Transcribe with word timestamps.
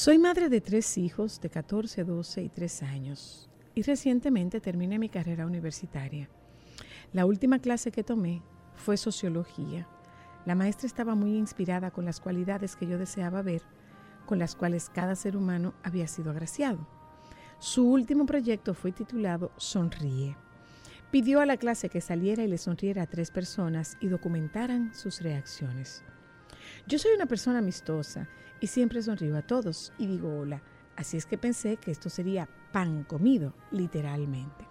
Soy 0.00 0.16
madre 0.16 0.48
de 0.48 0.62
tres 0.62 0.96
hijos 0.96 1.42
de 1.42 1.50
14, 1.50 2.04
12 2.04 2.42
y 2.42 2.48
3 2.48 2.82
años 2.84 3.50
y 3.74 3.82
recientemente 3.82 4.58
terminé 4.58 4.98
mi 4.98 5.10
carrera 5.10 5.44
universitaria. 5.44 6.30
La 7.12 7.26
última 7.26 7.58
clase 7.58 7.92
que 7.92 8.02
tomé 8.02 8.40
fue 8.76 8.96
sociología. 8.96 9.86
La 10.46 10.54
maestra 10.54 10.86
estaba 10.86 11.14
muy 11.14 11.36
inspirada 11.36 11.90
con 11.90 12.06
las 12.06 12.18
cualidades 12.18 12.76
que 12.76 12.86
yo 12.86 12.96
deseaba 12.96 13.42
ver, 13.42 13.60
con 14.24 14.38
las 14.38 14.56
cuales 14.56 14.88
cada 14.88 15.14
ser 15.16 15.36
humano 15.36 15.74
había 15.82 16.08
sido 16.08 16.30
agraciado. 16.30 16.78
Su 17.58 17.86
último 17.86 18.24
proyecto 18.24 18.72
fue 18.72 18.92
titulado 18.92 19.52
Sonríe. 19.58 20.34
Pidió 21.10 21.40
a 21.40 21.44
la 21.44 21.58
clase 21.58 21.90
que 21.90 22.00
saliera 22.00 22.42
y 22.42 22.48
le 22.48 22.56
sonriera 22.56 23.02
a 23.02 23.06
tres 23.06 23.30
personas 23.30 23.98
y 24.00 24.08
documentaran 24.08 24.94
sus 24.94 25.20
reacciones. 25.20 26.02
Yo 26.86 26.98
soy 26.98 27.12
una 27.12 27.26
persona 27.26 27.58
amistosa 27.58 28.28
y 28.60 28.66
siempre 28.66 29.02
sonrío 29.02 29.36
a 29.36 29.42
todos 29.42 29.92
y 29.98 30.06
digo 30.06 30.38
hola. 30.38 30.62
Así 30.96 31.16
es 31.16 31.26
que 31.26 31.38
pensé 31.38 31.76
que 31.76 31.90
esto 31.90 32.10
sería 32.10 32.48
pan 32.72 33.04
comido, 33.04 33.54
literalmente. 33.70 34.66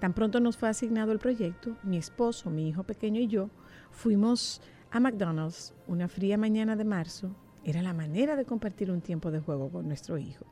Tan 0.00 0.12
pronto 0.12 0.40
nos 0.40 0.56
fue 0.56 0.68
asignado 0.68 1.12
el 1.12 1.18
proyecto, 1.18 1.76
mi 1.82 1.96
esposo, 1.96 2.50
mi 2.50 2.68
hijo 2.68 2.84
pequeño 2.84 3.20
y 3.20 3.26
yo 3.26 3.50
fuimos 3.90 4.60
a 4.90 5.00
McDonald's 5.00 5.74
una 5.86 6.08
fría 6.08 6.36
mañana 6.36 6.76
de 6.76 6.84
marzo. 6.84 7.34
Era 7.64 7.82
la 7.82 7.94
manera 7.94 8.36
de 8.36 8.44
compartir 8.44 8.90
un 8.90 9.00
tiempo 9.00 9.30
de 9.30 9.40
juego 9.40 9.70
con 9.70 9.88
nuestro 9.88 10.18
hijo. 10.18 10.46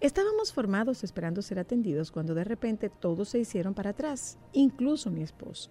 Estábamos 0.00 0.52
formados 0.52 1.04
esperando 1.04 1.42
ser 1.42 1.58
atendidos 1.58 2.10
cuando 2.10 2.34
de 2.34 2.44
repente 2.44 2.88
todos 2.88 3.30
se 3.30 3.38
hicieron 3.38 3.74
para 3.74 3.90
atrás, 3.90 4.38
incluso 4.52 5.10
mi 5.10 5.22
esposo. 5.22 5.70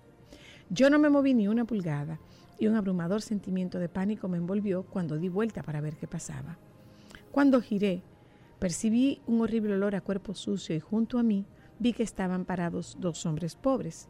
Yo 0.69 0.91
no 0.91 1.00
me 1.00 1.09
moví 1.09 1.34
ni 1.34 1.47
una 1.47 1.66
pulgada 1.66 2.19
y 2.59 2.68
un 2.68 2.75
abrumador 2.75 3.24
sentimiento 3.24 3.80
de 3.80 3.90
pánico 3.90 4.28
me 4.28 4.38
envolvió 4.38 4.84
cuando 4.84 5.18
di 5.18 5.28
vuelta 5.28 5.63
para 5.63 5.81
ver 5.81 5.96
qué 5.96 6.07
pasaba. 6.07 6.59
Cuando 7.31 7.59
giré, 7.59 8.03
percibí 8.59 9.19
un 9.25 9.41
horrible 9.41 9.74
olor 9.74 9.96
a 9.96 10.02
cuerpo 10.02 10.35
sucio 10.35 10.75
y 10.75 10.79
junto 10.79 11.18
a 11.18 11.24
mí 11.24 11.46
vi 11.79 11.94
que 11.94 12.03
estaban 12.03 12.46
parados 12.46 12.97
dos 13.00 13.25
hombres 13.25 13.56
pobres. 13.56 14.09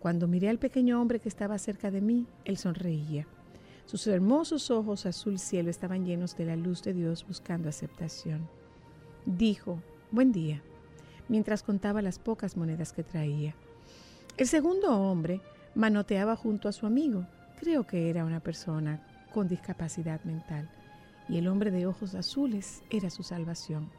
Cuando 0.00 0.28
miré 0.28 0.50
al 0.50 0.58
pequeño 0.58 1.00
hombre 1.00 1.18
que 1.18 1.28
estaba 1.28 1.56
cerca 1.58 1.90
de 1.90 2.02
mí, 2.02 2.26
él 2.44 2.58
sonreía. 2.58 3.26
Sus 3.86 4.06
hermosos 4.06 4.70
ojos 4.70 5.06
azul 5.06 5.38
cielo 5.38 5.70
estaban 5.70 6.04
llenos 6.04 6.36
de 6.36 6.44
la 6.44 6.56
luz 6.56 6.82
de 6.82 6.92
Dios 6.92 7.26
buscando 7.26 7.68
aceptación. 7.68 8.48
Dijo, 9.24 9.82
buen 10.10 10.30
día, 10.30 10.62
mientras 11.28 11.62
contaba 11.62 12.02
las 12.02 12.18
pocas 12.18 12.56
monedas 12.56 12.92
que 12.92 13.02
traía. 13.02 13.54
El 14.36 14.46
segundo 14.46 14.90
hombre 14.96 15.40
manoteaba 15.74 16.36
junto 16.36 16.68
a 16.68 16.72
su 16.72 16.86
amigo, 16.86 17.26
Creo 17.60 17.86
que 17.86 18.08
era 18.08 18.24
una 18.24 18.40
persona 18.40 19.02
con 19.34 19.46
discapacidad 19.46 20.24
mental 20.24 20.70
y 21.28 21.36
el 21.36 21.46
hombre 21.46 21.70
de 21.70 21.86
ojos 21.86 22.14
azules 22.14 22.82
era 22.88 23.10
su 23.10 23.22
salvación. 23.22 23.90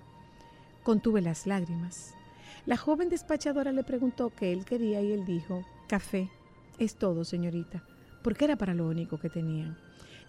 Contuve 0.82 1.22
las 1.22 1.46
lágrimas. 1.46 2.16
La 2.66 2.76
joven 2.76 3.10
despachadora 3.10 3.72
le 3.72 3.84
preguntó 3.84 4.32
qué 4.32 4.52
él 4.52 4.66
quería 4.66 5.00
y 5.04 5.12
él 5.12 5.28
dijo, 5.28 5.64
café, 5.88 6.28
es 6.80 6.96
todo, 6.96 7.24
señorita, 7.24 7.84
porque 8.24 8.46
era 8.46 8.56
para 8.56 8.74
lo 8.74 8.88
único 8.88 9.20
que 9.20 9.30
tenían, 9.30 9.78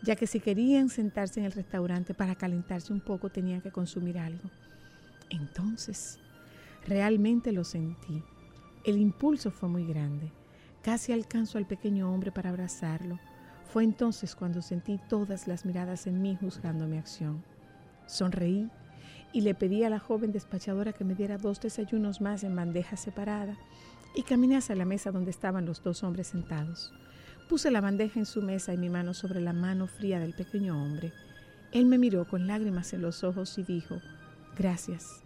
ya 0.03 0.15
que 0.15 0.27
si 0.27 0.39
querían 0.39 0.91
sentarse 0.91 1.41
en 1.41 1.47
el 1.47 1.53
restaurante 1.53 2.13
para 2.13 2.35
calentarse 2.35 2.93
un 2.93 3.01
poco 3.01 3.31
tenían 3.31 3.63
que 3.63 3.73
consumir 3.73 4.19
algo. 4.19 4.51
Entonces, 5.31 6.19
realmente 6.87 7.51
lo 7.51 7.65
sentí. 7.65 8.23
El 8.85 8.99
impulso 8.99 9.51
fue 9.51 9.71
muy 9.71 9.87
grande. 9.87 10.31
Casi 10.83 11.13
alcanzo 11.13 11.59
al 11.59 11.67
pequeño 11.67 12.13
hombre 12.13 12.33
para 12.33 12.51
abrazarlo. 12.51 13.21
Fue 13.73 13.85
entonces 13.85 14.35
cuando 14.35 14.63
sentí 14.63 14.99
todas 15.09 15.47
las 15.47 15.65
miradas 15.65 16.09
en 16.09 16.21
mí 16.21 16.37
juzgando 16.41 16.89
mi 16.89 16.99
acción. 16.99 17.45
Sonreí 18.07 18.69
y 19.33 19.43
le 19.43 19.55
pedí 19.55 19.85
a 19.85 19.91
la 19.91 20.01
joven 20.01 20.33
despachadora 20.33 20.93
que 20.93 21.05
me 21.05 21.15
diera 21.15 21.39
dos 21.39 21.61
desayunos 21.61 22.21
más 22.21 22.43
en 22.43 22.57
bandeja 22.57 22.97
separada 22.97 23.57
y 24.17 24.25
caminé 24.25 24.57
hacia 24.57 24.75
la 24.75 24.85
mesa 24.85 25.13
donde 25.13 25.31
estaban 25.31 25.67
los 25.67 25.83
dos 25.85 26.03
hombres 26.03 26.27
sentados. 26.27 26.93
Puse 27.49 27.71
la 27.71 27.81
bandeja 27.81 28.19
en 28.19 28.27
su 28.27 28.43
mesa 28.43 28.75
y 28.75 28.77
mi 28.77 28.91
mano 28.91 29.15
sobre 29.15 29.41
la 29.41 29.53
mano 29.53 29.87
fría 29.87 30.19
del 30.19 30.35
pequeño 30.35 30.83
hombre. 30.83 31.13
Él 31.71 31.87
me 31.87 31.97
miró 31.97 32.27
con 32.27 32.49
lágrimas 32.49 32.93
en 32.93 33.03
los 33.03 33.23
ojos 33.25 33.57
y 33.57 33.63
dijo, 33.63 34.01
gracias. 34.59 35.23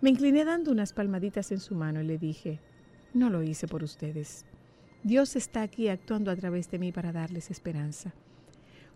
Me 0.00 0.10
incliné 0.10 0.44
dando 0.44 0.72
unas 0.72 0.92
palmaditas 0.92 1.52
en 1.52 1.60
su 1.60 1.74
mano 1.74 2.02
y 2.02 2.06
le 2.06 2.18
dije, 2.18 2.58
no 3.14 3.30
lo 3.30 3.42
hice 3.42 3.66
por 3.66 3.82
ustedes, 3.82 4.44
Dios 5.02 5.34
está 5.34 5.62
aquí 5.62 5.88
actuando 5.88 6.30
a 6.30 6.36
través 6.36 6.70
de 6.70 6.78
mí 6.78 6.92
para 6.92 7.10
darles 7.10 7.50
esperanza. 7.50 8.12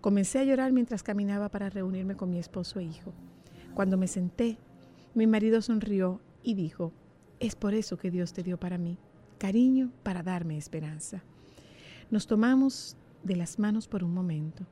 Comencé 0.03 0.39
a 0.39 0.45
llorar 0.45 0.71
mientras 0.71 1.03
caminaba 1.03 1.49
para 1.49 1.71
reunirme 1.71 2.15
con 2.15 2.29
mi 2.29 2.39
esposo 2.39 2.79
e 2.79 2.85
hijo. 2.85 3.15
Cuando 3.73 3.97
me 3.97 4.07
senté, 4.07 4.59
mi 5.15 5.27
marido 5.27 5.63
sonrió 5.63 6.21
y 6.43 6.55
dijo, 6.55 6.93
es 7.41 7.57
por 7.57 7.73
eso 7.73 7.97
que 7.97 8.11
Dios 8.11 8.35
te 8.35 8.43
dio 8.43 8.61
para 8.61 8.77
mí, 8.77 8.99
cariño 9.39 9.93
para 10.03 10.23
darme 10.23 10.59
esperanza. 10.59 11.23
Nos 12.11 12.27
tomamos 12.27 12.99
de 13.23 13.37
las 13.37 13.59
manos 13.59 13.89
por 13.89 14.05
un 14.05 14.13
momento 14.13 14.67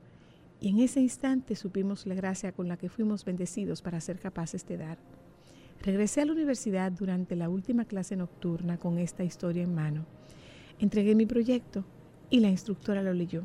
y 0.61 0.69
en 0.69 0.81
ese 0.81 1.01
instante 1.01 1.55
supimos 1.55 2.05
la 2.05 2.13
gracia 2.13 2.51
con 2.51 2.67
la 2.67 2.77
que 2.77 2.89
fuimos 2.89 3.25
bendecidos 3.25 3.81
para 3.81 4.01
ser 4.01 4.19
capaces 4.19 4.67
de 4.67 4.77
dar. 4.77 4.99
Regresé 5.81 6.21
a 6.21 6.25
la 6.25 6.33
universidad 6.33 6.91
durante 6.91 7.35
la 7.35 7.49
última 7.49 7.85
clase 7.85 8.15
nocturna 8.15 8.77
con 8.77 8.99
esta 8.99 9.23
historia 9.23 9.63
en 9.63 9.73
mano 9.73 10.05
Entregué 10.83 11.15
mi 11.15 11.25
proyecto 11.25 11.85
y 12.29 12.41
la 12.41 12.49
instructora 12.49 13.01
lo 13.01 13.13
leyó. 13.13 13.43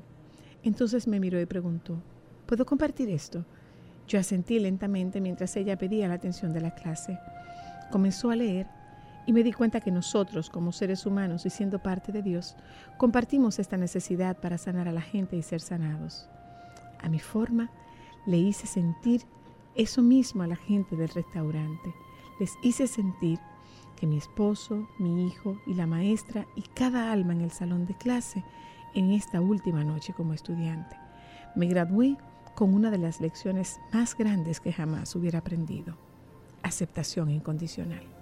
Entonces 0.65 1.07
me 1.07 1.21
miró 1.21 1.41
y 1.41 1.47
preguntó, 1.47 2.03
¿puedo 2.47 2.67
compartir 2.67 3.09
esto? 3.11 3.45
Yo 4.09 4.19
asentí 4.19 4.59
lentamente 4.59 5.21
mientras 5.21 5.55
ella 5.55 5.79
pedía 5.79 6.09
la 6.09 6.15
atención 6.15 6.53
de 6.53 6.63
la 6.63 6.75
clase. 6.75 7.17
Comenzó 7.93 8.33
a 8.33 8.35
leer 8.35 8.67
y 9.25 9.33
me 9.33 9.45
di 9.45 9.53
cuenta 9.53 9.81
que 9.81 9.93
nosotros, 9.93 10.51
como 10.51 10.73
seres 10.73 11.07
humanos 11.07 11.47
y 11.47 11.51
siendo 11.51 11.79
parte 11.79 12.11
de 12.11 12.23
Dios, 12.23 12.57
compartimos 12.97 13.61
esta 13.61 13.77
necesidad 13.77 14.39
para 14.39 14.59
sanar 14.59 14.89
a 14.89 14.93
la 14.93 15.01
gente 15.01 15.37
y 15.37 15.43
ser 15.43 15.61
sanados. 15.61 16.29
A 17.01 17.09
mi 17.09 17.21
forma, 17.21 17.71
le 18.27 18.39
hice 18.39 18.67
sentir 18.67 19.23
eso 19.77 20.03
mismo 20.03 20.43
a 20.43 20.49
la 20.49 20.57
gente 20.57 20.97
del 20.97 21.11
restaurante. 21.11 21.95
Les 22.41 22.51
hice 22.65 22.89
sentir 22.89 23.39
que 23.99 24.07
mi 24.07 24.17
esposo, 24.17 24.89
mi 24.99 25.27
hijo 25.27 25.59
y 25.67 25.75
la 25.75 25.87
maestra 25.87 26.47
y 26.55 26.63
cada 26.63 27.13
alma 27.13 27.33
en 27.33 27.41
el 27.41 27.51
salón 27.51 27.87
de 27.87 27.95
clase 27.95 28.45
en 28.95 29.13
esta 29.13 29.41
última 29.41 29.85
noche 29.85 30.13
como 30.13 30.35
estudiante. 30.35 30.97
Me 31.55 31.67
gradué 31.67 32.17
con 32.55 32.75
una 32.75 32.91
de 32.91 32.99
las 32.99 33.21
lecciones 33.21 33.79
más 33.93 34.17
grandes 34.17 34.61
que 34.61 34.73
jamás 34.73 35.15
hubiera 35.15 35.41
aprendido, 35.41 35.97
aceptación 36.63 37.31
incondicional. 37.31 38.18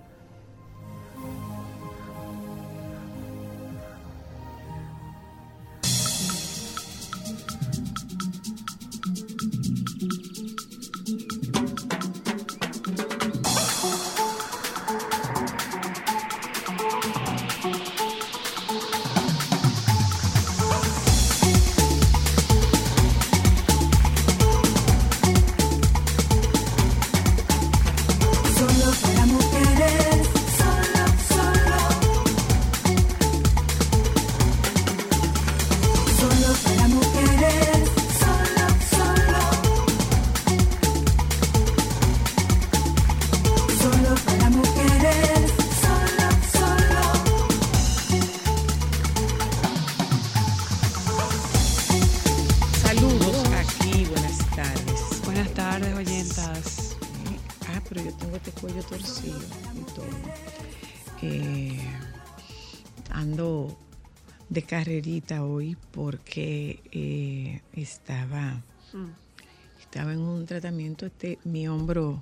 Estaba, 67.87 68.63
mm. 68.93 69.81
estaba 69.81 70.13
en 70.13 70.21
un 70.21 70.45
tratamiento, 70.47 71.07
este, 71.07 71.39
mi 71.45 71.69
hombro, 71.69 72.21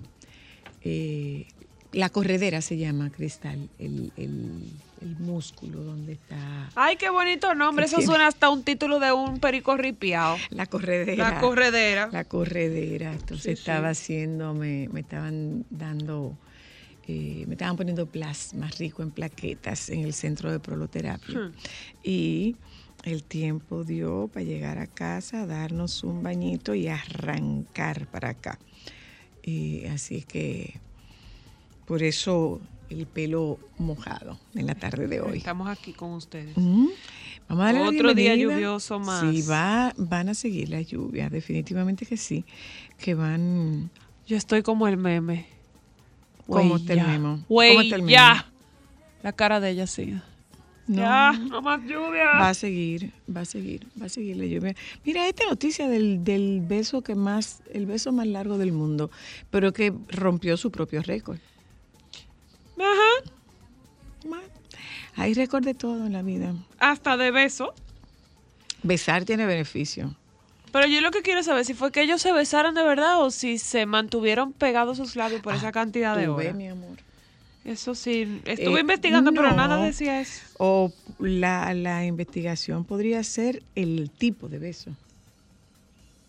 eh, 0.82 1.46
la 1.92 2.10
corredera 2.10 2.60
se 2.60 2.76
llama 2.76 3.10
Cristal, 3.10 3.68
el, 3.78 4.12
músculo 5.18 5.82
donde 5.82 6.14
está. 6.14 6.70
Ay, 6.74 6.96
qué 6.96 7.10
bonito 7.10 7.54
nombre, 7.54 7.84
eso 7.84 8.00
suena 8.00 8.26
hasta 8.26 8.48
un 8.48 8.62
título 8.62 9.00
de 9.00 9.12
un 9.12 9.38
perico 9.38 9.76
ripiado. 9.76 10.38
La 10.48 10.64
corredera. 10.64 11.30
La 11.30 11.40
corredera. 11.40 12.08
La 12.10 12.24
corredera, 12.24 13.12
entonces 13.12 13.58
estaba 13.58 13.90
haciendo, 13.90 14.54
me, 14.54 14.88
me 14.90 15.00
estaban 15.00 15.66
dando 15.68 16.38
eh, 17.06 17.44
me 17.46 17.52
estaban 17.52 17.76
poniendo 17.76 18.06
plasma 18.06 18.70
rico 18.78 19.02
en 19.02 19.10
plaquetas 19.10 19.90
en 19.90 20.00
el 20.00 20.14
centro 20.14 20.50
de 20.50 20.58
proloterapia. 20.58 21.38
Hmm. 21.38 21.52
Y 22.02 22.56
el 23.04 23.22
tiempo 23.22 23.84
dio 23.84 24.28
para 24.32 24.44
llegar 24.44 24.78
a 24.78 24.86
casa, 24.86 25.46
darnos 25.46 26.02
un 26.04 26.22
bañito 26.22 26.74
y 26.74 26.88
arrancar 26.88 28.06
para 28.06 28.30
acá. 28.30 28.58
Y 29.42 29.84
así 29.86 30.22
que 30.22 30.80
por 31.86 32.02
eso 32.02 32.60
el 32.88 33.06
pelo 33.06 33.58
mojado 33.78 34.38
en 34.54 34.66
la 34.66 34.74
tarde 34.74 35.06
de 35.06 35.20
hoy. 35.20 35.38
Estamos 35.38 35.68
aquí 35.68 35.92
con 35.92 36.12
ustedes. 36.12 36.54
Vamos 36.56 36.96
a 37.50 37.72
darle 37.72 37.82
Otro 37.82 38.14
día 38.14 38.34
lluvioso 38.36 38.98
más. 38.98 39.20
Sí, 39.20 39.42
va, 39.42 39.92
van 39.96 40.30
a 40.30 40.34
seguir 40.34 40.70
las 40.70 40.86
lluvias, 40.86 41.30
definitivamente 41.30 42.06
que 42.06 42.16
sí, 42.16 42.44
que 42.98 43.14
van... 43.14 43.90
Yo 44.26 44.38
estoy 44.38 44.62
como 44.62 44.88
el 44.88 44.96
meme. 44.96 45.46
¿Cómo 46.46 46.82
terminó? 46.82 47.44
ya. 48.06 48.50
La 49.22 49.32
cara 49.32 49.60
de 49.60 49.70
ella 49.70 49.86
sí. 49.86 50.18
No, 50.86 50.96
ya, 50.96 51.32
no 51.32 51.62
más 51.62 51.80
lluvia. 51.82 52.26
Va 52.34 52.50
a 52.50 52.54
seguir, 52.54 53.12
va 53.34 53.40
a 53.40 53.44
seguir, 53.44 53.86
va 54.00 54.06
a 54.06 54.08
seguir 54.08 54.36
la 54.36 54.44
lluvia. 54.44 54.74
Mira, 55.04 55.26
esta 55.26 55.46
noticia 55.46 55.88
del, 55.88 56.22
del 56.24 56.60
beso 56.60 57.02
que 57.02 57.14
más, 57.14 57.62
el 57.72 57.86
beso 57.86 58.12
más 58.12 58.26
largo 58.26 58.58
del 58.58 58.72
mundo, 58.72 59.10
pero 59.50 59.72
que 59.72 59.94
rompió 60.08 60.56
su 60.56 60.70
propio 60.70 61.02
récord. 61.02 61.38
Ajá. 62.78 63.30
Hay 65.16 65.34
récord 65.34 65.64
de 65.64 65.74
todo 65.74 66.06
en 66.06 66.12
la 66.12 66.22
vida. 66.22 66.54
Hasta 66.78 67.16
de 67.16 67.30
beso. 67.30 67.74
Besar 68.82 69.24
tiene 69.24 69.46
beneficio. 69.46 70.14
Pero 70.72 70.88
yo 70.88 71.00
lo 71.00 71.12
que 71.12 71.22
quiero 71.22 71.42
saber 71.44 71.64
si 71.64 71.72
fue 71.72 71.92
que 71.92 72.02
ellos 72.02 72.20
se 72.20 72.32
besaron 72.32 72.74
de 72.74 72.82
verdad 72.82 73.22
o 73.22 73.30
si 73.30 73.58
se 73.58 73.86
mantuvieron 73.86 74.52
pegados 74.52 74.96
sus 74.96 75.14
labios 75.14 75.40
por 75.40 75.54
esa 75.54 75.68
ah, 75.68 75.72
cantidad 75.72 76.16
de 76.16 76.28
horas. 76.28 76.54
mi 76.54 76.68
amor. 76.68 76.98
Eso 77.64 77.94
sí, 77.94 78.42
estuve 78.44 78.76
eh, 78.76 78.80
investigando, 78.80 79.32
pero 79.32 79.54
nada 79.54 79.82
decía 79.82 80.20
eso. 80.20 80.42
O 80.58 80.92
la, 81.18 81.72
la 81.72 82.04
investigación 82.04 82.84
podría 82.84 83.22
ser 83.24 83.62
el 83.74 84.10
tipo 84.10 84.48
de 84.48 84.58
beso. 84.58 84.94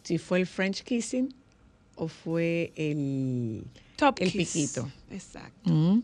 Si 0.03 0.17
fue 0.17 0.39
el 0.39 0.47
French 0.47 0.83
kissing 0.83 1.33
o 1.95 2.07
fue 2.07 2.71
el, 2.75 3.65
Top 3.97 4.15
el 4.19 4.31
piquito. 4.31 4.89
Exacto. 5.11 5.69
Mm. 5.69 6.03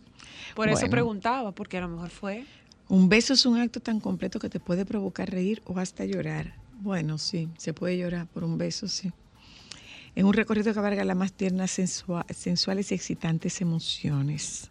Por 0.55 0.69
eso 0.69 0.89
preguntaba, 0.89 1.51
porque 1.51 1.77
a 1.77 1.81
lo 1.81 1.87
mejor 1.87 2.09
fue. 2.09 2.45
Un 2.89 3.07
beso 3.07 3.33
es 3.33 3.45
un 3.45 3.57
acto 3.57 3.79
tan 3.79 4.01
completo 4.01 4.37
que 4.37 4.49
te 4.49 4.59
puede 4.59 4.85
provocar 4.85 5.29
reír 5.29 5.61
o 5.65 5.77
hasta 5.79 6.03
llorar. 6.03 6.55
Bueno, 6.81 7.17
sí, 7.17 7.47
se 7.57 7.73
puede 7.73 7.97
llorar 7.97 8.27
por 8.27 8.43
un 8.43 8.57
beso, 8.57 8.87
sí. 8.87 9.11
En 10.15 10.25
un 10.25 10.33
recorrido 10.33 10.73
que 10.73 10.79
abarca 10.79 11.05
las 11.05 11.15
más 11.15 11.31
tiernas, 11.31 11.71
sensuales 11.71 12.91
y 12.91 12.95
excitantes 12.95 13.61
emociones. 13.61 14.69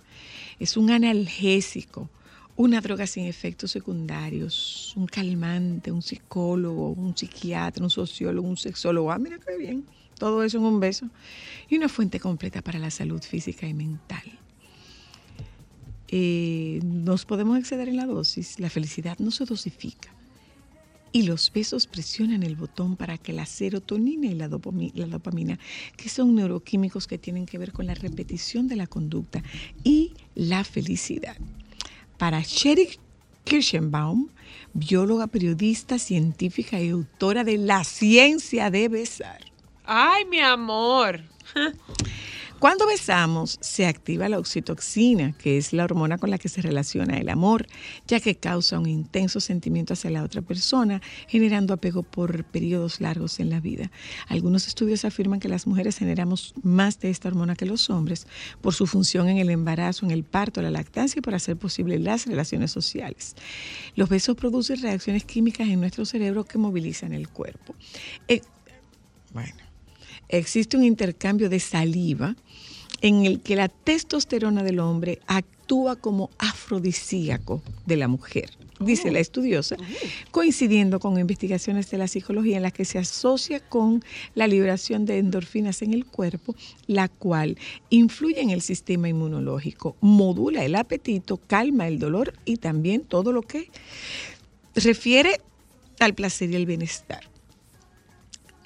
Es 0.58 0.76
un 0.76 0.90
analgésico, 0.90 2.10
una 2.56 2.80
droga 2.82 3.06
sin 3.06 3.24
efectos 3.24 3.70
secundarios, 3.70 4.92
un 4.96 5.06
calmante, 5.06 5.90
un 5.90 6.02
psicólogo, 6.02 6.90
un 6.90 7.16
psiquiatra, 7.16 7.82
un 7.82 7.90
sociólogo, 7.90 8.46
un 8.46 8.58
sexólogo. 8.58 9.10
Ah, 9.10 9.18
mira 9.18 9.38
qué 9.38 9.56
bien. 9.56 9.86
Todo 10.18 10.42
eso 10.42 10.58
en 10.58 10.64
un 10.64 10.78
beso. 10.78 11.08
Y 11.70 11.76
una 11.76 11.88
fuente 11.88 12.20
completa 12.20 12.60
para 12.60 12.78
la 12.78 12.90
salud 12.90 13.22
física 13.22 13.66
y 13.66 13.72
mental. 13.72 14.38
Eh, 16.08 16.80
nos 16.84 17.24
podemos 17.24 17.58
exceder 17.58 17.88
en 17.88 17.96
la 17.96 18.04
dosis. 18.04 18.60
La 18.60 18.68
felicidad 18.68 19.18
no 19.18 19.30
se 19.30 19.46
dosifica 19.46 20.19
y 21.12 21.22
los 21.22 21.52
besos 21.52 21.86
presionan 21.86 22.42
el 22.42 22.56
botón 22.56 22.96
para 22.96 23.18
que 23.18 23.32
la 23.32 23.46
serotonina 23.46 24.26
y 24.26 24.34
la 24.34 24.48
dopamina, 24.48 25.58
que 25.96 26.08
son 26.08 26.34
neuroquímicos 26.34 27.06
que 27.06 27.18
tienen 27.18 27.46
que 27.46 27.58
ver 27.58 27.72
con 27.72 27.86
la 27.86 27.94
repetición 27.94 28.68
de 28.68 28.76
la 28.76 28.86
conducta 28.86 29.42
y 29.84 30.14
la 30.34 30.64
felicidad. 30.64 31.36
Para 32.18 32.42
Sherry 32.42 32.98
Kirschenbaum, 33.44 34.28
bióloga, 34.72 35.26
periodista, 35.26 35.98
científica 35.98 36.80
y 36.80 36.90
autora 36.90 37.44
de 37.44 37.58
La 37.58 37.84
ciencia 37.84 38.70
de 38.70 38.88
besar. 38.88 39.40
¡Ay, 39.84 40.24
mi 40.26 40.38
amor! 40.38 41.22
Cuando 42.60 42.86
besamos, 42.86 43.56
se 43.62 43.86
activa 43.86 44.28
la 44.28 44.38
oxitoxina, 44.38 45.32
que 45.32 45.56
es 45.56 45.72
la 45.72 45.82
hormona 45.82 46.18
con 46.18 46.28
la 46.28 46.36
que 46.36 46.50
se 46.50 46.60
relaciona 46.60 47.16
el 47.16 47.30
amor, 47.30 47.66
ya 48.06 48.20
que 48.20 48.34
causa 48.34 48.78
un 48.78 48.86
intenso 48.86 49.40
sentimiento 49.40 49.94
hacia 49.94 50.10
la 50.10 50.22
otra 50.22 50.42
persona, 50.42 51.00
generando 51.26 51.72
apego 51.72 52.02
por 52.02 52.44
periodos 52.44 53.00
largos 53.00 53.40
en 53.40 53.48
la 53.48 53.60
vida. 53.60 53.90
Algunos 54.28 54.68
estudios 54.68 55.06
afirman 55.06 55.40
que 55.40 55.48
las 55.48 55.66
mujeres 55.66 55.96
generamos 55.96 56.52
más 56.62 57.00
de 57.00 57.08
esta 57.08 57.28
hormona 57.28 57.56
que 57.56 57.64
los 57.64 57.88
hombres 57.88 58.26
por 58.60 58.74
su 58.74 58.86
función 58.86 59.30
en 59.30 59.38
el 59.38 59.48
embarazo, 59.48 60.04
en 60.04 60.10
el 60.10 60.22
parto, 60.22 60.60
la 60.60 60.70
lactancia 60.70 61.20
y 61.20 61.22
por 61.22 61.34
hacer 61.34 61.56
posible 61.56 61.98
las 61.98 62.26
relaciones 62.26 62.70
sociales. 62.70 63.36
Los 63.94 64.10
besos 64.10 64.36
producen 64.36 64.82
reacciones 64.82 65.24
químicas 65.24 65.66
en 65.66 65.80
nuestro 65.80 66.04
cerebro 66.04 66.44
que 66.44 66.58
movilizan 66.58 67.14
el 67.14 67.30
cuerpo. 67.30 67.74
Eh, 68.28 68.42
bueno 69.32 69.69
existe 70.30 70.76
un 70.76 70.84
intercambio 70.84 71.48
de 71.48 71.60
saliva 71.60 72.36
en 73.02 73.24
el 73.24 73.40
que 73.40 73.56
la 73.56 73.68
testosterona 73.68 74.62
del 74.62 74.78
hombre 74.78 75.20
actúa 75.26 75.96
como 75.96 76.30
afrodisíaco 76.38 77.62
de 77.86 77.96
la 77.96 78.08
mujer. 78.08 78.50
dice 78.80 79.10
la 79.10 79.20
estudiosa, 79.20 79.76
coincidiendo 80.30 81.00
con 81.00 81.18
investigaciones 81.18 81.90
de 81.90 81.98
la 81.98 82.08
psicología 82.08 82.56
en 82.56 82.62
las 82.62 82.72
que 82.72 82.86
se 82.86 82.98
asocia 82.98 83.60
con 83.60 84.02
la 84.34 84.46
liberación 84.46 85.04
de 85.04 85.18
endorfinas 85.18 85.82
en 85.82 85.92
el 85.92 86.06
cuerpo, 86.06 86.54
la 86.86 87.08
cual 87.08 87.58
influye 87.90 88.40
en 88.40 88.48
el 88.50 88.62
sistema 88.62 89.08
inmunológico, 89.08 89.96
modula 90.00 90.64
el 90.64 90.76
apetito, 90.76 91.36
calma 91.46 91.88
el 91.88 91.98
dolor 91.98 92.32
y 92.46 92.56
también 92.56 93.02
todo 93.02 93.32
lo 93.32 93.42
que 93.42 93.70
refiere 94.74 95.40
al 95.98 96.14
placer 96.14 96.50
y 96.50 96.56
el 96.56 96.64
bienestar. 96.64 97.29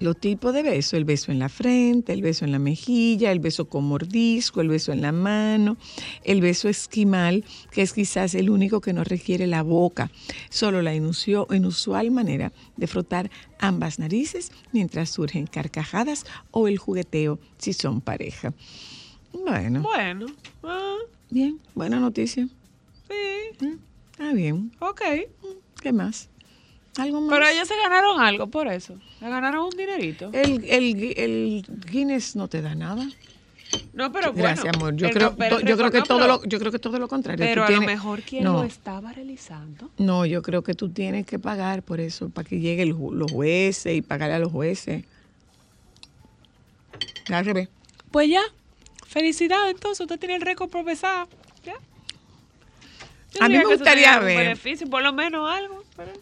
Los 0.00 0.18
tipos 0.18 0.52
de 0.52 0.62
beso, 0.64 0.96
el 0.96 1.04
beso 1.04 1.30
en 1.30 1.38
la 1.38 1.48
frente, 1.48 2.12
el 2.12 2.20
beso 2.20 2.44
en 2.44 2.50
la 2.52 2.58
mejilla, 2.58 3.30
el 3.30 3.38
beso 3.38 3.68
con 3.68 3.84
mordisco, 3.84 4.60
el 4.60 4.68
beso 4.68 4.92
en 4.92 5.00
la 5.00 5.12
mano, 5.12 5.76
el 6.24 6.40
beso 6.40 6.68
esquimal, 6.68 7.44
que 7.70 7.82
es 7.82 7.92
quizás 7.92 8.34
el 8.34 8.50
único 8.50 8.80
que 8.80 8.92
no 8.92 9.04
requiere 9.04 9.46
la 9.46 9.62
boca, 9.62 10.10
solo 10.50 10.82
la 10.82 10.94
inusual 10.94 12.10
manera 12.10 12.52
de 12.76 12.86
frotar 12.88 13.30
ambas 13.60 13.98
narices 14.00 14.50
mientras 14.72 15.10
surgen 15.10 15.46
carcajadas 15.46 16.24
o 16.50 16.66
el 16.66 16.76
jugueteo 16.76 17.38
si 17.58 17.72
son 17.72 18.00
pareja. 18.00 18.52
Bueno. 19.32 19.80
Bueno. 19.82 20.26
ah, 20.64 20.96
Bien, 21.30 21.60
buena 21.74 22.00
noticia. 22.00 22.48
sí. 23.08 23.64
Mm, 23.64 23.78
Está 24.12 24.32
bien. 24.32 24.72
Ok. 24.80 25.00
¿Qué 25.80 25.92
más? 25.92 26.28
¿Algo 26.96 27.20
más? 27.20 27.30
Pero 27.30 27.48
ellos 27.48 27.66
se 27.68 27.76
ganaron 27.76 28.20
algo 28.20 28.46
por 28.48 28.68
eso. 28.68 28.96
Se 29.18 29.28
ganaron 29.28 29.64
un 29.64 29.70
dinerito. 29.70 30.30
el, 30.32 30.64
el, 30.64 31.14
el 31.16 31.66
Guinness 31.90 32.36
no 32.36 32.48
te 32.48 32.62
da 32.62 32.74
nada. 32.74 33.08
No, 33.92 34.12
pero 34.12 34.32
bueno. 34.32 34.44
Gracias, 34.44 34.76
amor. 34.76 34.94
Yo 34.94 35.10
creo, 35.10 35.34
to- 35.34 35.60
yo 35.60 35.76
creo 35.76 35.90
que 35.90 36.02
todo 36.02 36.26
lo, 36.28 36.44
yo 36.44 36.60
creo 36.60 36.70
que 36.70 36.78
todo 36.78 36.98
lo 37.00 37.08
contrario. 37.08 37.44
Pero 37.44 37.66
Tú 37.66 37.72
a 37.72 37.76
lo 37.76 37.82
mejor 37.82 38.22
quien 38.22 38.44
no, 38.44 38.52
lo 38.52 38.64
estaba 38.64 39.12
realizando. 39.12 39.90
no, 39.98 40.24
yo 40.26 40.42
creo 40.42 40.62
que 40.62 40.74
tú 40.74 40.90
tienes 40.90 41.26
que 41.26 41.40
pagar 41.40 41.82
por 41.82 41.98
eso, 41.98 42.28
para 42.28 42.48
que 42.48 42.60
lleguen 42.60 42.90
los 42.90 43.32
jueces 43.32 43.96
y 43.96 44.02
pagarle 44.02 44.36
a 44.36 44.38
los 44.38 44.52
jueces. 44.52 45.04
Al 47.32 47.44
revés. 47.44 47.68
Pues 48.12 48.28
ya. 48.28 48.42
Felicidades, 49.08 49.74
entonces. 49.74 50.00
Usted 50.02 50.18
tiene 50.20 50.36
el 50.36 50.42
récord 50.42 50.68
profesado. 50.70 51.28
Ya. 51.64 51.74
Yo 53.34 53.42
A 53.42 53.48
mí 53.48 53.58
me 53.58 53.64
gustaría 53.64 54.18
un 54.20 54.24
ver. 54.26 54.38
beneficio, 54.38 54.88
por 54.88 55.02
lo 55.02 55.12
menos 55.12 55.50
algo. 55.50 55.82
pero- 55.96 56.12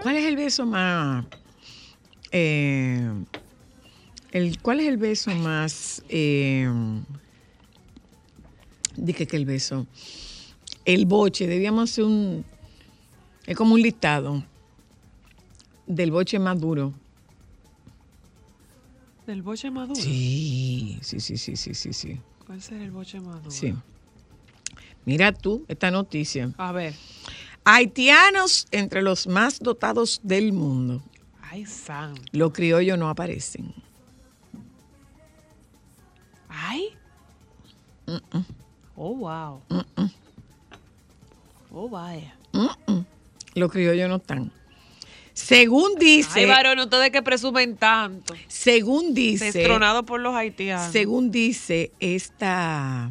¿Cuál 0.00 0.16
es 0.16 0.24
el 0.24 0.36
beso 0.36 0.66
más? 0.66 1.24
eh, 2.30 3.24
el, 4.32 4.60
¿Cuál 4.62 4.80
es 4.80 4.88
el 4.88 4.96
beso 4.96 5.34
más? 5.34 6.02
Eh, 6.08 6.66
dije 8.96 9.26
que 9.26 9.36
el 9.36 9.44
beso. 9.44 9.86
El 10.84 11.06
boche, 11.06 11.46
debíamos 11.46 11.90
hacer 11.90 12.04
un. 12.04 12.44
Es 13.46 13.56
como 13.56 13.74
un 13.74 13.82
listado 13.82 14.42
del 15.86 16.10
boche 16.10 16.38
más 16.38 16.58
duro. 16.58 16.94
Del 19.26 19.42
boche 19.42 19.70
maduro. 19.70 20.00
Sí, 20.00 20.98
sí, 21.02 21.20
sí, 21.20 21.36
sí, 21.36 21.56
sí, 21.56 21.74
sí, 21.74 21.92
sí. 21.92 22.20
¿Cuál 22.46 22.60
será 22.62 22.82
el 22.82 22.90
boche 22.90 23.20
maduro? 23.20 23.50
sí. 23.50 23.74
Mira 25.04 25.32
tú 25.32 25.64
esta 25.68 25.90
noticia. 25.90 26.52
A 26.56 26.70
ver. 26.72 26.94
Haitianos 27.64 28.66
entre 28.70 29.02
los 29.02 29.26
más 29.26 29.58
dotados 29.60 30.20
del 30.22 30.52
mundo. 30.52 31.02
Ay, 31.42 31.64
santo. 31.66 32.22
Los 32.32 32.52
criollos 32.52 32.98
no 32.98 33.08
aparecen. 33.08 33.72
Ay. 36.48 36.88
Oh, 38.96 39.14
wow. 39.14 39.60
Oh, 41.70 41.88
vaya. 41.88 42.34
Los 43.54 43.70
criollos 43.70 44.08
no 44.08 44.16
están. 44.16 44.50
Según 45.34 45.94
dice, 45.98 46.40
Ay, 46.40 46.46
varón, 46.46 46.78
ustedes 46.80 47.10
que 47.10 47.22
presumen 47.22 47.76
tanto. 47.76 48.34
según 48.48 49.14
dice, 49.14 49.50
Destronado 49.50 50.04
por 50.04 50.20
los 50.20 50.34
haitianos. 50.34 50.92
según 50.92 51.30
dice 51.30 51.90
esta, 52.00 53.10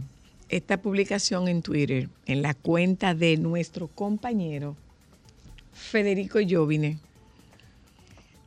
esta 0.51 0.77
publicación 0.81 1.47
en 1.47 1.61
Twitter, 1.61 2.09
en 2.25 2.41
la 2.41 2.53
cuenta 2.53 3.13
de 3.15 3.37
nuestro 3.37 3.87
compañero 3.87 4.75
Federico 5.73 6.39
Jovine, 6.47 6.99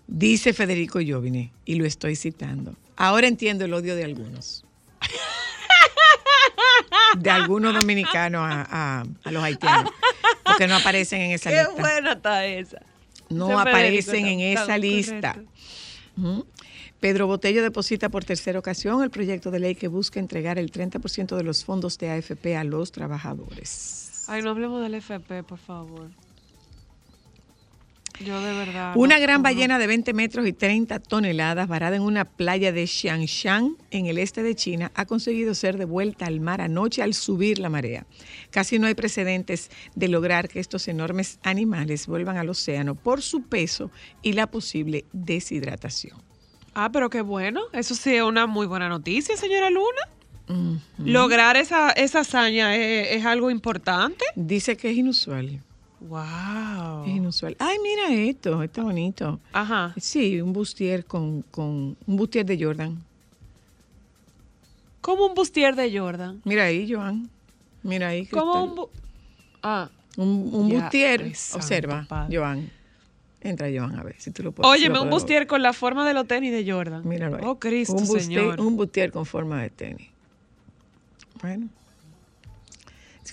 dice 0.07 0.53
Federico 0.53 1.01
Jovine, 1.07 1.51
y 1.65 1.75
lo 1.77 1.85
estoy 1.87 2.15
citando. 2.17 2.75
Ahora 2.97 3.27
entiendo 3.27 3.65
el 3.65 3.73
odio 3.75 3.97
de 3.97 4.05
algunos. 4.05 4.65
De 7.19 7.31
algunos 7.31 7.75
dominicanos 7.75 8.43
a, 8.43 8.67
a- 9.01 9.05
a 9.25 9.31
los 9.31 9.43
haitianos, 9.43 9.91
porque 10.45 10.67
no 10.67 10.77
aparecen 10.77 11.21
en 11.23 11.31
esa 11.33 11.51
Qué 11.51 11.57
lista. 11.59 11.73
buena 11.81 12.13
está 12.13 12.45
esa. 12.47 12.83
no 13.31 13.51
Ese 13.51 13.61
aparecen 13.61 14.27
en 14.27 14.41
esa 14.41 14.77
lista. 14.79 15.35
correcto. 15.35 16.47
Pedro 17.05 17.27
Botello 17.27 17.63
deposita 17.63 18.09
por 18.09 18.25
tercera 18.25 18.59
ocasión 18.59 19.03
el 19.03 19.11
proyecto 19.11 19.51
de 19.51 19.59
ley 19.59 19.75
que 19.75 19.89
busca 19.89 20.19
entregar 20.19 20.59
el 20.59 20.73
30% 20.73 21.37
de 21.37 21.43
los 21.43 21.63
fondos 21.63 21.99
de 21.99 22.09
AFP 22.09 22.57
a 22.57 22.65
los 22.65 22.93
trabajadores. 22.93 24.25
Ay, 24.27 24.41
no 24.41 24.49
hablemos 24.49 24.83
del 24.83 24.95
FP, 24.95 25.43
por 25.43 25.59
favor. 25.59 26.09
Yo 28.25 28.41
de 28.41 28.55
verdad. 28.55 28.95
Una 28.97 29.17
no 29.17 29.21
gran 29.21 29.43
ballena 29.43 29.79
de 29.79 29.87
20 29.87 30.15
metros 30.15 30.47
y 30.47 30.55
30 30.55 30.99
toneladas 31.01 31.69
varada 31.69 31.97
en 31.97 32.01
una 32.01 32.25
playa 32.25 32.73
de 32.73 32.87
Xiangshan, 32.87 33.77
en 33.91 34.07
el 34.07 34.17
este 34.17 34.43
de 34.43 34.55
China, 34.55 34.91
ha 34.95 35.05
conseguido 35.05 35.55
ser 35.55 35.77
devuelta 35.77 36.25
al 36.25 36.41
mar 36.41 36.63
anoche 36.63 37.03
al 37.03 37.13
subir 37.13 37.59
la 37.59 37.69
marea. 37.69 38.07
Casi 38.51 38.79
no 38.79 38.87
hay 38.87 38.95
precedentes 38.95 39.71
de 39.95 40.09
lograr 40.09 40.49
que 40.49 40.59
estos 40.59 40.89
enormes 40.89 41.39
animales 41.43 42.07
vuelvan 42.07 42.39
al 42.39 42.49
océano 42.49 42.95
por 42.95 43.21
su 43.21 43.43
peso 43.43 43.91
y 44.23 44.33
la 44.33 44.47
posible 44.47 45.05
deshidratación. 45.13 46.34
Ah, 46.75 46.91
pero 46.93 47.09
qué 47.11 47.21
bueno. 47.23 47.61
Eso 47.73 47.95
sí 47.95 48.15
es 48.15 48.23
una 48.23 48.47
muy 48.47 48.67
buena 48.67 48.89
noticia, 48.89 49.37
señora 49.37 49.71
Luna. 49.71 50.79
Lograr 50.99 51.57
esa, 51.57 51.91
esa 51.93 52.21
hazaña 52.21 52.77
es, 52.77 53.13
es 53.19 53.25
algo 53.25 53.51
importante. 53.51 54.25
Dice 54.35 54.77
que 54.77 54.91
es 54.91 54.97
inusual. 54.97 55.61
Wow. 56.01 57.05
Es 57.07 57.11
inusual. 57.17 57.57
Ay, 57.59 57.79
mira 57.83 58.13
esto, 58.13 58.63
está 58.63 58.83
bonito. 58.83 59.41
Ajá. 59.53 59.95
Sí, 59.97 60.41
un 60.43 60.53
bustier 60.53 61.07
con, 61.07 61.43
con 61.51 61.97
un 62.07 62.17
bustier 62.17 62.45
de 62.45 62.63
Jordan. 62.63 63.03
Como 65.01 65.27
un 65.27 65.35
bustier 65.35 65.75
de 65.77 65.97
Jordan. 65.99 66.41
Mira 66.45 66.65
ahí, 66.65 66.91
Joan. 66.93 67.29
Mira 67.83 68.09
ahí. 68.09 68.27
Como 68.27 68.53
Cristal. 68.53 68.69
un. 68.71 68.77
bu- 68.77 68.89
ah. 69.63 69.89
un, 70.17 70.51
un 70.53 70.69
bustier. 70.69 71.33
Observa, 71.55 72.07
padre. 72.09 72.37
Joan. 72.37 72.71
Entra, 73.45 73.69
Joan, 73.73 73.99
a 73.99 74.03
ver 74.03 74.17
si 74.19 74.31
tú 74.31 74.43
lo 74.43 74.53
puedes. 74.53 74.73
si 74.73 74.81
Óyeme, 74.81 74.97
lo 74.97 75.03
un 75.03 75.11
bustier 75.11 75.47
con 75.47 75.63
la 75.63 75.75
forma 75.75 76.07
de 76.09 76.15
los 76.15 76.27
tenis 76.27 76.51
de 76.51 76.71
Jordan. 76.71 77.07
Míralo 77.07 77.37
ahí. 77.37 77.43
Oh, 77.45 77.59
Cristo, 77.59 77.93
un 77.93 78.07
bustier, 78.07 78.41
señor. 78.41 78.61
un 78.61 78.77
bustier 78.77 79.13
con 79.13 79.27
forma 79.27 79.63
de 79.63 79.71
tenis. 79.71 80.09
Bueno. 81.43 81.69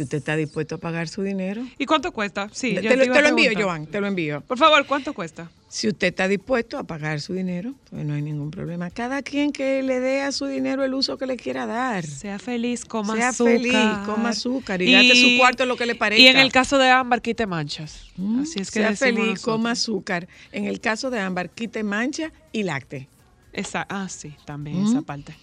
Si 0.01 0.05
usted 0.05 0.17
está 0.17 0.36
dispuesto 0.36 0.75
a 0.75 0.77
pagar 0.79 1.08
su 1.08 1.22
dinero. 1.22 1.63
¿Y 1.77 1.86
cuánto 1.86 2.12
cuesta? 2.12 2.50
Sí, 2.51 2.74
te, 2.74 2.81
lo, 2.96 3.13
te 3.13 3.27
envío. 3.27 3.51
Joan, 3.55 3.86
te 3.86 4.01
lo 4.01 4.08
envío. 4.08 4.41
Por 4.41 4.58
favor, 4.58 4.86
¿cuánto 4.88 5.13
cuesta? 5.13 5.51
Si 5.70 5.88
usted 5.88 6.08
está 6.08 6.27
dispuesto 6.27 6.77
a 6.77 6.84
pagar 6.84 7.22
su 7.22 7.34
dinero, 7.34 7.74
pues 7.89 8.03
no 8.05 8.13
hay 8.15 8.22
ningún 8.22 8.50
problema. 8.51 8.89
Cada 8.89 9.22
quien 9.22 9.51
que 9.53 9.84
le 9.84 10.00
dé 10.00 10.22
a 10.22 10.31
su 10.31 10.46
dinero 10.48 10.84
el 10.84 10.93
uso 10.93 11.17
que 11.17 11.25
le 11.27 11.38
quiera 11.38 11.65
dar. 11.65 12.05
Sea 12.05 12.39
feliz, 12.39 12.84
coma 12.84 13.15
Sea 13.15 13.29
azúcar. 13.29 13.53
feliz, 13.53 13.74
coma 14.05 14.29
azúcar 14.29 14.81
y 14.81 14.91
gaste 14.91 15.15
su 15.15 15.38
cuarto 15.38 15.65
lo 15.65 15.77
que 15.77 15.86
le 15.86 15.96
parezca. 15.96 16.22
Y 16.24 16.27
en 16.27 16.38
el 16.38 16.51
caso 16.51 16.77
de 16.77 16.89
Ámbar, 16.89 17.22
quite 17.22 17.46
manchas. 17.46 18.08
Mm, 18.17 18.41
Así 18.41 18.60
es 18.60 18.72
que 18.72 18.79
sea 18.79 18.96
feliz, 18.96 19.20
nosotros. 19.20 19.43
coma 19.43 19.72
azúcar. 19.72 20.27
En 20.51 20.65
el 20.65 20.79
caso 20.81 21.10
de 21.10 21.20
ámbar, 21.20 21.50
quite 21.51 21.84
mancha 21.84 22.31
y 22.51 22.63
lacte. 22.63 23.08
Esa, 23.53 23.86
ah, 23.89 24.08
sí, 24.10 24.34
también 24.46 24.81
Mm. 24.84 24.88
esa 24.88 25.01
parte. 25.03 25.36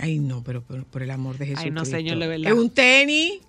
Ay, 0.00 0.20
no, 0.20 0.44
pero 0.44 0.62
por, 0.62 0.84
por 0.84 1.02
el 1.02 1.10
amor 1.10 1.36
de 1.38 1.46
Jesús. 1.46 1.64
Ay, 1.64 1.70
no, 1.72 1.84
señor, 1.84 2.18
de 2.18 2.28
verdad. 2.28 2.52
¿Es 2.52 2.56
un 2.58 2.70
tenis? 2.70 3.40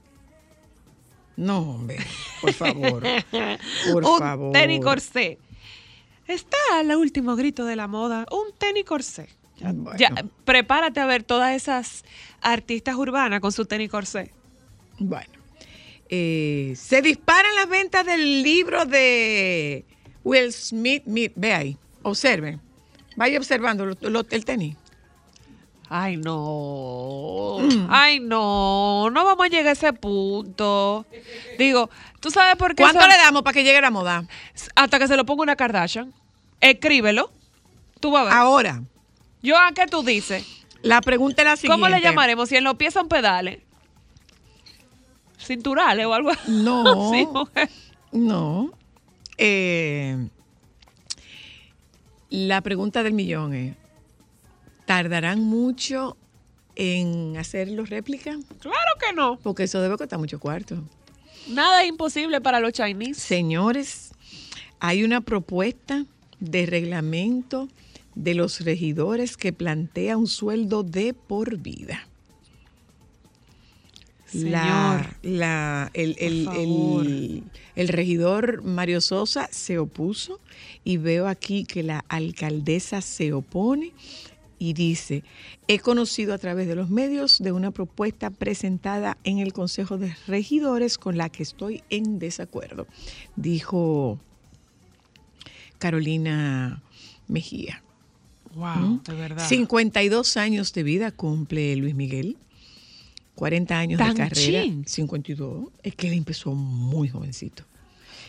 No, 1.42 1.60
hombre, 1.60 1.98
por 2.40 2.54
favor. 2.54 3.04
Por 3.92 4.06
un 4.06 4.20
favor. 4.20 4.54
tenis 4.54 4.80
corsé. 4.82 5.38
Está 6.28 6.58
el 6.82 6.96
último 6.96 7.36
grito 7.36 7.66
de 7.66 7.76
la 7.76 7.88
moda. 7.88 8.26
Un 8.32 8.56
tenis 8.58 8.86
corsé. 8.86 9.28
Ya, 9.58 9.72
Bueno. 9.74 9.98
ya, 9.98 10.10
prepárate 10.46 11.00
a 11.00 11.06
ver 11.06 11.24
todas 11.24 11.56
esas 11.56 12.04
artistas 12.42 12.96
urbanas 12.96 13.40
con 13.42 13.52
su 13.52 13.66
tenis 13.66 13.90
corsé. 13.90 14.32
Bueno, 15.00 15.32
eh, 16.10 16.74
se 16.78 17.02
disparan 17.02 17.54
las 17.56 17.68
ventas 17.70 18.06
del 18.06 18.44
libro 18.44 18.86
de 18.86 19.86
Will 20.24 20.52
Smith. 20.54 21.04
Mi- 21.06 21.32
Ve 21.36 21.54
ahí, 21.54 21.78
observe. 22.04 22.60
Vaya 23.16 23.38
observando 23.38 23.86
lo- 23.86 24.10
lo- 24.10 24.26
el 24.30 24.46
tenis. 24.46 24.76
Ay, 25.94 26.16
no. 26.16 27.58
Ay, 27.90 28.22
no. 28.22 29.10
No 29.10 29.26
vamos 29.26 29.46
a 29.46 29.50
llegar 29.50 29.68
a 29.68 29.72
ese 29.74 29.92
punto. 29.92 31.06
Digo, 31.60 31.90
¿tú 32.22 32.32
sabes 32.32 32.56
por 32.56 32.76
qué? 32.76 32.84
¿Cuánto 32.84 33.02
son- 33.02 33.10
le 33.10 33.18
damos 33.18 33.42
para 33.44 33.54
que 33.54 33.64
llegue 33.66 33.82
la 33.82 33.92
moda? 33.92 34.24
Hasta 34.76 35.00
que 35.00 35.08
se 35.10 35.18
lo 35.18 35.26
ponga 35.26 35.44
una 35.44 35.58
Kardashian. 35.58 36.14
Escríbelo. 36.62 37.30
Tú 38.00 38.10
vas 38.12 38.22
a 38.22 38.26
ver. 38.26 38.34
Ahora, 38.34 38.82
Joan, 39.44 39.74
¿qué 39.74 39.86
tú 39.88 40.02
dices? 40.02 40.46
la 40.82 41.02
pregunta 41.02 41.42
es 41.42 41.48
la 41.48 41.56
siguiente. 41.58 41.74
¿Cómo 41.84 41.94
le 41.94 42.02
llamaremos 42.02 42.48
si 42.48 42.56
en 42.56 42.64
los 42.64 42.76
pies 42.76 42.94
son 42.94 43.10
pedales? 43.10 43.60
Cinturales 45.38 46.06
o 46.06 46.14
algo 46.14 46.30
así. 46.30 46.42
No. 46.52 47.12
Sí, 47.12 47.26
mujer. 47.26 47.70
No. 48.14 48.72
Eh, 49.38 50.28
la 52.30 52.62
pregunta 52.62 53.04
del 53.04 53.14
millón 53.14 53.54
es, 53.54 53.76
¿tardarán 54.92 55.40
mucho 55.40 56.18
en 56.76 57.38
hacer 57.38 57.70
los 57.70 57.90
réplicas? 57.90 58.36
Claro 58.60 58.92
que 59.00 59.16
no. 59.16 59.40
Porque 59.42 59.64
eso 59.64 59.82
debe 59.82 59.96
costar 59.96 60.20
mucho 60.20 60.38
cuarto. 60.38 60.84
Nada 61.48 61.84
es 61.84 61.88
imposible 61.88 62.42
para 62.42 62.60
los 62.60 62.74
Chinese. 62.74 63.22
Señores, 63.22 64.12
hay 64.82 65.06
una 65.06 65.22
propuesta 65.22 66.06
de 66.42 66.66
reglamento 66.66 67.70
de 68.16 68.34
los 68.34 68.66
regidores 68.66 69.38
que 69.38 69.54
plantea 69.54 70.18
un 70.18 70.28
sueldo 70.28 70.84
de 70.84 71.14
por 71.14 71.56
vida. 71.56 72.06
La, 74.34 75.18
la, 75.24 75.90
el, 75.94 76.18
el, 76.20 76.50
el, 76.50 77.44
el, 77.76 77.88
regidor 77.88 78.62
Mario 78.64 79.00
Sosa 79.00 79.48
se 79.52 79.78
opuso 79.78 80.40
y 80.86 80.98
veo 80.98 81.28
aquí 81.28 81.66
que 81.66 81.84
la 81.84 82.04
alcaldesa 82.08 83.02
se 83.02 83.34
opone 83.34 83.92
y 84.63 84.74
dice, 84.74 85.24
he 85.68 85.80
conocido 85.80 86.36
a 86.36 86.38
través 86.38 86.68
de 86.68 86.75
los 86.75 86.91
medios 86.91 87.39
de 87.39 87.51
una 87.51 87.72
propuesta 87.72 88.30
presentada 88.30 89.18
en 89.24 89.39
el 89.39 89.53
Consejo 89.53 89.98
de 89.98 90.15
Regidores 90.27 91.00
con 91.00 91.18
la 91.18 91.30
que 91.30 91.41
estoy 91.41 91.82
en 91.89 92.20
desacuerdo, 92.20 92.86
dijo 93.36 94.20
Carolina 95.80 96.84
Mejía. 97.27 97.82
Wow, 98.53 99.01
de 99.03 99.15
verdad. 99.15 99.48
52 99.48 100.38
años 100.38 100.74
de 100.74 100.84
vida 100.84 101.12
cumple 101.12 101.75
Luis 101.75 101.96
Miguel. 101.96 102.38
40 103.36 103.80
años 103.80 104.00
de 104.00 104.13
carrera. 104.13 104.63
52. 104.86 105.70
Es 105.82 105.96
que 105.96 106.08
él 106.08 106.13
empezó 106.13 106.53
muy 106.53 107.08
jovencito. 107.10 107.63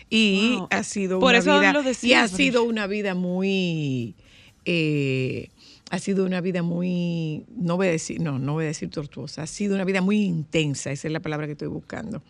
Y 0.09 0.55
Wow. 0.57 0.69
ha 0.71 0.83
sido 0.85 1.19
Por 1.21 1.31
una 1.31 1.39
eso 1.41 1.59
vida. 1.61 1.73
lo 1.75 1.83
decía, 1.83 2.09
y 2.09 2.15
ha 2.15 2.29
sido 2.29 2.63
una 2.65 2.87
vida 2.87 3.15
muy. 3.15 4.15
eh, 4.65 5.49
ha 5.93 5.99
sido 5.99 6.25
una 6.25 6.41
vida 6.41 6.63
muy. 6.63 7.45
No 7.55 7.77
voy 7.77 7.89
a 7.89 7.91
decir, 7.91 8.19
no, 8.19 8.39
no 8.39 8.55
voy 8.55 8.65
a 8.65 8.69
decir 8.69 8.89
tortuosa. 8.89 9.43
Ha 9.43 9.47
sido 9.47 9.75
una 9.75 9.85
vida 9.85 10.01
muy 10.01 10.23
intensa. 10.23 10.91
Esa 10.91 11.07
es 11.07 11.13
la 11.13 11.21
palabra 11.21 11.45
que 11.45 11.53
estoy 11.53 11.69
buscando. 11.69 12.23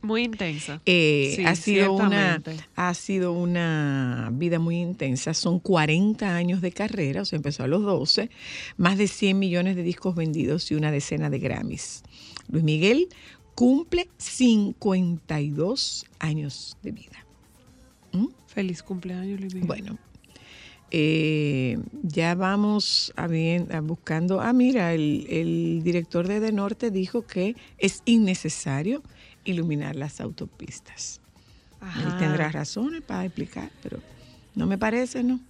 Muy 0.00 0.22
intensa. 0.22 0.80
Eh, 0.86 1.32
Sí, 1.34 1.44
ha, 1.44 1.56
sido 1.56 1.92
una, 1.92 2.40
ha 2.76 2.94
sido 2.94 3.32
una 3.32 4.30
vida 4.32 4.60
muy 4.60 4.76
intensa. 4.80 5.34
Son 5.34 5.58
40 5.58 6.36
años 6.36 6.60
de 6.60 6.70
carrera, 6.70 7.22
o 7.22 7.24
sea, 7.24 7.36
empezó 7.36 7.64
a 7.64 7.66
los 7.66 7.82
12, 7.82 8.30
más 8.76 8.96
de 8.96 9.08
100 9.08 9.40
millones 9.40 9.74
de 9.74 9.82
discos 9.82 10.14
vendidos 10.14 10.70
y 10.70 10.76
una 10.76 10.92
decena 10.92 11.30
de 11.30 11.40
Grammys. 11.40 12.04
Luis 12.48 12.62
Miguel 12.62 13.08
cumple 13.56 14.08
52 14.18 16.06
años 16.20 16.76
de 16.84 16.92
vida. 16.92 17.26
¿Mm? 18.12 18.28
Feliz 18.46 18.84
cumpleaños, 18.84 19.40
Luis 19.40 19.54
Miguel. 19.54 19.66
Bueno, 19.66 19.98
eh, 20.96 21.76
ya 22.04 22.36
vamos 22.36 23.12
a 23.16 23.26
bien, 23.26 23.66
a 23.72 23.80
buscando. 23.80 24.40
Ah, 24.40 24.52
mira, 24.52 24.94
el, 24.94 25.26
el 25.28 25.80
director 25.82 26.28
de 26.28 26.38
De 26.38 26.52
Norte 26.52 26.92
dijo 26.92 27.26
que 27.26 27.56
es 27.78 28.02
innecesario 28.04 29.02
iluminar 29.42 29.96
las 29.96 30.20
autopistas. 30.20 31.20
Ajá. 31.80 32.00
Él 32.00 32.16
tendrá 32.18 32.48
razones 32.48 33.02
para 33.02 33.24
explicar, 33.24 33.72
pero 33.82 33.98
no 34.54 34.66
me 34.66 34.78
parece, 34.78 35.24
¿no? 35.24 35.40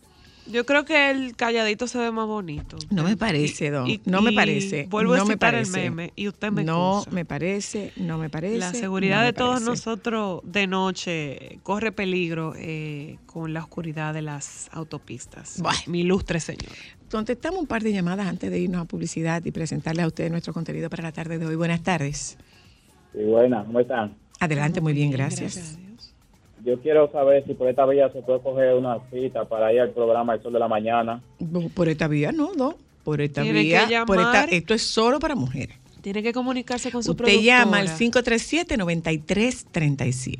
Yo 0.46 0.66
creo 0.66 0.84
que 0.84 1.10
el 1.10 1.34
calladito 1.36 1.86
se 1.86 1.96
ve 1.98 2.10
más 2.10 2.26
bonito. 2.26 2.76
No 2.90 3.02
me 3.02 3.12
Y- 3.12 3.16
parece, 3.16 3.70
Don. 3.70 3.88
y- 3.88 4.00
no 4.04 4.20
me 4.20 4.32
y 4.32 4.34
parece. 4.34 4.86
Vuelvo 4.90 5.16
no 5.16 5.22
a 5.22 5.26
citar 5.26 5.54
el 5.54 5.66
meme 5.68 6.12
y 6.16 6.28
usted 6.28 6.50
me 6.52 6.64
No 6.64 6.98
excusa. 6.98 7.14
me 7.14 7.24
parece, 7.24 7.92
no 7.96 8.18
me 8.18 8.28
parece. 8.28 8.58
La 8.58 8.72
seguridad 8.74 9.20
no 9.20 9.24
de 9.24 9.32
todos 9.32 9.50
parece. 9.54 9.70
nosotros 9.70 10.40
de 10.44 10.66
noche 10.66 11.58
corre 11.62 11.92
peligro 11.92 12.52
eh, 12.56 13.18
con 13.26 13.54
la 13.54 13.60
oscuridad 13.60 14.12
de 14.12 14.20
las 14.22 14.68
autopistas. 14.72 15.60
Bueno. 15.62 15.78
Mi 15.86 16.00
ilustre 16.00 16.40
señor. 16.40 16.72
Contestamos 17.10 17.60
un 17.60 17.66
par 17.66 17.82
de 17.82 17.92
llamadas 17.92 18.26
antes 18.26 18.50
de 18.50 18.58
irnos 18.58 18.82
a 18.82 18.84
publicidad 18.86 19.42
y 19.44 19.50
presentarles 19.50 20.04
a 20.04 20.08
ustedes 20.08 20.30
nuestro 20.30 20.52
contenido 20.52 20.90
para 20.90 21.04
la 21.04 21.12
tarde 21.12 21.38
de 21.38 21.46
hoy. 21.46 21.56
Buenas 21.56 21.82
tardes. 21.82 22.36
Sí, 23.12 23.22
buenas, 23.24 23.64
¿cómo 23.66 23.80
están? 23.80 24.14
Adelante, 24.40 24.80
muy 24.80 24.92
bien, 24.92 25.10
Gracias 25.10 25.54
gracias. 25.54 25.78
Yo 26.64 26.80
quiero 26.80 27.11
saber 27.12 27.44
si 27.47 27.52
por 27.54 27.68
esta 27.68 27.85
vía 27.85 28.11
se 28.11 28.23
puede 28.23 28.40
coger 28.40 28.74
una 28.74 28.98
cita 29.11 29.44
para 29.44 29.70
ir 29.72 29.81
al 29.81 29.90
programa 29.90 30.35
El 30.35 30.42
Sol 30.42 30.53
de 30.55 30.59
la 30.59 30.68
Mañana. 30.68 31.20
Por 31.74 31.88
esta 31.90 32.09
vía 32.09 32.33
no, 32.33 32.55
no. 32.55 32.77
Por 33.05 33.20
esta 33.20 33.42
Tiene 33.42 33.68
que 33.68 33.85
vía, 33.87 34.07
por 34.07 34.18
esta, 34.18 34.44
esto 34.44 34.72
es 34.72 34.81
solo 34.83 35.18
para 35.20 35.35
mujeres. 35.35 35.77
Tiene 36.00 36.22
que 36.22 36.33
comunicarse 36.33 36.90
con 36.90 37.03
su 37.03 37.11
Usted 37.11 37.40
llama 37.40 37.79
al 37.81 37.85
productora. 37.87 38.22
537-9337. 38.22 40.38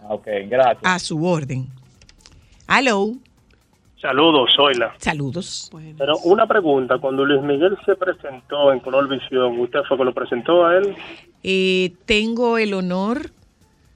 Ah, 0.00 0.08
Ok, 0.14 0.26
gracias. 0.48 0.82
A 0.84 0.98
su 0.98 1.24
orden. 1.24 1.68
Hello. 2.68 3.14
Saludos, 4.00 4.50
Zoila. 4.54 4.94
Saludos. 4.98 5.70
Pero 5.96 6.18
una 6.24 6.46
pregunta, 6.46 6.98
cuando 6.98 7.24
Luis 7.24 7.42
Miguel 7.42 7.76
se 7.86 7.94
presentó 7.96 8.72
en 8.72 8.80
Color 8.80 9.08
Visión, 9.08 9.58
¿usted 9.58 9.80
fue 9.88 9.96
que 9.96 10.04
lo 10.04 10.12
presentó 10.12 10.66
a 10.66 10.76
él? 10.76 10.94
Eh, 11.42 11.92
tengo 12.04 12.58
el 12.58 12.74
honor, 12.74 13.30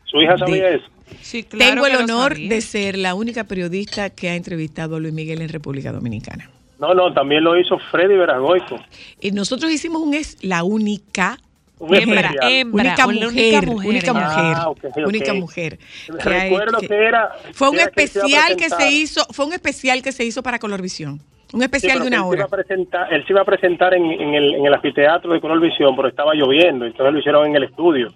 ¿Su 0.04 0.20
hija 0.22 0.38
sabía 0.38 0.64
De- 0.70 0.74
eso? 0.76 0.84
sí, 1.20 1.42
claro 1.44 1.74
tengo 1.82 1.86
el 1.86 1.96
honor 1.96 2.36
de 2.36 2.60
ser 2.62 2.96
la 2.96 3.14
única 3.14 3.44
periodista 3.44 4.10
que 4.10 4.30
ha 4.30 4.36
entrevistado 4.36 4.96
a 4.96 5.00
Luis 5.00 5.12
Miguel 5.12 5.42
en 5.42 5.48
República 5.50 5.92
Dominicana. 5.92 6.50
No, 6.78 6.94
no, 6.94 7.12
también 7.12 7.44
lo 7.44 7.58
hizo 7.60 7.78
Freddy 7.90 8.16
Veragoico. 8.16 8.80
Y 9.20 9.32
nosotros 9.32 9.70
hicimos 9.70 10.00
un 10.00 10.14
es 10.14 10.42
la 10.42 10.64
única 10.64 11.36
Hembra, 11.80 12.34
hembra, 12.42 12.82
única 12.82 13.06
mujer, 13.06 13.68
única 13.68 14.12
mujer, 14.12 14.14
mujer, 14.14 14.54
Ah, 14.56 14.68
ok. 14.68 14.78
única 15.06 15.34
mujer. 15.34 15.78
que 16.22 16.28
hay- 16.28 16.50
que- 16.80 16.88
que 16.88 16.94
era... 16.94 17.30
fue 17.54 17.70
un 17.70 17.76
era 17.78 17.90
que 17.90 18.06
se 18.06 18.18
iba 18.18 18.26
a 18.38 18.48
especial 18.48 18.56
que 18.56 18.68
se 18.68 18.90
hizo, 18.90 19.26
fue 19.30 19.46
un 19.46 19.52
especial 19.54 20.02
que 20.02 20.12
se 20.12 20.24
hizo 20.24 20.42
para 20.42 20.58
Colorvisión, 20.58 21.20
un 21.52 21.62
especial 21.62 22.00
de 22.00 22.06
una 22.08 22.16
él 22.18 22.22
se 22.22 22.26
iba 22.26 22.26
hora. 22.28 22.44
a 22.44 22.48
presentar, 22.48 23.12
él 23.12 23.24
se 23.26 23.32
iba 23.32 23.40
a 23.40 23.44
presentar 23.44 23.94
en, 23.94 24.04
en 24.04 24.34
el, 24.34 24.54
en 24.54 24.66
el 24.66 24.74
anfiteatro 24.74 25.32
de 25.32 25.40
Color 25.40 25.60
Visión, 25.60 25.96
pero 25.96 26.08
estaba 26.08 26.34
lloviendo, 26.34 26.84
entonces 26.84 27.12
lo 27.12 27.18
hicieron 27.18 27.46
en 27.46 27.56
el 27.56 27.64
estudio. 27.64 28.12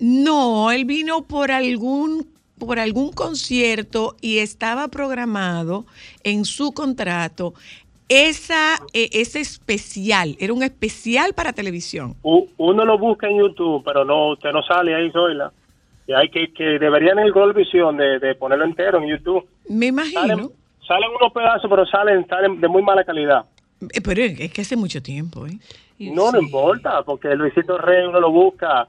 No, 0.00 0.70
él 0.70 0.84
vino 0.84 1.22
por 1.26 1.50
algún 1.50 2.26
por 2.58 2.80
algún 2.80 3.12
concierto 3.12 4.16
y 4.20 4.38
estaba 4.38 4.88
programado 4.88 5.86
en 6.24 6.44
su 6.44 6.72
contrato 6.72 7.54
esa 8.08 8.76
eh, 8.92 9.08
ese 9.12 9.40
especial, 9.40 10.36
era 10.40 10.52
un 10.52 10.62
especial 10.62 11.34
para 11.34 11.52
televisión. 11.52 12.14
Uno 12.22 12.84
lo 12.84 12.98
busca 12.98 13.28
en 13.28 13.38
YouTube, 13.38 13.82
pero 13.84 14.04
no, 14.04 14.30
usted 14.32 14.50
no 14.52 14.62
sale 14.62 14.94
ahí, 14.94 15.10
Zoila. 15.10 15.52
Y 16.06 16.12
hay 16.12 16.30
que, 16.30 16.52
que 16.52 16.78
deberían 16.78 17.18
en 17.18 17.26
el 17.26 17.32
Color 17.32 17.54
Visión 17.54 17.96
de, 17.98 18.18
de 18.18 18.34
ponerlo 18.34 18.64
entero 18.64 18.98
en 19.02 19.08
YouTube. 19.08 19.46
Me 19.68 19.86
imagino, 19.86 20.50
salen 20.86 21.10
unos 21.10 21.32
pedazos, 21.34 21.68
pero 21.68 21.84
salen, 21.86 22.26
salen 22.26 22.60
de 22.60 22.68
muy 22.68 22.82
mala 22.82 23.04
calidad. 23.04 23.44
Eh, 23.92 24.00
pero 24.02 24.22
es 24.22 24.50
que 24.52 24.62
hace 24.62 24.76
mucho 24.76 25.02
tiempo, 25.02 25.46
¿eh? 25.46 25.58
No, 25.98 26.32
no 26.32 26.40
importa, 26.40 27.02
porque 27.02 27.34
Luisito 27.34 27.76
Rey 27.76 28.06
uno 28.06 28.20
lo 28.20 28.30
busca 28.30 28.88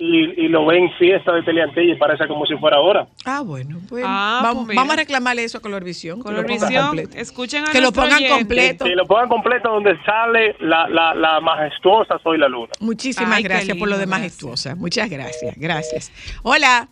y, 0.00 0.44
y 0.44 0.48
lo 0.48 0.64
ve 0.66 0.78
en 0.78 0.92
fiesta 0.92 1.32
de 1.32 1.42
Teleantilla 1.42 1.92
y 1.94 1.96
parece 1.96 2.28
como 2.28 2.46
si 2.46 2.56
fuera 2.56 2.76
ahora. 2.76 3.08
Ah, 3.24 3.40
bueno, 3.44 3.80
pues 3.88 4.04
Ah, 4.06 4.40
vamos, 4.44 4.66
pues 4.66 4.76
vamos 4.76 4.92
a 4.92 4.96
reclamarle 4.96 5.42
eso 5.44 5.58
a 5.58 5.60
Colorvisión. 5.60 6.18
que 6.18 6.22
Colorvisión, 6.22 6.86
completo. 6.86 7.16
escuchen 7.16 7.64
a 7.66 7.72
Que 7.72 7.80
lo 7.80 7.90
pongan 7.92 8.14
oyente. 8.14 8.34
completo. 8.38 8.84
Que 8.84 8.94
lo 8.94 9.06
pongan 9.06 9.28
completo 9.28 9.70
donde 9.70 9.96
sale 10.04 10.54
la, 10.60 10.88
la, 10.88 11.14
la 11.14 11.40
majestuosa 11.40 12.18
Soy 12.22 12.38
la 12.38 12.48
Luna. 12.48 12.72
Muchísimas 12.80 13.38
Ay, 13.38 13.42
gracias 13.42 13.76
por 13.76 13.88
lo 13.88 13.98
de 13.98 14.06
majestuosa. 14.06 14.74
Muchas 14.76 15.10
gracias, 15.10 15.56
gracias. 15.56 16.12
Hola. 16.44 16.88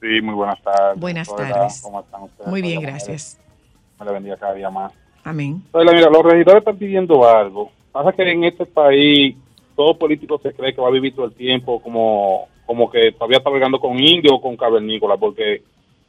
Sí, 0.00 0.20
muy 0.22 0.34
buenas 0.34 0.62
tardes. 0.62 0.98
Buenas 1.00 1.28
Hola, 1.28 1.48
tardes. 1.48 1.80
¿Cómo 1.82 2.00
están 2.00 2.22
ustedes? 2.22 2.48
Muy 2.48 2.62
bien, 2.62 2.80
gracias. 2.80 3.38
Me 4.00 4.06
le 4.06 4.12
bendiga 4.12 4.36
cada 4.36 4.54
día 4.54 4.70
más. 4.70 4.92
Amén. 5.24 5.62
Hola, 5.72 5.92
mira, 5.92 6.08
los 6.08 6.22
regidores 6.22 6.60
están 6.60 6.76
pidiendo 6.76 7.28
algo. 7.28 7.70
Pasa 7.92 8.12
que 8.12 8.30
en 8.30 8.44
este 8.44 8.64
país 8.66 9.36
todo 9.76 9.96
político 9.98 10.40
se 10.42 10.52
cree 10.54 10.74
que 10.74 10.80
va 10.80 10.88
a 10.88 10.92
vivir 10.92 11.14
todo 11.14 11.26
el 11.26 11.32
tiempo 11.34 11.80
como, 11.80 12.48
como 12.66 12.90
que 12.90 13.12
todavía 13.12 13.38
está 13.38 13.50
bregando 13.50 13.78
con 13.78 13.98
indio 14.02 14.34
o 14.34 14.40
con 14.40 14.56
cavernícola, 14.56 15.16
porque 15.16 15.62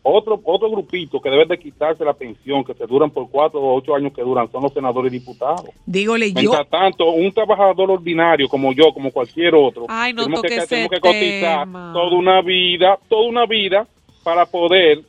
otro 0.03 0.39
otro 0.45 0.69
grupito 0.71 1.19
que 1.19 1.29
debe 1.29 1.45
de 1.45 1.59
quitarse 1.59 2.05
la 2.05 2.13
pensión, 2.13 2.63
que 2.63 2.73
se 2.73 2.85
duran 2.87 3.09
por 3.11 3.29
cuatro 3.29 3.59
o 3.59 3.75
ocho 3.75 3.93
años 3.93 4.13
que 4.13 4.21
duran, 4.21 4.49
son 4.51 4.63
los 4.63 4.71
senadores 4.71 5.11
y 5.11 5.19
diputados. 5.19 5.65
Dígole 5.85 6.31
yo. 6.31 6.39
Mientras 6.39 6.69
tanto, 6.69 7.09
un 7.11 7.29
trabajador 7.33 7.91
ordinario 7.91 8.47
como 8.47 8.71
yo, 8.71 8.93
como 8.93 9.11
cualquier 9.11 9.53
otro, 9.53 9.85
Ay, 9.89 10.13
no 10.13 10.23
tenemos, 10.23 10.41
que, 10.43 10.55
ese 10.55 10.67
tenemos 10.67 10.91
que 10.91 10.99
cotizar 11.01 11.59
tema. 11.65 11.91
toda 11.93 12.15
una 12.17 12.41
vida, 12.41 12.97
toda 13.09 13.27
una 13.27 13.45
vida 13.45 13.85
para 14.23 14.45
poder 14.45 15.01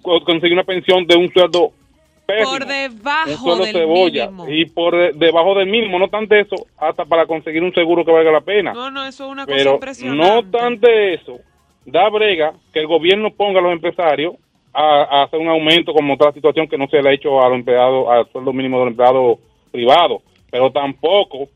co- 0.00 0.20
conseguir 0.22 0.52
una 0.52 0.62
pensión 0.64 1.04
de 1.06 1.16
un 1.16 1.28
sueldo 1.32 1.72
pésimo, 2.26 2.50
Por 2.50 2.66
debajo 2.66 3.56
del 3.56 3.72
cebolla 3.72 4.26
mínimo. 4.26 4.48
y 4.50 4.66
por 4.66 4.96
de- 4.96 5.12
debajo 5.14 5.54
del 5.54 5.68
mínimo, 5.68 5.98
no 5.98 6.08
tanto 6.08 6.34
eso, 6.34 6.56
hasta 6.78 7.04
para 7.04 7.26
conseguir 7.26 7.62
un 7.62 7.72
seguro 7.72 8.04
que 8.04 8.12
valga 8.12 8.32
la 8.32 8.40
pena. 8.40 8.72
No, 8.72 8.90
no, 8.90 9.04
eso 9.06 9.26
es 9.26 9.30
una 9.32 9.44
cosa 9.46 9.56
Pero 9.56 9.74
impresionante. 9.74 10.26
no 10.26 10.50
tanto 10.50 10.88
eso, 10.88 11.38
da 11.84 12.08
brega 12.10 12.52
que 12.72 12.80
el 12.80 12.86
gobierno 12.86 13.30
ponga 13.30 13.60
a 13.60 13.62
los 13.62 13.72
empresarios 13.72 14.34
a, 14.72 15.02
a 15.02 15.22
hacer 15.24 15.38
un 15.40 15.48
aumento 15.48 15.94
como 15.94 16.14
otra 16.14 16.32
situación 16.32 16.68
que 16.68 16.76
no 16.76 16.86
se 16.88 17.00
le 17.00 17.08
ha 17.08 17.12
hecho 17.12 17.40
a 17.40 17.48
los 17.48 17.58
empleados, 17.58 18.08
al 18.08 18.30
sueldo 18.30 18.52
mínimo 18.52 18.78
de 18.78 18.84
los 18.86 18.90
empleados 18.92 19.38
privados, 19.70 20.22
pero 20.50 20.70
tampoco 20.70 21.48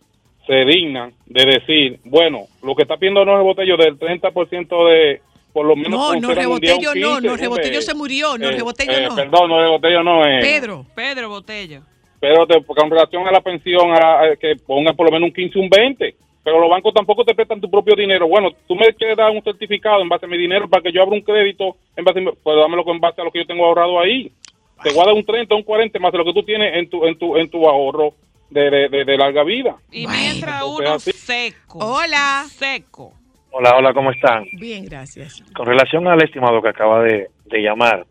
se 0.46 0.64
dignan 0.64 1.12
de 1.26 1.44
decir, 1.44 2.00
bueno, 2.04 2.44
lo 2.62 2.74
que 2.74 2.82
está 2.82 2.96
pidiendo 2.96 3.24
no 3.24 3.36
es 3.38 3.44
botello 3.44 3.76
del 3.76 3.98
30% 3.98 4.88
de, 4.88 5.20
por 5.52 5.66
lo 5.66 5.76
menos... 5.76 5.90
No, 5.90 6.14
no, 6.20 6.34
Rebotello 6.34 6.94
no, 6.94 7.16
15, 7.18 7.28
no, 7.28 7.36
Rebotello 7.36 7.82
se 7.82 7.94
murió, 7.94 8.38
no, 8.38 8.48
Eh, 8.48 8.52
Rebotello 8.52 8.92
eh, 8.92 9.06
no. 9.08 9.14
Perdón, 9.16 9.50
no, 9.50 9.60
Rebotello 9.60 10.02
no 10.02 10.24
es... 10.26 10.44
Pedro. 10.44 10.86
Pedro 10.94 11.28
Botella. 11.28 11.82
Pero 12.20 12.46
te- 12.46 12.62
con 12.64 12.90
relación 12.90 13.26
a 13.26 13.32
la 13.32 13.40
pensión, 13.40 13.90
a, 13.92 14.20
a 14.22 14.36
que 14.36 14.54
pongan 14.66 14.94
por 14.94 15.06
lo 15.06 15.12
menos 15.12 15.28
un 15.28 15.34
15, 15.34 15.58
un 15.58 15.68
20. 15.70 16.14
Pero 16.42 16.58
los 16.60 16.70
bancos 16.70 16.94
tampoco 16.94 17.24
te 17.24 17.34
prestan 17.34 17.60
tu 17.60 17.70
propio 17.70 17.94
dinero. 17.94 18.26
Bueno, 18.28 18.50
tú 18.66 18.74
me 18.74 18.92
quieres 18.94 19.16
dar 19.16 19.30
un 19.30 19.42
certificado 19.42 20.00
en 20.02 20.08
base 20.08 20.26
a 20.26 20.28
mi 20.28 20.38
dinero 20.38 20.68
para 20.68 20.82
que 20.82 20.92
yo 20.92 21.02
abra 21.02 21.14
un 21.14 21.22
crédito, 21.22 21.76
en 21.96 22.04
base 22.04 22.18
a 22.18 22.22
mi- 22.22 22.32
pues 22.42 22.56
dámelo 22.56 22.82
en 22.90 23.00
base 23.00 23.20
a 23.20 23.24
lo 23.24 23.30
que 23.30 23.40
yo 23.40 23.46
tengo 23.46 23.64
ahorrado 23.66 24.00
ahí. 24.00 24.30
Te 24.82 24.90
voy 24.92 25.02
a 25.02 25.06
dar 25.06 25.14
un 25.14 25.24
30, 25.24 25.54
un 25.54 25.62
40 25.62 25.98
más 25.98 26.12
de 26.12 26.18
lo 26.18 26.24
que 26.24 26.32
tú 26.32 26.42
tienes 26.42 26.74
en 26.76 26.88
tu 26.88 27.04
en 27.06 27.18
tu 27.18 27.36
en 27.36 27.50
tu 27.50 27.68
ahorro 27.68 28.14
de, 28.48 28.70
de, 28.70 28.88
de- 28.88 29.04
de 29.04 29.16
larga 29.18 29.44
vida. 29.44 29.76
Y 29.92 30.06
mientras 30.06 30.62
uno 30.62 30.92
así- 30.94 31.12
seco. 31.12 31.78
Hola. 31.80 32.44
Seco. 32.48 33.12
Hola, 33.52 33.76
hola, 33.76 33.92
¿cómo 33.92 34.10
están? 34.10 34.44
Bien, 34.52 34.84
gracias. 34.84 35.42
Con 35.54 35.66
relación 35.66 36.06
al 36.06 36.22
estimado 36.22 36.62
que 36.62 36.68
acaba 36.68 37.02
de, 37.02 37.28
de 37.46 37.62
llamar, 37.62 38.06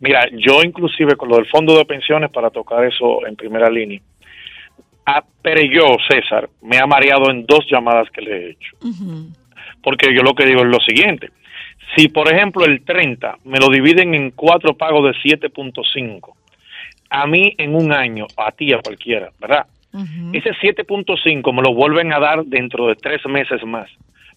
mira, 0.00 0.26
yo 0.32 0.62
inclusive 0.62 1.16
con 1.16 1.28
lo 1.28 1.36
del 1.36 1.46
fondo 1.46 1.76
de 1.76 1.84
pensiones, 1.84 2.30
para 2.30 2.50
tocar 2.50 2.84
eso 2.84 3.26
en 3.26 3.34
primera 3.34 3.70
línea, 3.70 4.00
a 5.06 5.22
Pereyó, 5.42 5.96
César, 6.08 6.48
me 6.62 6.78
ha 6.78 6.86
mareado 6.86 7.30
en 7.30 7.46
dos 7.46 7.66
llamadas 7.70 8.10
que 8.10 8.22
le 8.22 8.36
he 8.36 8.50
hecho. 8.50 8.76
Porque 9.82 10.14
yo 10.14 10.22
lo 10.22 10.34
que 10.34 10.46
digo 10.46 10.60
es 10.60 10.68
lo 10.68 10.80
siguiente, 10.80 11.30
si 11.96 12.08
por 12.08 12.32
ejemplo 12.32 12.64
el 12.64 12.84
30 12.84 13.38
me 13.44 13.58
lo 13.58 13.68
dividen 13.68 14.14
en 14.14 14.30
cuatro 14.30 14.76
pagos 14.76 15.04
de 15.04 15.30
7.5, 15.30 16.32
a 17.10 17.26
mí 17.26 17.54
en 17.58 17.74
un 17.74 17.92
año, 17.92 18.26
a 18.36 18.50
ti, 18.52 18.72
a 18.72 18.80
cualquiera, 18.80 19.30
¿verdad? 19.38 19.66
Ujú. 19.92 20.30
Ese 20.32 20.50
7.5 20.50 21.54
me 21.54 21.62
lo 21.62 21.74
vuelven 21.74 22.12
a 22.12 22.18
dar 22.18 22.44
dentro 22.44 22.88
de 22.88 22.96
tres 22.96 23.24
meses 23.26 23.62
más. 23.64 23.88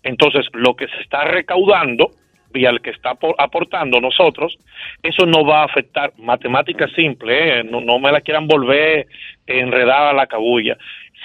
Entonces, 0.08 0.46
lo 0.54 0.76
que 0.76 0.88
se 0.88 1.02
está 1.02 1.26
recaudando 1.26 2.12
vía 2.52 2.70
el 2.70 2.82
que 2.82 2.92
está 2.92 3.12
apor- 3.12 3.36
aportando 3.38 4.00
nosotros, 4.00 4.58
eso 5.04 5.26
no 5.26 5.46
va 5.46 5.62
a 5.62 5.66
afectar 5.66 6.14
matemática 6.18 6.88
simple, 6.96 7.60
¿eh? 7.60 7.64
no, 7.64 7.82
no 7.82 8.00
me 8.00 8.12
la 8.12 8.22
quieran 8.22 8.48
volver 8.48 9.06
enredada 9.46 10.14
la 10.14 10.28
cabulla. 10.28 10.78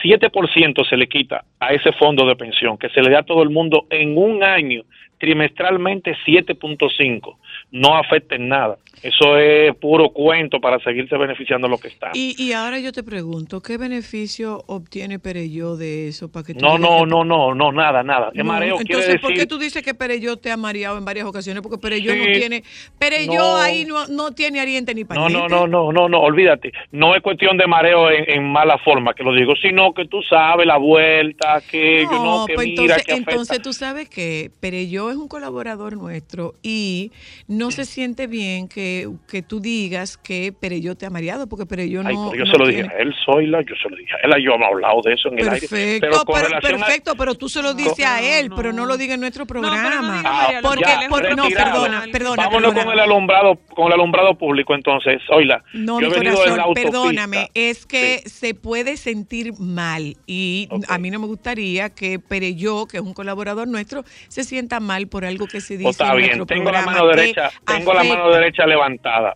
7% 0.02 0.84
se 0.88 0.96
le 0.96 1.06
quita 1.06 1.44
a 1.60 1.72
ese 1.72 1.92
fondo 1.92 2.26
de 2.26 2.34
pensión 2.34 2.76
que 2.76 2.88
se 2.88 3.00
le 3.02 3.10
da 3.10 3.20
a 3.20 3.22
todo 3.22 3.42
el 3.42 3.50
mundo 3.50 3.86
en 3.90 4.18
un 4.18 4.42
año, 4.42 4.82
trimestralmente 5.18 6.16
7.5. 6.26 7.36
No 7.70 7.96
afecta 7.96 8.34
en 8.34 8.48
nada. 8.48 8.78
Eso 9.02 9.36
es 9.36 9.74
puro 9.76 10.10
cuento 10.10 10.60
para 10.60 10.78
seguirse 10.78 11.16
beneficiando 11.16 11.66
lo 11.66 11.78
que 11.78 11.88
está. 11.88 12.10
Y, 12.14 12.40
y 12.40 12.52
ahora 12.52 12.78
yo 12.78 12.92
te 12.92 13.02
pregunto, 13.02 13.60
¿qué 13.60 13.76
beneficio 13.76 14.62
obtiene 14.68 15.18
Pereyó 15.18 15.76
de 15.76 16.08
eso? 16.08 16.30
Para 16.30 16.44
que 16.46 16.54
No, 16.54 16.78
no, 16.78 17.00
que- 17.00 17.06
no, 17.06 17.24
no, 17.24 17.54
no, 17.54 17.72
nada, 17.72 18.02
nada. 18.04 18.30
No, 18.34 18.44
mareo 18.44 18.78
Entonces, 18.78 19.20
¿por 19.20 19.30
qué 19.30 19.34
decir... 19.40 19.48
tú 19.48 19.58
dices 19.58 19.82
que 19.82 19.94
Pereyó 19.94 20.36
te 20.36 20.52
ha 20.52 20.56
mareado 20.56 20.98
en 20.98 21.04
varias 21.04 21.26
ocasiones? 21.26 21.62
Porque 21.62 21.78
Pereyó 21.78 22.12
Sí. 22.12 22.18
no 22.18 22.24
tiene, 22.26 22.62
Pereyó 22.98 23.32
No. 23.40 23.56
ahí 23.56 23.84
no, 23.84 24.06
no 24.06 24.30
tiene 24.32 24.60
ariente 24.60 24.94
ni 24.94 25.02
No, 25.02 25.08
pariente. 25.08 25.32
no, 25.36 25.48
no, 25.48 25.66
no, 25.66 25.92
no, 25.92 26.08
no, 26.08 26.20
olvídate. 26.20 26.72
No 26.92 27.16
es 27.16 27.22
cuestión 27.22 27.56
de 27.56 27.66
mareo 27.66 28.08
en, 28.10 28.30
en 28.30 28.44
mala 28.52 28.78
forma 28.78 29.14
que 29.14 29.24
lo 29.24 29.34
digo, 29.34 29.54
sino 29.56 29.92
que 29.94 30.06
tú 30.06 30.22
sabes 30.22 30.66
la 30.66 30.76
vuelta, 30.76 31.60
que 31.68 32.02
yo 32.04 32.24
no, 32.24 32.46
que 32.46 32.54
pues 32.54 32.66
mira, 32.68 32.82
entonces, 32.82 33.04
que 33.06 33.14
entonces 33.14 33.62
tú 33.62 33.72
sabes 33.72 34.08
que 34.08 34.50
Pereyó 34.60 35.10
es 35.10 35.16
un 35.16 35.26
colaborador 35.28 35.96
nuestro 35.96 36.54
y 36.62 37.10
no 37.48 37.70
se 37.72 37.84
siente 37.84 38.26
bien 38.28 38.68
que, 38.68 38.91
que 39.28 39.42
tú 39.42 39.60
digas 39.60 40.16
que 40.16 40.52
Pereyó 40.52 40.94
te 40.96 41.06
ha 41.06 41.10
mareado, 41.10 41.46
porque 41.48 41.66
Pereyó 41.66 42.02
no. 42.02 42.08
Ay, 42.08 42.16
pero 42.16 42.34
yo 42.36 42.44
no 42.44 42.52
se 42.52 42.58
lo 42.58 42.64
tiene- 42.66 42.82
dije 42.84 42.94
a 42.94 42.98
él, 42.98 43.14
Zoila, 43.24 43.60
yo 43.62 43.74
se 43.82 43.88
lo 43.88 43.96
dije 43.96 44.12
a 44.14 44.26
él, 44.26 44.44
yo 44.44 44.52
hemos 44.54 44.68
hablado 44.68 45.00
de 45.04 45.14
eso 45.14 45.28
en 45.28 45.38
el 45.38 45.48
aire. 45.48 45.68
Perfecto, 45.68 46.00
Pero 46.10 46.24
con 46.24 46.40
pero, 46.42 46.56
a- 46.56 46.60
perfecto, 46.60 47.14
pero 47.16 47.34
tú 47.34 47.48
se 47.48 47.62
lo 47.62 47.74
dices 47.74 48.04
a 48.06 48.20
No, 48.20 48.26
él, 48.26 48.48
no. 48.48 48.56
pero 48.56 48.72
no 48.72 48.86
lo 48.86 48.96
digas 48.96 49.14
en 49.14 49.20
nuestro 49.20 49.42
no 49.44 49.46
programa. 49.46 50.22
Ah, 50.24 50.48
lo 50.62 50.68
porque, 51.08 51.34
no, 51.36 51.48
perdona, 51.48 52.04
perdona. 52.12 52.36
Vámonos 52.44 52.70
perdona. 52.72 52.84
con 52.84 52.92
el 52.94 53.00
alumbrado, 53.00 53.58
con 53.74 53.86
el 53.88 53.92
alumbrado 53.94 54.34
público 54.36 54.74
entonces, 54.74 55.20
Zoila. 55.26 55.62
No, 55.72 56.00
yo 56.00 56.08
mi 56.10 56.16
he 56.16 56.24
la 56.24 56.34
corazón, 56.34 56.74
perdóname, 56.74 57.50
es 57.54 57.86
que 57.86 58.20
Sí. 58.24 58.30
se 58.30 58.54
puede 58.54 58.96
sentir 58.96 59.52
mal 59.58 60.16
y 60.26 60.68
a 60.88 60.98
mí 60.98 61.10
no 61.10 61.18
me 61.18 61.26
gustaría 61.26 61.90
que 61.90 62.18
Pereyó, 62.18 62.86
que 62.86 62.98
es 62.98 63.02
un 63.02 63.14
colaborador 63.14 63.68
nuestro, 63.68 64.04
se 64.28 64.44
sienta 64.44 64.80
mal 64.80 65.06
por 65.08 65.24
algo 65.24 65.46
que 65.46 65.60
se 65.60 65.74
dice 65.74 65.84
Pues 65.84 66.00
está 66.00 66.10
en 66.12 66.16
bien, 66.18 66.38
nuestro 66.38 66.46
tengo 66.56 66.70
la 66.70 66.82
mano 66.82 67.06
derecha, 67.06 67.50
tengo 67.66 67.92
la 67.94 68.04
mano 68.04 68.30
derecha 68.30 68.66
levantada, 68.66 68.81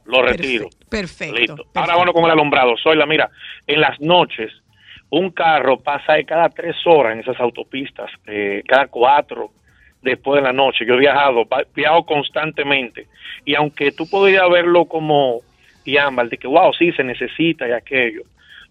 lo 0.06 0.22
retiro. 0.22 0.68
Perfecto, 0.68 0.88
perfecto, 0.88 1.35
Listo. 1.35 1.56
perfecto. 1.56 1.80
Ahora 1.80 1.96
bueno 1.96 2.12
con 2.12 2.24
el 2.24 2.30
alumbrado. 2.30 2.76
Soy 2.76 2.96
la 2.96 3.06
mira, 3.06 3.30
en 3.66 3.80
las 3.80 4.00
noches 4.00 4.52
un 5.11 5.30
carro 5.30 5.78
pasa 5.78 6.14
de 6.14 6.24
cada 6.24 6.48
tres 6.48 6.76
horas 6.85 7.14
en 7.14 7.20
esas 7.20 7.38
autopistas, 7.40 8.11
eh, 8.26 8.62
cada 8.66 8.88
cuatro 8.88 9.50
después 10.02 10.40
de 10.40 10.46
la 10.46 10.52
noche. 10.52 10.85
Yo 10.87 10.94
he 10.94 10.98
viajado, 10.98 11.44
viajo 11.74 12.04
constantemente 12.04 13.06
y 13.44 13.54
aunque 13.54 13.92
tú 13.92 14.09
podrías 14.09 14.48
verlo 14.50 14.87
como 14.87 15.40
y 15.85 15.96
ámbar, 15.96 16.28
de 16.28 16.37
que 16.37 16.48
wow, 16.48 16.72
sí 16.74 16.90
se 16.92 17.04
necesita 17.04 17.68
y 17.68 17.72
aquello, 17.72 18.22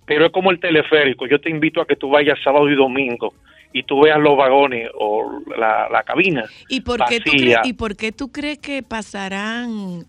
pero 0.05 0.25
es 0.25 0.31
como 0.31 0.51
el 0.51 0.59
teleférico. 0.59 1.27
Yo 1.27 1.39
te 1.39 1.49
invito 1.49 1.81
a 1.81 1.87
que 1.87 1.95
tú 1.95 2.09
vayas 2.09 2.37
sábado 2.43 2.69
y 2.69 2.75
domingo 2.75 3.33
y 3.71 3.83
tú 3.83 4.01
veas 4.01 4.19
los 4.19 4.37
vagones 4.37 4.89
o 4.93 5.41
la, 5.57 5.89
la 5.89 6.03
cabina. 6.03 6.45
¿Y 6.69 6.81
por, 6.81 7.03
qué 7.05 7.19
tú 7.19 7.31
crees, 7.31 7.57
¿Y 7.63 7.73
por 7.73 7.95
qué 7.95 8.11
tú 8.11 8.31
crees 8.31 8.57
que 8.59 8.83
pasarán 8.83 10.05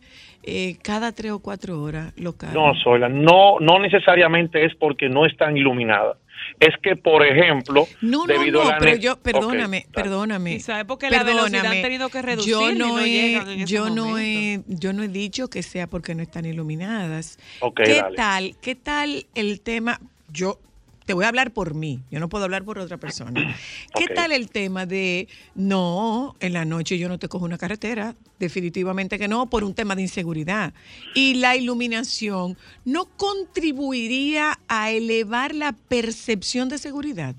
eh, 0.47 0.77
cada 0.83 1.13
tres 1.13 1.33
o 1.33 1.41
cuatro 1.41 1.83
horas 1.83 2.13
los 2.17 2.37
carros? 2.37 2.55
No, 2.55 2.73
Zoila, 2.83 3.09
no, 3.09 3.59
no 3.61 3.79
necesariamente 3.79 4.65
es 4.65 4.75
porque 4.77 5.09
no 5.09 5.27
están 5.27 5.57
iluminadas. 5.57 6.17
Es 6.61 6.75
que, 6.83 6.97
por 6.97 7.27
ejemplo, 7.27 7.87
No, 8.01 8.27
no, 8.27 8.27
debido 8.27 8.63
no, 8.63 8.69
a 8.69 8.73
la 8.75 8.79
pero 8.79 8.97
yo, 8.97 9.17
perdóname, 9.17 9.87
perdóname. 9.93 10.55
Y 10.55 10.61
sabe 10.61 10.85
porque 10.85 11.11
la 11.11 11.23
velocidad 11.23 11.67
han 11.67 11.83
tenido 11.83 12.09
que 12.09 12.23
reducir 12.23 12.53
yo 12.53 12.71
y 12.71 12.75
no, 12.75 12.89
no 12.89 13.01
he, 13.01 13.35
en 13.35 13.67
yo 13.67 13.91
no 13.91 14.19
he, 14.19 14.61
yo 14.67 14.93
no 14.93 15.03
he 15.03 15.09
dicho 15.09 15.49
que 15.49 15.63
sea 15.63 15.87
porque 15.87 16.15
no 16.15 16.23
están 16.23 16.47
iluminadas. 16.47 17.39
¿Qué 17.75 17.97
dale. 17.97 18.17
tal, 18.17 18.57
qué 18.63 18.75
tal 18.75 19.27
el 19.35 19.61
tema? 19.61 20.01
Yo 20.33 20.59
te 21.07 21.15
voy 21.15 21.25
a 21.25 21.29
hablar 21.29 21.53
por 21.53 21.75
mí, 21.75 22.01
yo 22.11 22.21
no 22.21 22.29
puedo 22.29 22.45
hablar 22.45 22.65
por 22.65 22.79
otra 22.79 22.99
persona. 22.99 23.57
¿Qué 23.95 24.09
tal 24.09 24.33
el 24.33 24.51
tema 24.51 24.85
de 24.85 25.29
no, 25.55 26.35
en 26.41 26.53
la 26.53 26.65
noche 26.65 26.99
yo 26.99 27.09
no 27.09 27.19
te 27.19 27.29
cojo 27.29 27.45
una 27.45 27.57
carretera? 27.57 28.15
Definitivamente 28.39 29.19
que 29.19 29.29
no, 29.29 29.47
por 29.47 29.65
un 29.65 29.73
tema 29.73 29.95
de 29.95 30.03
inseguridad. 30.03 30.75
Y 31.15 31.35
la 31.35 31.57
iluminación 31.57 32.59
no 32.85 33.07
contribuiría 33.17 34.59
a 34.69 34.91
elevar 34.91 35.55
la 35.55 35.73
percepción 35.73 36.69
de 36.69 36.79
seguridad. 36.79 37.35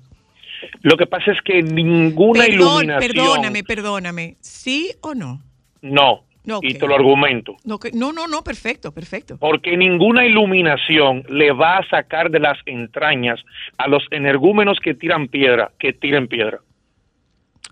Lo 0.80 0.96
que 0.96 1.06
pasa 1.06 1.30
es 1.30 1.38
que 1.44 1.62
ninguna 1.62 2.46
Perdón, 2.46 2.84
iluminación. 2.84 3.12
perdóname, 3.12 3.64
perdóname. 3.64 4.36
¿Sí 4.40 4.92
o 5.02 5.14
no? 5.14 5.42
No. 5.82 6.24
Ok. 6.56 6.64
Y 6.64 6.74
te 6.74 6.86
lo 6.86 6.94
argumento. 6.94 7.56
No, 7.64 7.78
que- 7.78 7.92
no, 7.92 8.12
no, 8.12 8.26
no, 8.26 8.42
perfecto, 8.42 8.92
perfecto. 8.92 9.36
Porque 9.38 9.76
ninguna 9.76 10.24
iluminación 10.26 11.22
le 11.28 11.52
va 11.52 11.78
a 11.78 11.88
sacar 11.88 12.30
de 12.30 12.40
las 12.40 12.58
entrañas 12.66 13.38
a 13.76 13.86
los 13.88 14.02
energúmenos 14.10 14.78
que 14.82 14.94
tiran 14.94 15.28
piedra, 15.28 15.70
que 15.78 15.92
tiren 15.92 16.26
piedra. 16.28 16.60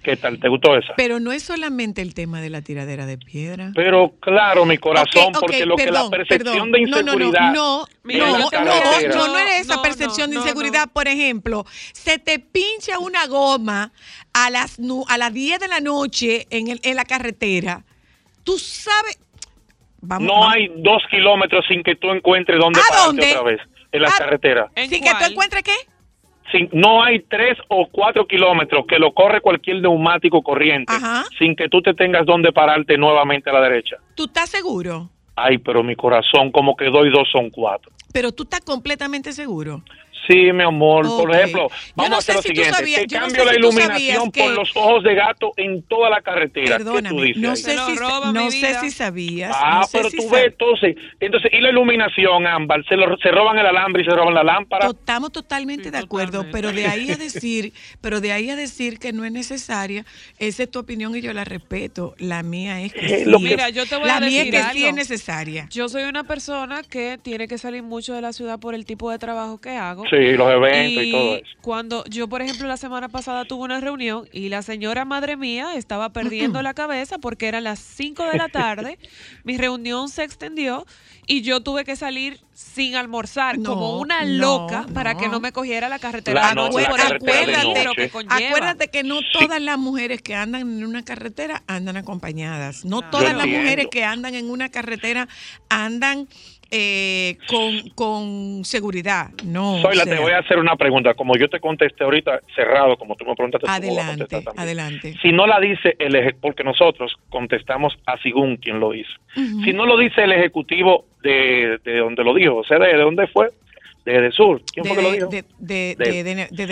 ¿Qué 0.02 0.16
tal? 0.16 0.38
¿Te 0.38 0.48
gustó 0.48 0.76
esa? 0.76 0.92
Pero 0.96 1.18
no 1.18 1.32
es 1.32 1.42
solamente 1.42 2.00
el 2.00 2.14
tema 2.14 2.40
de 2.40 2.48
la 2.48 2.62
tiradera 2.62 3.06
de 3.06 3.18
piedra. 3.18 3.72
Pero 3.74 4.12
claro, 4.20 4.64
mi 4.64 4.78
corazón, 4.78 5.24
Ok, 5.30 5.36
ok, 5.36 5.40
porque 5.40 5.66
lo 5.66 5.74
que 5.74 5.84
perdón, 5.84 6.04
la 6.04 6.10
percepción 6.16 6.70
perdón. 6.70 6.72
de 6.72 6.80
No, 6.82 6.86
no, 6.86 7.02
no, 7.02 7.12
inseguridad. 7.12 7.52
No, 7.52 7.86
no, 8.04 8.26
no, 8.38 8.38
no, 8.38 9.08
no, 9.16 9.26
no 9.32 9.38
es 9.38 9.60
esa 9.62 9.76
No, 9.76 9.82
percepción 9.82 10.30
no, 10.30 10.34
de 10.34 10.34
no, 10.36 10.40
inseguridad. 10.42 10.88
Por 10.92 11.08
ejemplo, 11.08 11.64
se 11.92 12.20
te 12.20 12.38
pincha 12.38 13.00
una 13.00 13.26
goma 13.26 13.90
a 14.32 14.50
las, 14.50 14.78
a 15.08 15.18
las 15.18 15.32
10 15.34 15.58
de 15.58 15.66
la 15.68 15.80
noche 15.80 16.46
en, 16.50 16.68
el- 16.68 16.80
en 16.84 16.94
la 16.94 17.04
carretera. 17.04 17.84
Tú 18.46 18.58
sabes. 18.58 19.18
Vamos, 20.00 20.26
No 20.28 20.34
vamos. 20.40 20.54
hay 20.54 20.68
dos 20.76 21.02
kilómetros 21.10 21.64
sin 21.68 21.82
que 21.82 21.96
tú 21.96 22.10
encuentres 22.10 22.58
dónde 22.60 22.80
¿A 22.80 22.82
pararte 22.88 23.06
dónde? 23.08 23.30
otra 23.32 23.42
vez. 23.42 23.60
En 23.92 24.02
la 24.02 24.08
¿A- 24.08 24.12
carretera. 24.16 24.70
¿En 24.76 24.88
¿Sí 24.88 25.00
que 25.00 25.10
tú 25.10 25.24
encuentres 25.32 25.62
qué? 25.64 25.72
Sin, 26.52 26.68
no 26.72 27.02
hay 27.02 27.20
tres 27.28 27.58
o 27.68 27.88
cuatro 27.90 28.24
kilómetros 28.26 28.86
que 28.86 28.98
lo 29.00 29.12
corre 29.12 29.40
cualquier 29.40 29.80
neumático 29.82 30.42
corriente 30.42 30.92
Ajá. 30.92 31.24
sin 31.38 31.56
que 31.56 31.68
tú 31.68 31.82
te 31.82 31.92
tengas 31.92 32.24
dónde 32.24 32.52
pararte 32.52 32.96
nuevamente 32.96 33.50
a 33.50 33.52
la 33.52 33.60
derecha. 33.62 33.96
¿Tú 34.14 34.26
estás 34.26 34.48
seguro? 34.48 35.10
Ay, 35.34 35.58
pero 35.58 35.82
mi 35.82 35.96
corazón, 35.96 36.52
como 36.52 36.76
que 36.76 36.84
dos 36.86 37.04
y 37.06 37.10
dos 37.10 37.28
son 37.32 37.50
cuatro. 37.50 37.90
Pero 38.12 38.30
tú 38.32 38.44
estás 38.44 38.60
completamente 38.60 39.32
seguro. 39.32 39.82
Sí, 40.26 40.52
mi 40.52 40.62
amor. 40.62 41.06
Por 41.06 41.34
ejemplo, 41.34 41.68
vamos 41.94 42.10
no 42.10 42.16
a 42.16 42.18
hacer 42.18 42.36
lo 42.36 42.42
si 42.42 42.48
siguiente. 42.48 42.72
sabías- 42.74 43.00
Te 43.02 43.06
yo 43.06 43.18
no 43.20 43.26
cambio 43.26 43.40
sé 43.40 43.46
la 43.46 43.52
si 43.52 43.58
iluminación 43.58 44.30
que- 44.32 44.42
por 44.42 44.52
los 44.52 44.76
ojos 44.76 45.04
de 45.04 45.14
gato 45.14 45.52
en 45.56 45.82
toda 45.82 46.10
la 46.10 46.20
carretera. 46.22 46.78
¿Qué 46.78 46.84
tú 46.84 46.92
Perdóname, 46.94 47.22
dices 47.22 47.42
no 47.42 47.56
sé, 47.56 47.76
si, 47.78 47.96
roba 47.96 48.32
no 48.32 48.50
sé 48.50 48.74
si 48.80 48.90
sabías. 48.90 49.54
Ah, 49.54 49.80
no 49.80 49.86
sé 49.86 49.98
pero 49.98 50.10
si 50.10 50.16
tú 50.16 50.22
sab- 50.24 50.30
ves, 50.32 50.46
entonces, 50.46 50.96
entonces, 51.20 51.50
y 51.52 51.60
la 51.60 51.70
iluminación, 51.70 52.46
Ámbar, 52.46 52.84
se, 52.88 52.96
lo- 52.96 53.16
se 53.18 53.30
roban 53.30 53.58
el 53.58 53.66
alambre 53.66 54.02
y 54.02 54.04
se 54.04 54.10
roban 54.10 54.34
la 54.34 54.42
lámpara. 54.42 54.86
To- 54.86 54.92
Estamos 54.92 55.32
totalmente 55.32 55.84
Sí, 55.84 55.90
de 55.90 55.98
acuerdo, 55.98 56.42
totalmente. 56.42 56.52
pero 56.52 56.72
de 56.72 56.86
ahí 56.86 57.10
a 57.10 57.16
decir, 57.16 57.72
pero 58.00 58.20
de 58.20 58.32
ahí 58.32 58.50
a 58.50 58.56
decir 58.56 58.98
que 58.98 59.12
no 59.12 59.24
es 59.24 59.32
necesaria, 59.32 60.04
esa 60.38 60.62
es 60.64 60.70
tu 60.70 60.78
opinión 60.80 61.14
y 61.16 61.20
yo 61.20 61.32
la 61.32 61.44
respeto. 61.44 62.14
La 62.18 62.42
mía 62.42 62.80
es 62.82 62.92
que 62.92 63.00
Eh, 63.06 63.24
sí. 63.24 63.30
lo 63.30 63.38
que- 63.38 63.44
Mira, 63.44 63.68
yo 63.70 63.86
te 63.86 63.96
voy 63.96 64.06
la 64.08 64.16
a 64.16 64.20
mía 64.20 64.38
decir 64.44 64.54
es 64.56 64.66
que 64.66 64.72
sí 64.72 64.86
es 64.86 64.94
necesaria. 64.94 65.68
Yo 65.70 65.88
soy 65.88 66.02
una 66.04 66.24
persona 66.24 66.82
que 66.82 67.18
tiene 67.22 67.46
que 67.48 67.58
salir 67.58 67.82
mucho 67.82 68.14
de 68.14 68.20
la 68.22 68.32
ciudad 68.32 68.58
por 68.58 68.74
el 68.74 68.84
tipo 68.84 69.10
de 69.10 69.18
trabajo 69.18 69.58
que 69.60 69.70
hago. 69.70 70.04
Sí, 70.10 70.15
los 70.36 70.50
eventos 70.52 71.04
y, 71.04 71.10
todo 71.12 71.36
eso. 71.36 71.46
Cuando 71.62 72.04
yo, 72.06 72.28
por 72.28 72.42
ejemplo, 72.42 72.66
la 72.68 72.76
semana 72.76 73.08
pasada 73.08 73.44
tuve 73.44 73.64
una 73.64 73.80
reunión 73.80 74.28
y 74.32 74.48
la 74.48 74.62
señora 74.62 75.04
madre 75.04 75.36
mía 75.36 75.74
estaba 75.74 76.10
perdiendo 76.12 76.62
la 76.62 76.74
cabeza 76.74 77.18
porque 77.18 77.48
eran 77.48 77.64
las 77.64 77.78
5 77.78 78.24
de 78.24 78.38
la 78.38 78.48
tarde, 78.48 78.98
mi 79.44 79.56
reunión 79.56 80.08
se 80.08 80.24
extendió 80.24 80.86
y 81.26 81.42
yo 81.42 81.60
tuve 81.60 81.84
que 81.84 81.96
salir 81.96 82.40
sin 82.52 82.94
almorzar 82.94 83.58
No, 83.58 83.70
como 83.70 83.98
una 83.98 84.24
no, 84.24 84.30
loca 84.38 84.86
para 84.94 85.14
no. 85.14 85.20
que 85.20 85.28
no 85.28 85.40
me 85.40 85.52
cogiera 85.52 85.88
la 85.88 85.98
carretera 85.98 86.40
La 86.40 86.54
no- 86.54 86.68
la 86.70 86.88
por 86.88 86.98
noche. 86.98 87.94
que. 87.94 88.10
Acuérdate 88.28 88.88
que 88.88 89.02
no 89.02 89.18
todas 89.32 89.60
las 89.60 89.76
mujeres 89.78 90.22
que 90.22 90.34
andan 90.34 90.62
en 90.62 90.86
una 90.86 91.04
carretera 91.04 91.62
andan 91.66 91.96
acompañadas. 91.96 92.84
No 92.84 93.02
todas 93.10 93.36
las 93.36 93.46
mujeres 93.46 93.88
que 93.90 94.04
andan 94.04 94.34
en 94.34 94.50
una 94.50 94.70
carretera 94.70 95.28
andan 95.68 96.28
eh, 96.70 97.38
con, 97.48 97.88
con 97.94 98.64
seguridad. 98.64 99.30
No. 99.44 99.80
Soyla, 99.80 100.02
o 100.02 100.06
sea, 100.06 100.16
te 100.16 100.20
voy 100.20 100.32
a 100.32 100.38
hacer 100.38 100.58
una 100.58 100.76
pregunta. 100.76 101.14
Como 101.14 101.36
yo 101.36 101.48
te 101.48 101.60
contesté 101.60 102.04
ahorita 102.04 102.40
cerrado, 102.54 102.96
como 102.96 103.14
tú 103.16 103.24
me 103.24 103.34
preguntaste, 103.34 103.68
Adelante, 103.70 104.42
adelante. 104.56 105.14
Si 105.22 105.32
no 105.32 105.46
la 105.46 105.60
dice 105.60 105.94
el 105.98 106.14
eje- 106.14 106.34
porque 106.40 106.64
nosotros 106.64 107.14
contestamos 107.28 107.96
a 108.06 108.16
según 108.22 108.56
quien 108.56 108.80
lo 108.80 108.94
hizo. 108.94 109.12
Si 109.34 109.72
no 109.72 109.86
lo 109.86 109.96
dice 109.98 110.24
el 110.24 110.32
ejecutivo 110.32 111.06
de, 111.22 111.78
de 111.84 111.98
donde 111.98 112.24
lo 112.24 112.34
dijo, 112.34 112.56
o 112.56 112.64
sea, 112.64 112.78
de, 112.78 112.88
de 112.88 112.98
dónde 113.02 113.26
fue, 113.28 113.50
de, 114.04 114.20
de 114.22 114.32
Sur. 114.32 114.62
¿Quién 114.72 114.86
fue 114.86 114.96
que 114.96 115.02
lo 115.02 115.10
dijo? 115.12 115.30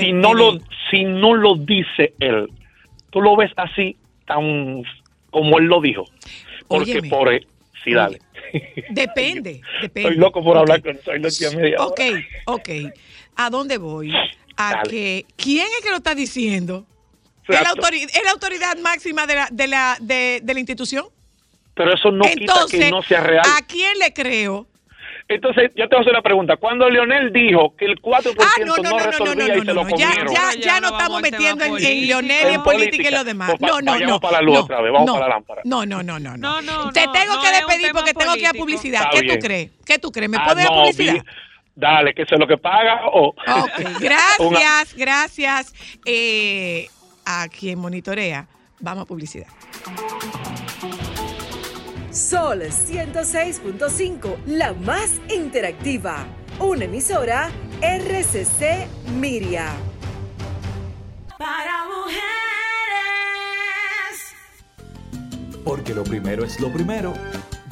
si 0.00 0.12
no 0.12 0.34
lo 0.34 0.58
si 0.90 1.04
no 1.04 1.34
lo 1.34 1.56
dice 1.56 2.14
él, 2.20 2.48
tú 3.10 3.20
lo 3.20 3.36
ves 3.36 3.50
así 3.56 3.96
tan 4.26 4.82
como 5.30 5.58
él 5.58 5.64
lo 5.66 5.80
dijo. 5.80 6.04
Porque 6.68 6.92
Óyeme. 6.92 7.08
por 7.10 7.28
sí, 7.84 7.92
dale. 7.92 8.20
Depende, 8.90 9.60
depende. 9.82 10.08
Estoy 10.08 10.16
loco 10.16 10.42
por 10.42 10.56
hablar 10.56 10.82
con 10.82 10.98
Soy 11.02 11.16
a 11.16 11.50
media 11.56 11.76
Ok, 11.80 12.00
hora. 12.00 12.20
ok. 12.46 12.68
¿A 13.36 13.50
dónde 13.50 13.78
voy? 13.78 14.12
A 14.56 14.70
Dale. 14.72 14.90
que, 14.90 15.26
¿quién 15.36 15.66
es 15.66 15.84
que 15.84 15.90
lo 15.90 15.96
está 15.96 16.14
diciendo? 16.14 16.86
¿Es 17.48 17.60
la, 17.60 17.72
es 17.92 18.26
autoridad 18.32 18.76
máxima 18.78 19.26
de 19.26 19.34
la, 19.34 19.48
de 19.50 19.66
la, 19.66 19.96
de, 20.00 20.40
de 20.42 20.54
la 20.54 20.60
institución? 20.60 21.06
Pero 21.74 21.92
eso 21.92 22.10
no 22.10 22.24
Entonces, 22.24 22.70
quita 22.70 22.84
que 22.86 22.90
no 22.90 23.02
sea 23.02 23.20
real. 23.20 23.44
¿a 23.44 23.66
quién 23.66 23.98
le 23.98 24.12
creo? 24.12 24.66
Entonces, 25.26 25.70
yo 25.74 25.88
te 25.88 25.96
voy 25.96 25.98
a 25.98 26.00
hacer 26.02 26.12
una 26.12 26.22
pregunta. 26.22 26.56
Cuando 26.58 26.88
Leonel 26.90 27.32
dijo 27.32 27.74
que 27.76 27.86
el 27.86 27.98
4% 28.00 28.34
Ah, 28.38 28.50
no, 28.60 28.76
no, 28.76 28.82
no, 28.82 28.82
no, 28.82 28.90
no, 28.90 28.98
no, 28.98 29.06
resolvía 29.10 29.46
no, 29.48 29.54
y 29.56 29.58
se 29.60 29.64
no, 29.64 29.74
lo 29.74 29.84
no, 29.84 29.96
ya, 29.96 30.06
comieron. 30.08 30.34
ya, 30.34 30.52
ya 30.54 30.60
ya 30.60 30.80
no 30.80 30.88
estamos 30.88 31.22
metiendo 31.22 31.64
en, 31.64 31.76
en. 31.76 32.06
Leonel 32.06 32.42
y 32.44 32.48
en 32.48 32.54
En 32.54 32.62
política 32.62 33.08
y 33.08 33.12
lo 33.12 33.24
demás. 33.24 33.50
Pues 33.58 33.60
No, 33.72 33.80
no, 33.80 33.98
no. 33.98 34.20
para 34.20 34.36
la 34.38 34.42
luz 34.42 34.54
no, 34.54 34.60
otra 34.64 34.80
vez, 34.82 34.92
vamos 34.92 35.06
no, 35.06 35.14
para 35.14 35.28
la 35.28 35.34
lámpara. 35.34 35.62
No, 35.64 35.86
no, 35.86 36.02
no, 36.02 36.18
no, 36.20 36.36
No, 36.36 36.60
no, 36.60 36.92
Te 36.92 37.06
tengo 37.08 37.36
no 37.36 37.42
que 37.42 37.50
despedir 37.52 37.92
porque 37.92 38.12
tengo 38.12 38.34
que 38.34 38.40
ir 38.40 38.46
a 38.48 38.52
publicidad. 38.52 39.00
Está 39.04 39.10
¿Qué 39.16 39.20
bien. 39.22 39.38
tú 39.40 39.46
crees? 39.46 39.70
¿Qué 39.86 39.98
tú 39.98 40.12
crees? 40.12 40.30
¿Me 40.30 40.36
Ah, 40.36 40.44
puedes 40.44 40.64
dar 40.64 40.72
no, 40.74 40.80
publicidad? 40.82 41.14
vi- 41.14 41.20
Dale, 41.76 42.14
que 42.14 42.22
eso 42.22 42.34
es 42.34 42.40
lo 42.40 42.46
que 42.46 42.58
paga 42.58 43.00
o... 43.08 43.28
Ok, 43.28 43.36
gracias, 44.00 44.94
gracias 44.94 45.74
eh, 46.04 46.86
a 47.24 47.48
quien 47.48 47.78
monitorea. 47.78 48.46
Vamos 48.80 49.04
a 49.04 49.06
publicidad. 49.06 49.46
Sol 52.14 52.62
106.5, 52.62 54.36
la 54.46 54.72
más 54.72 55.10
interactiva. 55.28 56.24
Una 56.60 56.84
emisora 56.84 57.50
RCC 57.82 58.86
Miria. 59.18 59.72
Para 61.36 61.86
mujeres. 61.86 62.22
Porque 65.64 65.92
lo 65.92 66.04
primero 66.04 66.44
es 66.44 66.60
lo 66.60 66.72
primero. 66.72 67.14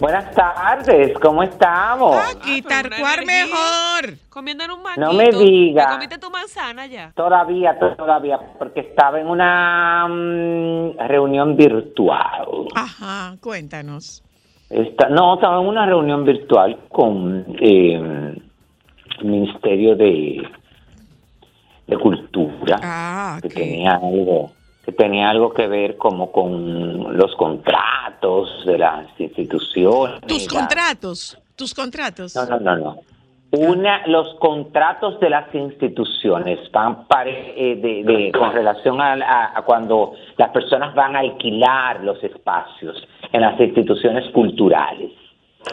Buenas 0.00 0.34
tardes, 0.34 1.12
¿cómo 1.18 1.42
estamos? 1.42 2.16
Aquí, 2.34 2.62
Ah, 2.64 2.68
tarcuar 2.68 3.26
mejor. 3.26 4.16
Comiendo 4.30 4.64
en 4.64 4.70
un 4.70 4.82
manguito. 4.82 5.06
No 5.06 5.12
me 5.12 5.28
diga. 5.30 5.86
¿Te 5.88 5.92
comiste 5.92 6.18
tu 6.18 6.30
manzana 6.30 6.86
ya? 6.86 7.12
Todavía, 7.14 7.78
todavía, 7.78 8.38
porque 8.58 8.80
estaba 8.80 9.20
en 9.20 9.26
una 9.26 10.06
mm, 10.08 10.96
reunión 11.06 11.54
virtual. 11.54 12.46
Ajá, 12.74 13.36
cuéntanos. 13.42 14.22
Esta- 14.70 15.10
no, 15.10 15.34
estaba 15.34 15.60
en 15.60 15.66
una 15.68 15.84
reunión 15.84 16.24
virtual 16.24 16.78
con 16.88 17.44
eh, 17.60 17.94
el 19.18 19.24
Ministerio 19.24 19.96
de, 19.96 20.42
de 21.88 21.98
Cultura, 21.98 22.78
Ah, 22.82 23.38
que 23.42 23.48
tenía 23.50 23.92
algo 23.96 24.50
que 24.84 24.92
tenía 24.92 25.30
algo 25.30 25.52
que 25.52 25.66
ver 25.68 25.96
como 25.96 26.32
con 26.32 27.16
los 27.16 27.34
contratos 27.36 28.64
de 28.66 28.78
las 28.78 29.06
instituciones. 29.18 30.20
Tus 30.22 30.48
contratos, 30.48 31.38
tus 31.56 31.74
contratos. 31.74 32.34
No, 32.34 32.46
no, 32.46 32.60
no, 32.60 32.76
no. 32.76 32.96
Una, 33.52 34.06
los 34.06 34.36
contratos 34.36 35.18
de 35.18 35.28
las 35.28 35.52
instituciones 35.52 36.70
van 36.70 37.06
pare- 37.08 37.52
eh, 37.56 37.76
de, 37.76 38.04
de- 38.04 38.32
con 38.32 38.52
relación 38.52 39.00
a, 39.00 39.14
a- 39.14 39.58
a 39.58 39.62
cuando 39.62 40.12
las 40.36 40.50
personas 40.50 40.94
van 40.94 41.16
a 41.16 41.18
alquilar 41.18 42.02
los 42.04 42.22
espacios 42.22 42.96
en 43.32 43.40
las 43.40 43.58
instituciones 43.60 44.30
culturales. 44.32 45.10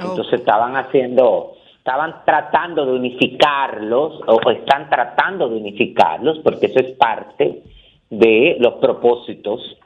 Oh. 0.02 0.10
Entonces 0.10 0.40
estaban 0.40 0.76
haciendo, 0.76 1.54
estaban 1.78 2.16
tratando 2.26 2.84
de 2.84 2.94
unificarlos 2.94 4.22
o, 4.26 4.40
o 4.44 4.50
están 4.50 4.90
tratando 4.90 5.48
de 5.48 5.58
unificarlos 5.58 6.40
porque 6.40 6.66
eso 6.66 6.80
es 6.80 6.92
parte 6.98 7.62
de 8.10 8.58
los 8.60 8.76
propósitos 8.76 9.78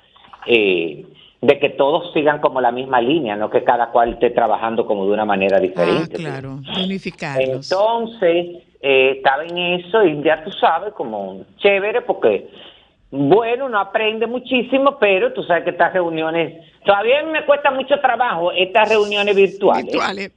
eh, 0.45 1.05
de 1.41 1.59
que 1.59 1.69
todos 1.69 2.13
sigan 2.13 2.39
como 2.39 2.61
la 2.61 2.71
misma 2.71 3.01
línea, 3.01 3.35
no 3.35 3.49
que 3.49 3.63
cada 3.63 3.89
cual 3.91 4.13
esté 4.13 4.29
trabajando 4.29 4.85
como 4.85 5.05
de 5.07 5.11
una 5.13 5.25
manera 5.25 5.57
Ah, 5.57 5.59
diferente. 5.59 6.17
claro, 6.17 6.57
de 6.75 6.83
unificarlos. 6.83 7.71
Entonces, 7.71 8.63
eh, 8.81 9.13
estaba 9.17 9.43
en 9.45 9.57
eso 9.57 10.03
y 10.05 10.21
ya 10.23 10.43
tú 10.43 10.51
sabes, 10.51 10.93
como 10.93 11.41
chévere, 11.57 12.01
porque, 12.01 12.47
bueno, 13.09 13.65
uno 13.65 13.79
aprende 13.79 14.27
muchísimo, 14.27 14.97
pero 14.99 15.33
tú 15.33 15.41
sabes 15.43 15.63
que 15.63 15.71
estas 15.71 15.93
reuniones, 15.93 16.63
todavía 16.85 17.23
me 17.23 17.43
cuesta 17.45 17.71
mucho 17.71 17.99
trabajo 17.99 18.51
estas 18.51 18.89
reuniones 18.89 19.35
virtuales. 19.35 19.85
Virtuales. 19.85 20.31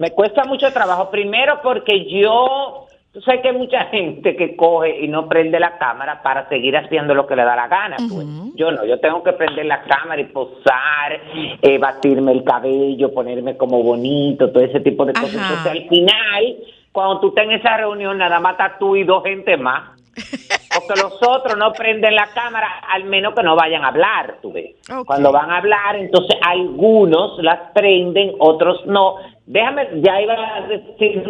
Me 0.00 0.10
cuesta 0.10 0.44
mucho 0.44 0.72
trabajo, 0.72 1.08
primero 1.08 1.60
porque 1.62 2.04
yo, 2.06 2.87
tú 3.18 3.24
sabes 3.24 3.42
que 3.42 3.48
hay 3.48 3.56
mucha 3.56 3.86
gente 3.86 4.36
que 4.36 4.54
coge 4.54 5.00
y 5.00 5.08
no 5.08 5.28
prende 5.28 5.58
la 5.58 5.76
cámara 5.76 6.22
para 6.22 6.48
seguir 6.48 6.76
haciendo 6.76 7.14
lo 7.14 7.26
que 7.26 7.34
le 7.34 7.42
da 7.42 7.56
la 7.56 7.66
gana. 7.66 7.96
pues. 7.96 8.26
Yo 8.54 8.70
no, 8.70 8.84
yo 8.84 9.00
tengo 9.00 9.24
que 9.24 9.32
prender 9.32 9.66
la 9.66 9.82
cámara 9.82 10.20
y 10.20 10.26
posar, 10.26 11.20
eh, 11.60 11.78
batirme 11.78 12.30
el 12.30 12.44
cabello, 12.44 13.12
ponerme 13.12 13.56
como 13.56 13.82
bonito, 13.82 14.52
todo 14.52 14.62
ese 14.62 14.78
tipo 14.80 15.04
de 15.04 15.14
cosas. 15.14 15.34
Entonces 15.34 15.66
al 15.66 15.88
final, 15.88 16.56
cuando 16.92 17.20
tú 17.20 17.28
estás 17.30 17.44
en 17.46 17.52
esa 17.52 17.76
reunión, 17.76 18.18
nada 18.18 18.38
más 18.38 18.52
estás 18.52 18.78
tú 18.78 18.94
y 18.94 19.02
dos 19.02 19.24
gente 19.24 19.56
más. 19.56 19.98
Porque 20.74 21.00
los 21.00 21.18
otros 21.26 21.56
no 21.58 21.72
prenden 21.72 22.14
la 22.14 22.28
cámara, 22.32 22.68
al 22.88 23.04
menos 23.04 23.34
que 23.34 23.42
no 23.42 23.56
vayan 23.56 23.84
a 23.84 23.88
hablar, 23.88 24.36
tú 24.42 24.52
ves. 24.52 24.76
Cuando 25.06 25.32
van 25.32 25.50
a 25.50 25.56
hablar, 25.56 25.96
entonces 25.96 26.38
algunos 26.40 27.42
las 27.42 27.72
prenden, 27.72 28.34
otros 28.38 28.86
no. 28.86 29.16
Déjame, 29.46 29.88
ya 30.02 30.20
iba 30.20 30.34
a 30.34 30.60
decir 30.68 31.24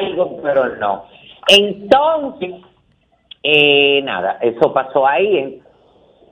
algo, 0.00 0.40
pero 0.42 0.76
no. 0.76 1.04
Entonces, 1.48 2.54
eh, 3.42 4.00
nada, 4.04 4.38
eso 4.40 4.72
pasó 4.72 5.06
ahí. 5.06 5.60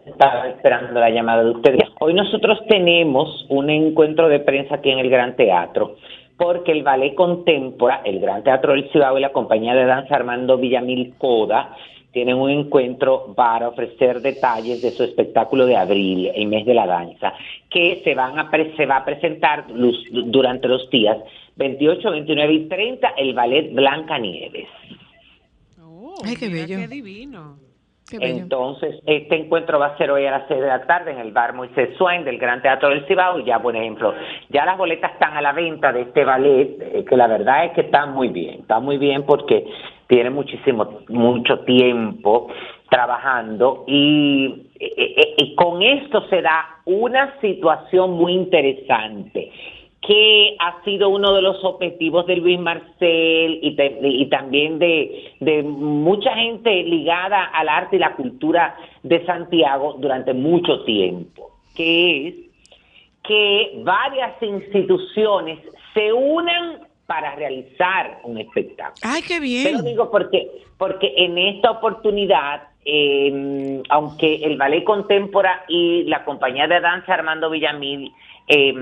Estaba 0.05 0.49
esperando 0.49 1.01
la 1.01 1.11
llamada 1.11 1.43
de 1.43 1.51
ustedes. 1.51 1.83
Hoy 1.99 2.15
nosotros 2.15 2.61
tenemos 2.69 3.45
un 3.49 3.71
encuentro 3.71 4.29
de 4.29 4.39
prensa 4.41 4.77
aquí 4.77 4.91
en 4.91 5.01
el 5.01 5.11
Gran 5.11 5.35
Teatro, 5.35 5.97
porque 6.37 6.71
el 6.73 6.85
Ballet 6.85 7.15
Contempora, 7.15 8.03
el 8.05 8.21
Gran 8.21 8.45
Teatro 8.45 8.73
del 8.75 8.89
Cibao 8.93 9.19
y 9.19 9.23
la 9.23 9.33
compañía 9.33 9.75
de 9.75 9.85
danza 9.85 10.15
Armando 10.15 10.59
Villamil 10.59 11.15
Coda 11.19 11.75
tienen 12.13 12.37
un 12.37 12.51
encuentro 12.51 13.35
para 13.35 13.69
ofrecer 13.69 14.21
detalles 14.21 14.81
de 14.81 14.91
su 14.93 15.03
espectáculo 15.03 15.67
de 15.67 15.77
abril, 15.77 16.31
el 16.35 16.47
mes 16.47 16.65
de 16.65 16.73
la 16.75 16.87
danza, 16.87 17.35
que 17.69 18.01
se, 18.05 18.15
van 18.15 18.39
a 18.39 18.49
pre- 18.51 18.75
se 18.77 18.87
va 18.87 18.99
a 18.99 19.05
presentar 19.05 19.65
durante 19.69 20.69
los 20.69 20.89
días 20.89 21.19
28, 21.57 22.11
29 22.13 22.53
y 22.53 22.69
30 22.69 23.09
el 23.19 23.35
ballet 23.35 23.73
Blanca 23.75 24.19
Nieves. 24.19 24.69
Ay, 26.25 26.37
qué 26.37 26.49
bello. 26.49 26.79
Qué 26.79 26.89
divino. 26.89 27.59
Qué 28.09 28.19
bello. 28.19 28.43
Entonces, 28.43 28.97
este 29.07 29.37
encuentro 29.37 29.79
va 29.79 29.87
a 29.87 29.99
ser 29.99 30.11
hoy 30.11 30.25
a 30.27 30.31
las 30.31 30.49
6 30.49 30.61
de 30.61 30.67
la 30.67 30.87
tarde 30.87 31.11
en 31.11 31.19
el 31.19 31.33
bar 31.33 31.55
Moisés 31.55 31.97
Swain 31.97 32.25
del 32.25 32.39
Gran 32.39 32.63
Teatro 32.63 32.91
del 32.91 33.05
Cibao. 33.07 33.41
Y 33.41 33.45
ya, 33.45 33.61
por 33.61 33.75
ejemplo, 33.75 34.15
ya 34.49 34.65
las 34.65 34.79
boletas 34.79 35.13
están 35.13 35.37
a 35.37 35.43
la 35.43 35.53
venta 35.53 35.93
de 35.93 36.03
este 36.03 36.25
ballet, 36.25 36.77
eh, 36.81 37.05
que 37.09 37.17
la 37.17 37.27
verdad 37.27 37.67
es 37.67 37.73
que 37.73 37.81
está 37.83 38.07
muy 38.07 38.29
bien. 38.29 38.61
Está 38.61 38.79
muy 38.79 38.99
bien 38.99 39.25
porque 39.25 39.67
tiene 40.07 40.31
muchísimo, 40.31 41.01
mucho 41.09 41.61
tiempo 41.61 42.49
trabajando 42.89 43.85
y, 43.89 44.71
eh, 44.79 45.35
eh, 45.39 45.55
con 45.57 45.83
esto 45.83 46.29
se 46.29 46.41
da 46.41 46.81
una 46.85 47.41
situación 47.41 48.13
muy 48.13 48.33
interesante 48.33 49.51
que 50.03 50.57
ha 50.61 50.83
sido 50.85 51.09
uno 51.09 51.33
de 51.35 51.43
los 51.43 51.65
objetivos 51.65 52.27
de 52.27 52.37
Luis 52.37 52.59
Marcel 52.61 53.59
y, 53.63 53.75
te- 53.75 53.99
y 54.03 54.27
también 54.27 54.79
de, 54.79 55.33
de 55.41 55.63
mucha 55.63 56.33
gente 56.35 56.83
ligada 56.85 57.45
al 57.45 57.69
arte 57.69 57.97
y 57.97 57.99
la 57.99 58.15
cultura 58.15 58.77
de 59.03 59.25
Santiago 59.27 59.97
durante 59.99 60.33
mucho 60.33 60.85
tiempo, 60.85 61.51
que 61.75 62.29
es 62.29 62.35
que 63.25 63.81
varias 63.83 64.41
instituciones 64.41 65.59
se 65.95 66.13
unan 66.13 66.81
para 67.07 67.35
realizar 67.35 68.21
un 68.25 68.39
espectáculo. 68.39 69.01
Ay, 69.03 69.23
qué 69.23 69.41
bien. 69.41 69.73
lo 69.75 69.83
digo 69.83 70.11
porque, 70.11 70.49
porque 70.79 71.13
en 71.17 71.39
esta 71.39 71.71
oportunidad, 71.73 72.63
eh, 72.85 73.83
aunque 73.89 74.37
el 74.45 74.57
Ballet 74.57 74.85
Contempora 74.85 75.65
y 75.69 76.05
la 76.05 76.25
compañía 76.25 76.69
de 76.69 76.81
danza 76.81 77.15
Armando 77.15 77.51
Villamil 77.51 78.13
eh, 78.49 78.73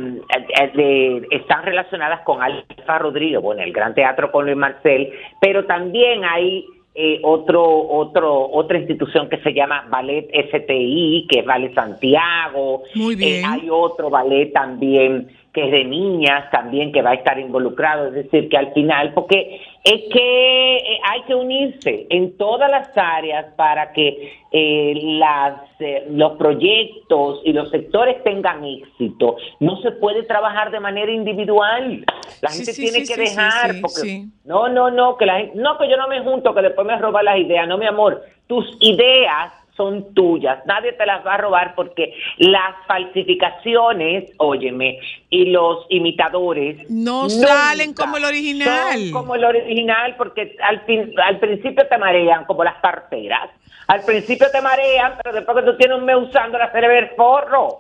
de- 0.75 1.27
están 1.31 1.65
relacionadas 1.65 2.21
con 2.21 2.43
Alfa 2.43 2.99
Rodríguez, 2.99 3.41
bueno, 3.41 3.63
el 3.63 3.73
Gran 3.73 3.95
Teatro 3.95 4.31
con 4.31 4.45
Luis 4.45 4.57
Marcel, 4.57 5.11
pero 5.41 5.65
también 5.65 6.25
hay 6.25 6.67
eh, 6.97 7.19
otro, 7.25 7.65
otro, 7.65 8.49
otra 8.53 8.79
institución 8.79 9.29
que 9.29 9.39
se 9.39 9.53
llama 9.53 9.85
Ballet 9.91 10.29
STI, 10.33 11.27
que 11.29 11.41
es 11.41 11.45
Ballet 11.45 11.75
Santiago. 11.75 12.83
Muy 12.95 13.17
bien. 13.17 13.45
Eh, 13.45 13.49
hay 13.49 13.69
otro 13.69 14.11
ballet 14.11 14.53
también 14.53 15.29
que 15.55 15.67
es 15.67 15.71
de 15.71 15.85
niñas 15.85 16.51
también 16.51 16.91
que 16.91 17.01
va 17.01 17.11
a 17.11 17.15
estar 17.15 17.39
involucrado, 17.39 18.09
es 18.09 18.15
decir, 18.15 18.49
que 18.49 18.57
al 18.57 18.73
final, 18.73 19.15
porque 19.15 19.61
es 19.85 20.03
que 20.13 20.77
eh, 20.79 21.01
hay 21.05 21.23
que 21.23 21.35
unirse 21.37 22.09
en 22.11 22.37
todas 22.37 22.69
las 22.69 22.91
áreas 22.97 23.47
para 23.55 23.93
que 23.93 24.33
eh, 24.51 24.95
las, 25.17 25.61
eh, 25.79 26.09
los 26.11 26.33
proyectos 26.39 27.41
y 27.45 27.53
los 27.53 27.71
sectores 27.71 28.21
tengan 28.25 28.65
éxito. 28.65 29.37
No 29.61 29.77
se 29.81 29.93
puede 29.93 30.25
trabajar 30.25 30.73
de 30.73 30.81
manera 30.81 31.13
individual. 31.13 32.05
La 32.43 32.49
Sí, 32.49 32.59
gente 32.59 32.73
sí, 32.73 32.83
tiene 32.83 33.07
sí, 33.07 33.15
que 33.15 33.21
dejar, 33.21 33.75
sí, 33.75 33.81
porque 33.81 34.01
sí. 34.01 34.27
no, 34.45 34.69
no, 34.69 34.91
no, 34.91 35.17
que 35.17 35.27
la 35.27 35.37
gente, 35.39 35.53
no, 35.57 35.79
que 35.79 35.89
yo 35.89 35.97
no 35.97 36.09
me 36.09 36.21
junto, 36.21 36.53
que 36.53 36.63
después 36.63 36.85
me 36.85 36.99
roban 36.99 37.27
las 37.27 37.39
ideas. 37.39 37.69
No, 37.69 37.79
mi 37.79 37.87
amor, 37.87 38.23
tus 38.49 38.77
ideas 38.81 39.53
son 39.77 40.15
tuyas, 40.15 40.65
nadie 40.67 40.93
te 40.93 41.05
las 41.05 41.27
va 41.27 41.35
a 41.35 41.39
robar 41.39 41.75
porque 41.75 42.15
las 42.39 42.75
falsificaciones, 42.87 44.31
óyeme, 44.39 45.01
y 45.31 45.47
los 45.47 45.87
imitadores 45.89 46.89
No 46.89 47.29
salen 47.29 47.93
como 47.93 48.17
el 48.19 48.25
original. 48.25 48.99
son 48.99 49.11
como 49.13 49.35
el 49.35 49.45
original 49.45 50.15
porque 50.17 50.57
al, 50.63 50.85
fin- 50.87 51.13
al 51.23 51.41
principio 51.41 51.87
te 51.89 51.99
marean 51.99 52.45
como 52.45 52.63
las 52.63 52.77
parteras. 52.81 53.51
Al 53.89 54.03
principio 54.05 54.47
te 54.51 54.63
marean, 54.63 55.15
pero 55.23 55.35
después 55.35 55.57
que 55.59 55.71
tú 55.71 55.77
tienes 55.77 55.99
un 55.99 56.05
mes 56.05 56.17
usando 56.17 56.57
la 56.57 56.71
ver 56.71 57.13
forro. 57.17 57.79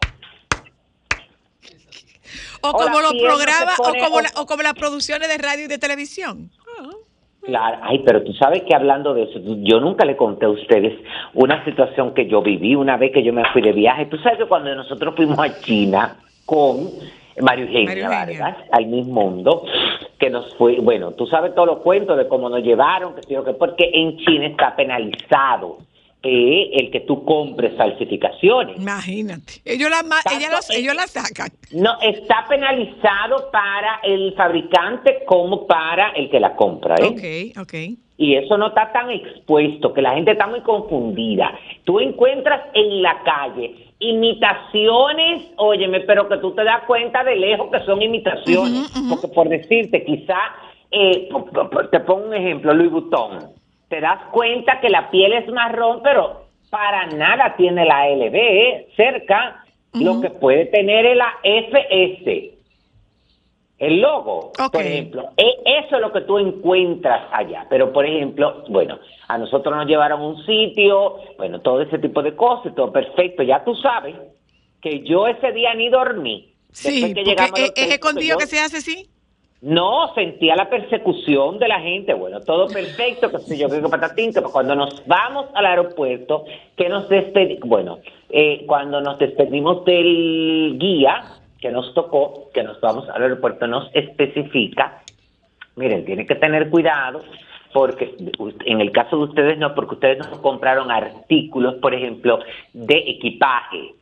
O 2.60 2.68
o 2.70 2.72
como 2.72 3.00
los 3.00 3.12
programas, 3.14 3.78
o 3.78 3.82
como, 3.94 4.16
o- 4.16 4.20
la- 4.20 4.30
o 4.36 4.46
como 4.46 4.62
las 4.62 4.74
producciones 4.74 5.28
de 5.28 5.38
radio 5.38 5.64
y 5.64 5.68
de 5.68 5.78
televisión. 5.78 6.50
Claro, 7.44 7.78
ay, 7.82 8.02
pero 8.04 8.22
tú 8.22 8.32
sabes 8.32 8.62
que 8.62 8.74
hablando 8.74 9.12
de 9.12 9.24
eso, 9.24 9.38
yo 9.42 9.78
nunca 9.78 10.04
le 10.04 10.16
conté 10.16 10.46
a 10.46 10.50
ustedes 10.50 10.98
una 11.34 11.62
situación 11.64 12.14
que 12.14 12.26
yo 12.26 12.42
viví 12.42 12.74
una 12.74 12.96
vez 12.96 13.12
que 13.12 13.22
yo 13.22 13.32
me 13.32 13.44
fui 13.52 13.60
de 13.60 13.72
viaje. 13.72 14.06
Tú 14.06 14.16
sabes 14.18 14.38
que 14.38 14.46
cuando 14.46 14.74
nosotros 14.74 15.14
fuimos 15.14 15.38
a 15.38 15.60
China 15.60 16.16
con 16.46 16.88
Mario 17.40 17.66
Eugenia. 17.66 18.08
Vargas, 18.08 18.56
al 18.70 18.86
mismo 18.86 19.22
mundo, 19.22 19.64
que 20.18 20.30
nos 20.30 20.54
fue, 20.56 20.78
bueno, 20.80 21.12
tú 21.12 21.26
sabes 21.26 21.54
todos 21.54 21.66
los 21.66 21.78
cuentos 21.78 22.16
de 22.16 22.28
cómo 22.28 22.48
nos 22.48 22.62
llevaron, 22.62 23.14
que 23.14 23.36
porque 23.58 23.90
en 23.92 24.16
China 24.18 24.46
está 24.46 24.74
penalizado 24.74 25.78
eh, 26.24 26.70
el 26.72 26.90
que 26.90 27.00
tú 27.00 27.24
compres 27.24 27.76
falsificaciones. 27.76 28.76
Imagínate. 28.78 29.54
Ellos 29.64 29.90
la, 29.90 30.00
ellas 30.36 30.50
los- 30.50 30.70
ellos 30.70 30.94
la 30.94 31.06
sacan. 31.06 31.48
No, 31.72 32.00
está 32.00 32.44
penalizado 32.48 33.50
para 33.52 34.00
el 34.02 34.32
fabricante 34.34 35.22
como 35.26 35.66
para 35.66 36.10
el 36.10 36.30
que 36.30 36.40
la 36.40 36.56
compra, 36.56 36.96
¿eh? 36.96 37.52
Ok, 37.56 37.60
ok. 37.62 37.74
Y 38.16 38.36
eso 38.36 38.56
no 38.56 38.68
está 38.68 38.92
tan 38.92 39.10
expuesto, 39.10 39.92
que 39.92 40.00
la 40.00 40.14
gente 40.14 40.30
está 40.32 40.46
muy 40.46 40.60
confundida. 40.60 41.52
Tú 41.84 41.98
encuentras 42.00 42.62
en 42.72 43.02
la 43.02 43.20
calle 43.24 43.74
imitaciones, 43.98 45.42
óyeme, 45.56 46.00
pero 46.00 46.28
que 46.28 46.36
tú 46.38 46.54
te 46.54 46.64
das 46.64 46.82
cuenta 46.86 47.24
de 47.24 47.36
lejos 47.36 47.68
que 47.72 47.80
son 47.84 48.02
imitaciones. 48.02 48.90
Porque 49.08 49.28
por 49.28 49.48
decirte, 49.48 50.04
quizá, 50.04 50.36
eh, 50.90 51.28
te 51.90 52.00
pongo 52.00 52.26
un 52.28 52.34
ejemplo, 52.34 52.72
Louis 52.74 52.90
Vuitton. 52.90 53.50
Te 53.94 54.00
das 54.00 54.18
cuenta 54.32 54.80
que 54.80 54.88
la 54.90 55.08
piel 55.08 55.32
es 55.34 55.46
marrón, 55.52 56.00
pero 56.02 56.46
para 56.68 57.06
nada 57.06 57.54
tiene 57.56 57.84
la 57.84 58.08
LB 58.08 58.34
¿eh? 58.34 58.88
cerca. 58.96 59.64
Lo 59.92 60.20
que 60.20 60.30
puede 60.30 60.66
tener 60.66 61.06
es 61.06 61.16
la 61.16 61.32
FS. 61.44 62.54
El 63.78 64.00
logo, 64.00 64.50
por 64.72 64.82
ejemplo, 64.82 65.28
e- 65.36 65.62
eso 65.84 65.94
es 65.94 66.00
lo 66.02 66.10
que 66.12 66.22
tú 66.22 66.38
encuentras 66.40 67.28
allá. 67.30 67.66
Pero, 67.70 67.92
por 67.92 68.04
ejemplo, 68.04 68.64
bueno, 68.68 68.98
a 69.28 69.38
nosotros 69.38 69.72
nos 69.76 69.86
llevaron 69.86 70.20
a 70.20 70.26
un 70.26 70.44
sitio, 70.44 71.18
bueno, 71.38 71.60
todo 71.60 71.80
ese 71.80 72.00
tipo 72.00 72.20
de 72.20 72.34
cosas, 72.34 72.74
todo 72.74 72.90
perfecto. 72.90 73.44
Ya 73.44 73.62
tú 73.62 73.76
sabes 73.76 74.16
que 74.82 75.04
yo 75.04 75.28
ese 75.28 75.52
día 75.52 75.72
ni 75.74 75.88
dormí. 75.88 76.52
Sí, 76.72 77.14
que 77.14 77.22
porque 77.22 77.40
al 77.40 77.50
es, 77.62 77.72
es 77.76 77.92
escondido 77.92 78.38
que 78.38 78.42
yo- 78.44 78.48
se 78.48 78.58
hace 78.58 78.78
así. 78.78 79.08
No, 79.64 80.12
sentía 80.14 80.54
la 80.56 80.68
persecución 80.68 81.58
de 81.58 81.68
la 81.68 81.80
gente. 81.80 82.12
Bueno, 82.12 82.40
todo 82.40 82.68
perfecto, 82.68 83.30
que 83.30 83.38
sé 83.38 83.56
yo, 83.56 83.70
que 83.70 83.80
patatín, 83.88 84.30
que 84.30 84.42
cuando 84.42 84.74
nos 84.74 85.06
vamos 85.06 85.46
al 85.54 85.64
aeropuerto, 85.64 86.44
que 86.76 86.90
nos 86.90 87.08
despedimos, 87.08 87.66
bueno, 87.66 87.98
eh, 88.28 88.64
cuando 88.66 89.00
nos 89.00 89.18
despedimos 89.18 89.82
del 89.86 90.76
guía 90.78 91.22
que 91.58 91.70
nos 91.70 91.94
tocó, 91.94 92.50
que 92.52 92.62
nos 92.62 92.78
vamos 92.82 93.08
al 93.08 93.22
aeropuerto, 93.22 93.66
nos 93.66 93.88
especifica, 93.94 95.02
miren, 95.76 96.04
tienen 96.04 96.26
que 96.26 96.34
tener 96.34 96.68
cuidado, 96.68 97.22
porque 97.72 98.14
en 98.66 98.82
el 98.82 98.92
caso 98.92 99.16
de 99.16 99.24
ustedes 99.24 99.58
no, 99.58 99.74
porque 99.74 99.94
ustedes 99.94 100.18
no 100.18 100.42
compraron 100.42 100.90
artículos, 100.90 101.76
por 101.76 101.94
ejemplo, 101.94 102.38
de 102.74 102.98
equipaje. 102.98 103.94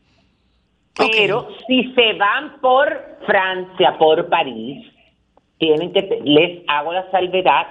Pero 0.97 1.49
si 1.69 1.95
se 1.95 2.15
van 2.15 2.61
por 2.61 3.01
Francia, 3.27 3.97
por 3.97 4.29
París, 4.29 4.92
tienen 5.63 5.93
que 5.93 6.21
les 6.25 6.65
hago 6.67 6.93
la 6.93 7.09
salvedad 7.13 7.69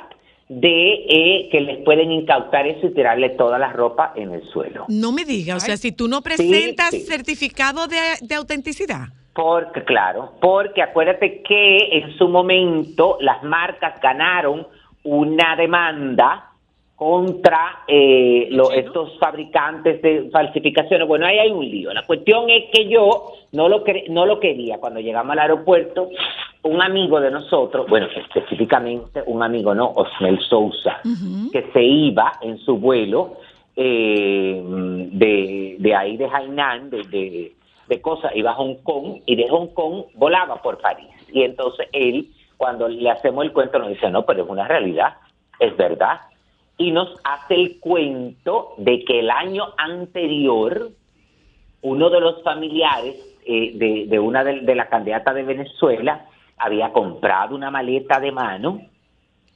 de 0.48 0.94
eh, 1.10 1.50
que 1.52 1.60
les 1.60 1.84
pueden 1.84 2.10
incautar 2.10 2.66
eso 2.66 2.88
y 2.88 2.94
tirarle 2.94 3.32
toda 3.32 3.60
la 3.60 3.74
ropa 3.74 4.14
en 4.16 4.32
el 4.32 4.44
suelo. 4.48 4.86
No 4.88 5.12
me 5.12 5.26
diga, 5.26 5.58
o 5.58 5.60
sea, 5.60 5.76
si 5.76 5.92
tú 5.92 6.08
no 6.08 6.22
presentas 6.22 6.92
sí. 6.92 7.02
certificado 7.02 7.88
de, 7.88 7.98
de 8.22 8.36
autenticidad. 8.36 9.10
Porque, 9.34 9.84
claro, 9.84 10.34
porque 10.40 10.82
acuérdate 10.82 11.42
que 11.42 11.98
en 11.98 12.18
su 12.18 12.30
momento 12.30 13.18
las 13.20 13.44
marcas 13.44 14.00
ganaron 14.02 14.66
una 15.04 15.58
demanda 15.58 16.51
contra 17.02 17.80
eh, 17.88 18.48
lo- 18.52 18.72
estos 18.72 19.18
fabricantes 19.18 20.04
de 20.04 20.30
falsificaciones. 20.32 21.08
Bueno, 21.08 21.26
ahí 21.26 21.40
hay 21.40 21.50
un 21.50 21.66
lío. 21.68 21.92
La 21.92 22.04
cuestión 22.06 22.48
es 22.48 22.66
que 22.72 22.88
yo 22.90 23.34
no 23.54 23.68
lo, 23.68 23.84
cre- 23.84 24.08
no 24.10 24.28
lo 24.28 24.40
quería. 24.40 24.78
Cuando 24.80 25.00
llegamos 25.00 25.32
al 25.32 25.40
aeropuerto, 25.40 26.10
un 26.62 26.80
amigo 26.80 27.20
de 27.20 27.32
nosotros, 27.32 27.88
bueno, 27.90 28.06
específicamente 28.16 29.24
un 29.26 29.42
amigo, 29.42 29.74
¿no? 29.74 29.90
Osmel 29.96 30.40
Sousa, 30.42 31.00
que 31.52 31.72
se 31.74 31.82
iba 31.82 32.34
en 32.44 32.60
su 32.60 32.78
vuelo 32.78 33.38
eh, 33.76 34.62
de, 34.64 35.78
de 35.80 35.96
ahí 35.96 36.18
de 36.18 36.28
Hainan, 36.28 36.92
de, 36.92 37.02
de, 37.06 37.52
de 37.88 38.00
cosas, 38.02 38.32
iba 38.36 38.52
a 38.52 38.54
Hong 38.54 38.76
Kong 38.84 39.22
y 39.26 39.36
de 39.38 39.48
Hong 39.50 39.70
Kong 39.74 40.04
volaba 40.14 40.62
por 40.62 40.78
París. 40.78 41.08
Y 41.34 41.42
entonces 41.42 41.88
él, 41.94 42.28
cuando 42.58 42.88
le 42.88 43.10
hacemos 43.10 43.44
el 43.44 43.54
cuento, 43.54 43.80
nos 43.80 43.90
dice, 43.90 44.08
no, 44.12 44.24
pero 44.24 44.44
es 44.44 44.50
una 44.52 44.68
realidad, 44.68 45.16
es 45.60 45.76
verdad. 45.76 46.20
Y 46.82 46.92
nos 46.92 47.10
hace 47.24 47.54
el 47.56 47.80
cuento 47.80 48.74
de 48.78 49.04
que 49.06 49.20
el 49.20 49.30
año 49.30 49.66
anterior, 49.78 50.90
uno 51.82 52.10
de 52.10 52.20
los 52.20 52.42
familiares 52.44 53.16
eh, 53.46 53.72
de, 53.76 54.06
de 54.08 54.20
una 54.20 54.44
de, 54.44 54.62
de 54.62 54.76
la 54.76 54.90
candidata 54.90 55.34
de 55.34 55.44
Venezuela 55.44 56.26
había 56.58 56.92
comprado 56.92 57.56
una 57.56 57.70
maleta 57.70 58.20
de 58.20 58.32
mano 58.32 58.82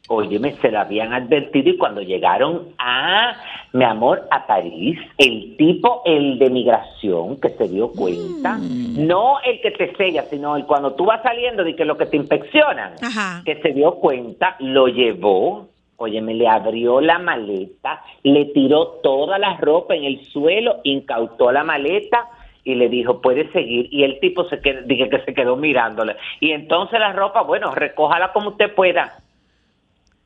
Óyeme, 0.07 0.55
se 0.61 0.69
lo 0.69 0.79
habían 0.79 1.13
advertido 1.13 1.69
y 1.69 1.77
cuando 1.77 2.01
llegaron 2.01 2.73
a, 2.77 3.35
mi 3.73 3.83
amor, 3.83 4.27
a 4.29 4.45
París, 4.45 4.99
el 5.17 5.57
tipo, 5.57 6.03
el 6.05 6.37
de 6.37 6.49
migración, 6.51 7.39
que 7.41 7.49
se 7.49 7.67
dio 7.67 7.91
cuenta, 7.91 8.59
no 8.59 9.37
el 9.43 9.61
que 9.61 9.71
te 9.71 9.95
sella, 9.95 10.23
sino 10.29 10.57
el 10.57 10.65
cuando 10.65 10.93
tú 10.93 11.05
vas 11.05 11.23
saliendo 11.23 11.63
de 11.63 11.75
que 11.75 11.85
lo 11.85 11.97
que 11.97 12.05
te 12.05 12.17
inspeccionan, 12.17 12.93
Ajá. 13.01 13.41
que 13.45 13.59
se 13.61 13.69
dio 13.73 13.95
cuenta, 13.95 14.55
lo 14.59 14.87
llevó, 14.87 15.69
óyeme, 15.97 16.33
le 16.33 16.47
abrió 16.47 17.01
la 17.01 17.19
maleta, 17.19 18.03
le 18.23 18.45
tiró 18.45 18.99
toda 19.03 19.37
la 19.37 19.57
ropa 19.57 19.95
en 19.95 20.03
el 20.03 20.25
suelo, 20.27 20.81
incautó 20.83 21.51
la 21.51 21.63
maleta 21.63 22.29
y 22.63 22.75
le 22.75 22.89
dijo, 22.89 23.21
puede 23.21 23.51
seguir. 23.51 23.87
Y 23.91 24.03
el 24.03 24.19
tipo 24.19 24.47
se 24.49 24.59
quedó, 24.59 24.81
dije 24.85 25.09
que 25.09 25.21
se 25.21 25.33
quedó 25.33 25.55
mirándole. 25.55 26.15
Y 26.39 26.51
entonces 26.51 26.99
la 26.99 27.13
ropa, 27.13 27.41
bueno, 27.41 27.73
recójala 27.73 28.33
como 28.33 28.49
usted 28.49 28.73
pueda. 28.73 29.19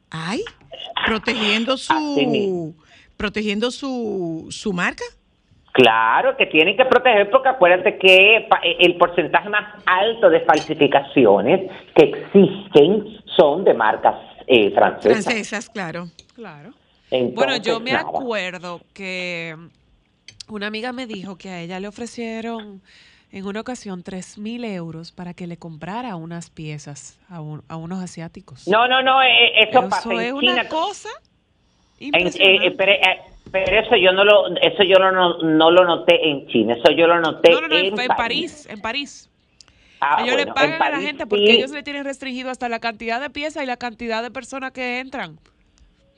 Ay, 0.10 0.42
protegiendo 1.06 1.78
su 1.78 2.76
protegiendo 3.18 3.70
su, 3.70 4.48
su 4.50 4.72
marca. 4.72 5.04
Claro 5.74 6.36
que 6.38 6.46
tienen 6.46 6.78
que 6.78 6.86
proteger 6.86 7.30
porque 7.30 7.50
acuérdate 7.50 7.98
que 7.98 8.38
eh, 8.38 8.48
el 8.80 8.96
porcentaje 8.96 9.50
más 9.50 9.76
alto 9.86 10.30
de 10.30 10.40
falsificaciones 10.42 11.70
que 11.96 12.06
existen 12.06 13.18
son 13.38 13.66
de 13.66 13.74
marcas 13.74 14.16
eh, 14.50 14.72
francesas. 14.72 15.24
Francesas, 15.24 15.70
claro. 15.70 16.10
Claro. 16.36 16.74
Entonces, 17.12 17.36
Bueno, 17.36 17.58
yo 17.58 17.80
me 17.80 17.92
nada. 17.94 18.08
acuerdo 18.08 18.82
que 18.94 19.56
una 20.50 20.68
amiga 20.68 20.92
me 20.92 21.08
dijo 21.08 21.38
que 21.38 21.50
a 21.50 21.62
ella 21.62 21.80
le 21.80 21.88
ofrecieron 21.88 22.82
en 23.32 23.46
una 23.46 23.62
ocasión 23.62 24.02
tres 24.04 24.38
mil 24.40 24.64
euros 24.66 25.12
para 25.12 25.34
que 25.36 25.46
le 25.48 25.58
comprara 25.58 26.16
unas 26.16 26.50
piezas 26.50 27.20
a, 27.30 27.42
un- 27.42 27.64
a 27.68 27.76
unos 27.78 28.04
asiáticos. 28.04 28.68
No, 28.68 28.88
no, 28.88 29.04
no, 29.04 29.22
eh, 29.22 29.52
eso, 29.70 29.80
Eso 29.82 29.90
pasa 29.90 30.14
es 30.14 30.30
en 30.30 30.34
una 30.36 30.48
China. 30.62 30.68
cosa 30.70 31.10
En- 32.00 32.08
impresionante. 32.18 32.66
eh, 32.66 32.68
eh, 32.68 32.72
pero, 32.76 32.92
eh, 32.92 33.20
pero 33.52 33.80
eso 33.82 33.96
yo 33.98 34.12
no 34.14 34.24
lo, 34.24 34.48
eso 34.58 34.84
yo 34.84 34.98
no, 34.98 35.12
no, 35.12 35.38
no 35.44 35.70
lo 35.72 35.86
noté 35.86 36.28
en 36.30 36.48
China, 36.48 36.74
eso 36.76 36.92
yo 36.92 37.06
lo 37.08 37.20
noté 37.20 37.52
no, 37.52 37.62
no, 37.62 37.68
no, 37.68 37.76
en, 37.78 37.86
en, 37.94 38.00
en 38.00 38.08
París, 38.08 38.68
en 38.70 38.82
París. 38.82 39.30
Ah, 40.02 40.22
ellos 40.24 40.36
le 40.38 40.44
bueno, 40.46 40.54
pagan 40.54 40.70
en 40.76 40.82
a 40.82 40.86
la 40.86 40.92
París 40.92 41.08
gente 41.08 41.28
porque 41.28 41.46
sí. 41.46 41.52
ellos 41.58 41.72
le 41.72 41.84
tienen 41.84 42.06
restringido 42.06 42.50
hasta 42.50 42.70
la 42.70 42.80
cantidad 42.80 43.20
de 43.20 43.30
piezas 43.30 43.64
y 43.64 43.66
la 43.66 43.78
cantidad 43.78 44.24
de 44.24 44.32
personas 44.32 44.72
que 44.72 45.00
entran 45.00 45.40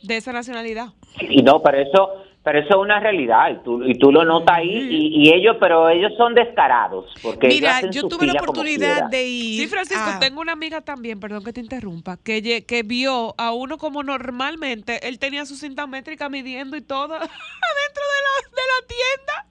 de 0.04 0.18
esa 0.18 0.32
nacionalidad. 0.34 0.90
Y 1.30 1.42
no, 1.44 1.62
pero 1.62 1.78
eso, 1.80 2.10
pero 2.44 2.60
eso 2.60 2.70
es 2.70 2.76
una 2.76 3.00
realidad 3.00 3.50
y 3.52 3.64
tú, 3.64 3.84
y 3.84 3.98
tú 4.00 4.12
lo 4.12 4.24
notas 4.26 4.58
ahí 4.58 4.70
y, 4.70 5.30
y 5.30 5.34
ellos, 5.34 5.58
pero 5.60 5.90
ellos 5.90 6.12
son 6.18 6.34
descarados 6.34 7.06
porque 7.22 7.48
ellos 7.48 7.60
Mira, 7.62 7.78
hacen 7.78 7.92
yo 7.92 8.08
tuve 8.08 8.26
la 8.26 8.34
oportunidad 8.34 9.10
de 9.10 9.28
ir 9.28 9.62
Sí, 9.64 9.68
Francisco, 9.68 10.10
a- 10.10 10.20
tengo 10.20 10.42
una 10.42 10.54
amiga 10.54 10.82
también, 10.82 11.20
perdón 11.20 11.44
que 11.44 11.54
te 11.54 11.60
interrumpa, 11.62 12.18
que, 12.18 12.64
que 12.66 12.84
vio 12.84 13.36
a 13.38 13.52
uno 13.52 13.78
como 13.78 14.02
normalmente, 14.04 15.08
él 15.08 15.20
tenía 15.20 15.46
su 15.46 15.56
cinta 15.56 15.86
métrica 15.88 16.30
midiendo 16.30 16.78
y 16.78 16.82
todo 16.82 17.14
adentro 17.16 17.26
de 17.26 18.22
la, 18.26 18.50
de 18.50 18.62
la 18.68 18.88
tienda. 18.88 19.48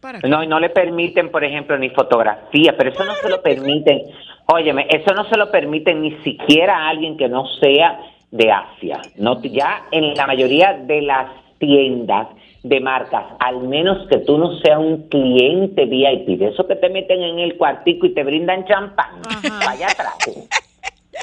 Para 0.00 0.20
No, 0.20 0.42
y 0.42 0.46
no 0.46 0.60
le 0.60 0.70
permiten, 0.70 1.30
por 1.30 1.44
ejemplo, 1.44 1.78
ni 1.78 1.90
fotografía, 1.90 2.76
pero 2.76 2.90
eso 2.90 3.04
no 3.04 3.14
se 3.14 3.28
lo 3.28 3.42
permiten. 3.42 4.02
Óyeme, 4.46 4.86
eso 4.90 5.14
no 5.14 5.24
se 5.24 5.36
lo 5.36 5.50
permiten 5.50 6.02
ni 6.02 6.12
siquiera 6.22 6.76
a 6.76 6.88
alguien 6.88 7.16
que 7.16 7.28
no 7.28 7.46
sea 7.60 7.98
de 8.30 8.50
Asia. 8.50 9.00
No, 9.16 9.40
ya 9.42 9.86
en 9.90 10.14
la 10.14 10.26
mayoría 10.26 10.74
de 10.74 11.02
las 11.02 11.30
tiendas 11.58 12.28
de 12.62 12.80
marcas, 12.80 13.24
al 13.38 13.60
menos 13.60 14.08
que 14.08 14.18
tú 14.18 14.38
no 14.38 14.58
seas 14.58 14.78
un 14.78 15.08
cliente 15.08 15.84
VIP, 15.84 16.38
de 16.38 16.48
eso 16.48 16.66
que 16.66 16.74
te 16.74 16.88
meten 16.88 17.22
en 17.22 17.38
el 17.38 17.56
cuartico 17.56 18.06
y 18.06 18.14
te 18.14 18.24
brindan 18.24 18.64
champán, 18.66 19.22
vaya 19.64 19.86
atrás. 19.86 20.16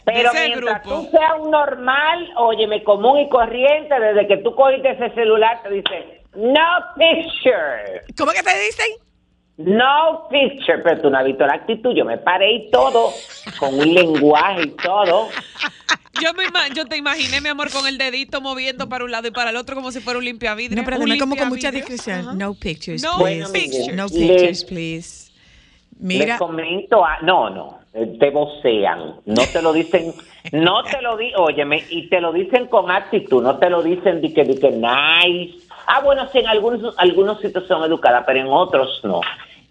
Pero 0.06 0.32
mientras 0.34 0.84
grupo. 0.84 1.02
tú 1.02 1.10
seas 1.12 1.34
un 1.40 1.52
normal, 1.52 2.30
óyeme, 2.38 2.84
común 2.84 3.20
y 3.20 3.30
corriente, 3.30 4.00
desde 4.00 4.28
que 4.28 4.38
tú 4.38 4.56
cogiste 4.56 4.92
ese 4.92 5.12
celular, 5.12 5.62
te 5.64 5.70
dice, 5.70 6.23
no 6.36 6.66
picture. 6.96 8.02
¿Cómo 8.18 8.32
que 8.32 8.44
te 8.44 8.60
dicen? 8.60 8.88
No 9.58 10.28
picture, 10.30 10.80
pero 10.84 11.02
tú 11.02 11.10
no 11.10 11.18
has 11.20 11.26
visto 11.26 11.46
la 11.46 11.54
actitud. 11.54 11.94
Yo 11.96 12.06
me 12.06 12.18
paré 12.18 12.54
y 12.54 12.72
todo, 12.72 13.12
con 13.60 13.76
un 13.76 13.94
lenguaje 13.94 14.64
y 14.64 14.70
todo. 14.72 15.30
Yo, 16.22 16.34
me 16.34 16.44
yo 16.76 16.86
te 16.86 16.98
imaginé, 16.98 17.42
mi 17.42 17.50
amor, 17.50 17.72
con 17.72 17.88
el 17.88 17.98
dedito 17.98 18.40
moviendo 18.42 18.88
para 18.88 19.04
un 19.04 19.12
lado 19.12 19.28
y 19.28 19.32
para 19.32 19.50
el 19.50 19.58
otro 19.58 19.76
como 19.76 19.92
si 19.92 20.00
fuera 20.00 20.20
un 20.20 20.26
limpiavidrio. 20.26 20.78
No, 20.82 20.86
pero 20.86 20.98
además 20.98 21.18
como 21.20 21.36
con 21.36 21.50
mucha. 21.50 21.70
Ajá. 21.70 22.34
No 22.34 22.54
pictures, 22.54 23.04
No 23.04 23.18
please. 23.18 23.52
pictures. 23.52 23.96
No 23.96 24.08
pictures, 24.08 24.64
please. 24.64 25.32
Les 26.00 26.20
Mira, 26.20 26.38
comento, 26.38 27.06
a, 27.06 27.20
no, 27.22 27.50
no, 27.50 27.80
eh, 27.94 28.18
te 28.20 28.30
vocean. 28.30 29.16
No 29.26 29.44
te 29.52 29.62
lo 29.62 29.72
dicen, 29.72 30.14
no 30.52 30.84
te 30.84 31.02
lo 31.02 31.16
di, 31.16 31.32
óyeme, 31.36 31.84
y 31.90 32.10
te 32.10 32.20
lo 32.20 32.34
dicen 32.34 32.68
con 32.68 32.92
actitud, 32.92 33.42
no 33.42 33.58
te 33.58 33.70
lo 33.70 33.82
dicen 33.82 34.20
de 34.22 34.34
que, 34.34 34.44
de 34.44 34.60
que 34.60 34.72
nice. 34.72 35.63
Ah, 35.88 36.02
bueno, 36.04 36.28
sí, 36.32 36.40
en 36.40 36.48
algunos, 36.48 36.98
algunos 36.98 37.40
sitios 37.40 37.68
son 37.68 37.84
educadas, 37.84 38.24
pero 38.26 38.40
en 38.40 38.48
otros 38.48 39.02
no. 39.04 39.22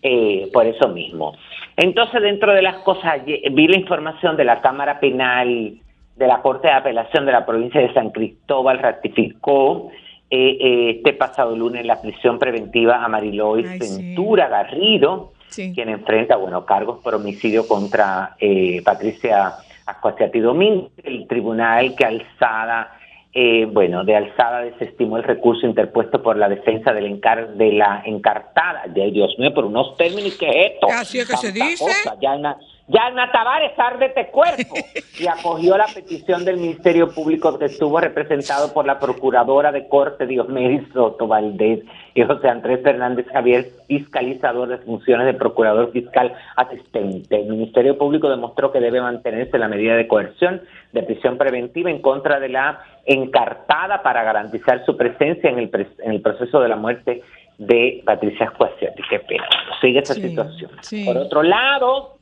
Eh, 0.03 0.51
por 0.53 0.67
eso 0.67 0.89
mismo. 0.89 1.37
Entonces, 1.77 2.21
dentro 2.23 2.53
de 2.53 2.63
las 2.63 2.77
cosas, 2.79 3.25
vi 3.25 3.69
la 3.69 3.77
información 3.77 4.37
de 4.37 4.45
la 4.45 4.61
Cámara 4.61 4.99
Penal 4.99 5.75
de 6.17 6.27
la 6.27 6.43
Corte 6.43 6.69
de 6.69 6.75
Apelación 6.75 7.25
de 7.25 7.33
la 7.33 7.47
provincia 7.47 7.81
de 7.81 7.93
San 7.95 8.11
Cristóbal, 8.11 8.79
ratificó 8.81 9.91
eh, 10.31 10.57
eh, 10.61 10.91
este 10.97 11.13
pasado 11.15 11.57
lunes 11.57 11.85
la 11.87 12.01
prisión 12.01 12.39
preventiva 12.39 13.03
a 13.05 13.09
Marilois 13.09 13.69
Ay, 13.69 13.81
sí. 13.81 14.03
Ventura 14.03 14.49
Garrido, 14.49 15.33
Sí. 15.49 15.73
quien 15.75 15.91
enfrenta, 15.91 16.37
bueno, 16.37 16.65
cargos 16.65 17.01
por 17.03 17.15
homicidio 17.15 17.69
contra 17.69 18.37
eh, 18.41 18.81
Patricia 18.85 19.53
Ascuasiati 19.85 20.41
Domínguez. 20.41 20.91
El 21.05 21.27
tribunal 21.27 21.95
que 21.95 22.07
alzada, 22.07 22.91
eh, 23.35 23.64
bueno, 23.66 24.05
de 24.05 24.14
alzada 24.14 24.61
desestimó 24.61 25.16
el 25.16 25.22
recurso 25.24 25.66
interpuesto 25.66 26.22
por 26.22 26.37
la 26.37 26.49
defensa 26.49 26.93
del 26.93 27.07
encar 27.07 27.55
de 27.55 27.72
la 27.72 28.03
encartada. 28.05 28.83
De, 28.89 29.11
Dios 29.11 29.35
mío, 29.39 29.55
por 29.55 29.64
unos 29.64 29.97
términos, 29.97 30.37
¿qué 30.39 30.49
es 30.49 30.72
esto? 30.72 30.89
Así 30.91 31.18
es 31.18 31.28
que 31.28 31.37
se 31.39 31.49
Tanta 31.51 31.64
dice. 31.66 31.85
cosa. 31.85 32.16
Ya 32.20 32.35
en 32.35 32.43
la- 32.43 32.59
ya 32.89 33.09
en 33.09 33.14
Tavares, 33.33 33.72
árdete 33.78 34.26
cuerpo. 34.28 34.74
Y 35.18 35.26
acogió 35.26 35.76
la 35.76 35.87
petición 35.87 36.45
del 36.45 36.57
Ministerio 36.57 37.11
Público 37.12 37.59
que 37.59 37.66
estuvo 37.66 37.99
representado 38.01 38.72
por 38.72 38.87
la 38.87 38.99
Procuradora 38.99 39.70
de 39.72 39.89
Corte 39.89 40.26
Diomedes 40.26 40.83
Soto 40.93 41.26
Valdés 41.26 41.80
y 42.14 42.22
José 42.22 42.49
Andrés 42.49 42.80
Fernández 42.83 43.26
Javier, 43.33 43.66
fiscalizador 43.87 44.68
de 44.68 44.78
funciones 44.78 45.26
de 45.26 45.35
Procurador 45.35 45.93
Fiscal 45.93 46.35
Asistente. 46.57 47.41
El 47.41 47.49
Ministerio 47.49 47.97
Público 47.97 48.28
demostró 48.28 48.72
que 48.72 48.80
debe 48.80 49.01
mantenerse 49.01 49.59
la 49.59 49.68
medida 49.68 49.95
de 49.95 50.09
coerción 50.09 50.61
de 50.93 51.03
prisión 51.03 51.39
preventiva 51.39 51.91
en 51.91 52.03
contra 52.03 52.41
de 52.41 52.49
la 52.49 52.80
encartada 53.07 54.03
para 54.03 54.22
garantizar 54.24 54.85
su 54.85 54.97
presencia 54.97 55.51
en 55.51 55.59
el, 55.59 55.70
pres- 55.70 55.95
en 56.03 56.12
el 56.12 56.20
proceso 56.20 56.61
de 56.61 56.68
la 56.68 56.76
muerte 56.76 57.22
de 57.59 58.03
Patricia 58.05 58.51
Squasiati. 58.51 59.03
Qué 59.09 59.20
pena. 59.20 59.47
Sigue 59.80 60.01
esa 60.01 60.14
Sí, 60.14 60.22
situación. 60.28 60.70
sí. 60.80 61.05
Por 61.05 61.16
otro 61.16 61.43
lado, 61.43 62.16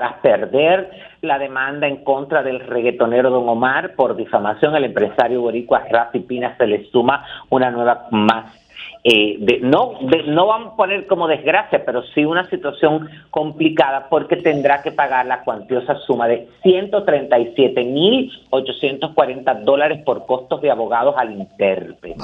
tras 0.00 0.14
perder 0.22 0.88
la 1.20 1.38
demanda 1.38 1.86
en 1.86 2.02
contra 2.02 2.42
del 2.42 2.60
reggaetonero 2.60 3.28
Don 3.28 3.46
Omar 3.46 3.92
por 3.96 4.16
difamación, 4.16 4.74
el 4.74 4.84
empresario 4.84 5.42
boricua 5.42 5.82
Rafi 5.90 6.20
Pina 6.20 6.56
se 6.56 6.66
le 6.66 6.86
suma 6.90 7.22
una 7.50 7.70
nueva 7.70 8.06
más. 8.10 8.56
eh, 9.02 9.36
de- 9.38 9.60
no, 9.62 9.94
de- 10.02 10.24
no 10.24 10.46
vamos 10.46 10.74
a 10.74 10.76
poner 10.76 11.06
como 11.06 11.26
desgracia, 11.26 11.82
pero 11.86 12.02
sí 12.14 12.22
una 12.26 12.46
situación 12.50 13.08
complicada 13.30 14.08
porque 14.10 14.36
tendrá 14.36 14.82
que 14.82 14.92
pagar 14.92 15.24
la 15.24 15.42
cuantiosa 15.42 15.94
suma 16.06 16.28
de 16.28 16.46
137.840 16.62 19.54
dólares 19.64 20.02
por 20.04 20.26
costos 20.26 20.60
de 20.60 20.70
abogados 20.70 21.14
al 21.16 21.32
intérprete. 21.32 22.18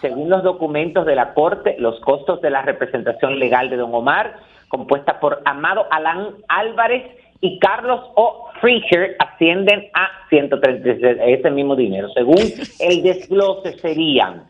Según 0.00 0.28
los 0.30 0.44
documentos 0.44 1.04
de 1.06 1.16
la 1.16 1.34
Corte, 1.34 1.74
los 1.78 1.98
costos 2.00 2.40
de 2.40 2.50
la 2.50 2.62
representación 2.62 3.38
legal 3.40 3.68
de 3.70 3.76
Don 3.78 3.92
Omar, 3.94 4.34
compuesta 4.76 5.20
por 5.20 5.42
Amado 5.44 5.86
Alán 5.90 6.28
Álvarez 6.48 7.02
y 7.42 7.58
Carlos 7.58 8.00
O. 8.14 8.48
Freecher, 8.60 9.16
ascienden 9.18 9.90
a 9.92 10.08
136, 10.30 11.18
ese 11.26 11.50
mismo 11.50 11.76
dinero. 11.76 12.08
Según 12.14 12.38
el 12.80 13.02
desglose 13.02 13.76
serían 13.80 14.44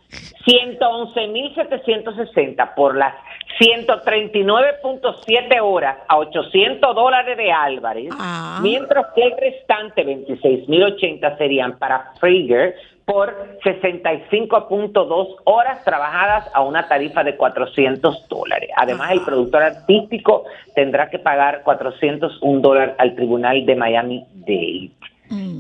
111.760 0.47 2.75
por 2.75 2.95
las 2.97 3.15
139.7 3.61 5.61
horas 5.61 5.97
a 6.09 6.19
800 6.19 6.95
dólares 6.95 7.37
de 7.37 7.51
Álvarez, 7.51 8.11
Ah. 8.19 8.61
mientras 8.63 9.07
que 9.15 9.23
el 9.25 9.33
restante 9.39 10.05
26.080 10.05 11.37
serían 11.39 11.79
para 11.79 12.13
Frieger 12.21 12.75
por 13.13 13.59
65.2 13.63 15.37
horas 15.45 15.85
trabajadas 15.85 16.49
a 16.55 16.63
una 16.63 16.89
tarifa 16.89 17.23
de 17.23 17.37
400 17.37 18.27
dólares. 18.27 18.71
Además, 18.75 19.11
el 19.13 19.21
productor 19.21 19.63
artístico 19.63 20.45
tendrá 20.75 21.11
que 21.11 21.19
pagar 21.19 21.63
401 21.63 22.61
dólares 22.63 22.95
al 22.97 23.15
tribunal 23.15 23.67
de 23.67 23.77
Miami-Dade. 23.77 24.91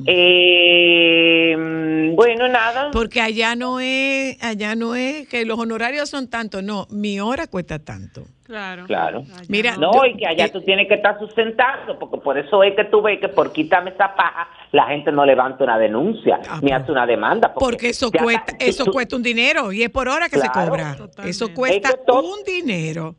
Eh, 0.06 1.56
mm, 1.56 2.14
bueno, 2.14 2.48
nada. 2.48 2.90
Porque 2.92 3.20
allá 3.20 3.54
no 3.56 3.80
es, 3.80 4.42
allá 4.42 4.74
no 4.74 4.94
es 4.94 5.28
que 5.28 5.44
los 5.44 5.58
honorarios 5.58 6.08
son 6.10 6.28
tanto, 6.28 6.62
no, 6.62 6.86
mi 6.90 7.20
hora 7.20 7.46
cuesta 7.46 7.78
tanto. 7.78 8.22
Claro. 8.44 8.84
Claro. 8.86 9.24
Mira, 9.48 9.76
No, 9.78 9.92
yo- 9.94 10.04
y 10.06 10.16
que 10.18 10.26
allá 10.26 10.52
tú 10.52 10.60
tienes 10.60 10.86
que 10.86 10.94
estar 10.94 11.18
sustentando, 11.18 11.98
porque 11.98 12.18
por 12.18 12.36
eso 12.36 12.62
es 12.62 12.74
que 12.76 12.84
tú 12.84 13.00
ves 13.00 13.18
que 13.18 13.28
por 13.28 13.50
quitarme 13.50 13.90
esa 13.90 14.14
paja, 14.14 14.46
la 14.72 14.84
gente 14.88 15.10
no 15.10 15.24
levanta 15.24 15.64
una 15.64 15.78
denuncia, 15.78 16.38
ni 16.60 16.70
hace 16.70 16.92
una 16.92 17.06
demanda. 17.06 17.54
Porque 17.54 17.88
eso 17.90 18.10
cuesta, 18.10 18.52
está- 18.52 18.64
eso 18.64 18.84
tú- 18.84 18.92
cuesta 18.92 19.16
un 19.16 19.22
dinero 19.22 19.72
y 19.72 19.82
es 19.82 19.88
por 19.90 20.06
hora 20.08 20.28
que 20.28 20.38
se 20.38 20.48
cobra. 20.50 20.96
Eso 21.24 21.54
cuesta 21.54 21.88
Es 21.88 21.94
que 21.94 22.00
to- 22.06 22.20
un 22.22 22.42
dinero. 22.44 23.14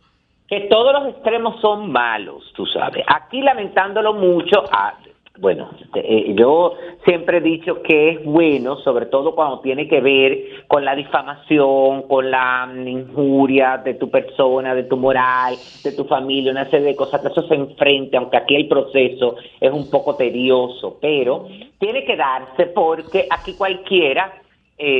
que 0.47 0.67
todos 0.69 0.93
los 0.93 1.15
extremos 1.15 1.59
son 1.61 1.91
malos, 1.91 2.43
tú 2.55 2.67
sabes. 2.67 3.03
Aquí 3.07 3.41
lamentándolo 3.41 4.13
mucho, 4.13 4.63
ah, 4.71 4.93
bueno, 5.39 5.71
eh, 5.95 6.35
yo 6.37 6.75
siempre 7.05 7.37
he 7.37 7.41
dicho 7.41 7.81
que 7.81 8.11
es 8.11 8.23
bueno, 8.23 8.77
sobre 8.77 9.07
todo 9.07 9.33
cuando 9.33 9.61
tiene 9.61 9.87
que 9.87 9.99
ver 9.99 10.65
con 10.67 10.85
la 10.85 10.95
difamación, 10.95 12.03
con 12.03 12.29
la 12.29 12.71
injuria 12.85 13.81
de 13.83 13.95
tu 13.95 14.11
persona, 14.11 14.75
de 14.75 14.83
tu 14.83 14.95
moral, 14.95 15.55
de 15.83 15.91
tu 15.93 16.05
familia, 16.05 16.51
una 16.51 16.69
serie 16.69 16.89
de 16.89 16.95
cosas 16.95 17.21
que 17.21 17.29
eso 17.29 17.47
se 17.47 17.55
enfrente, 17.55 18.15
aunque 18.15 18.37
aquí 18.37 18.55
el 18.55 18.67
proceso 18.67 19.37
es 19.59 19.71
un 19.71 19.89
poco 19.89 20.15
tedioso, 20.15 20.99
pero 21.01 21.47
tiene 21.79 22.05
que 22.05 22.15
darse 22.15 22.67
porque 22.67 23.25
aquí 23.27 23.55
cualquiera 23.57 24.39
eh, 24.77 24.99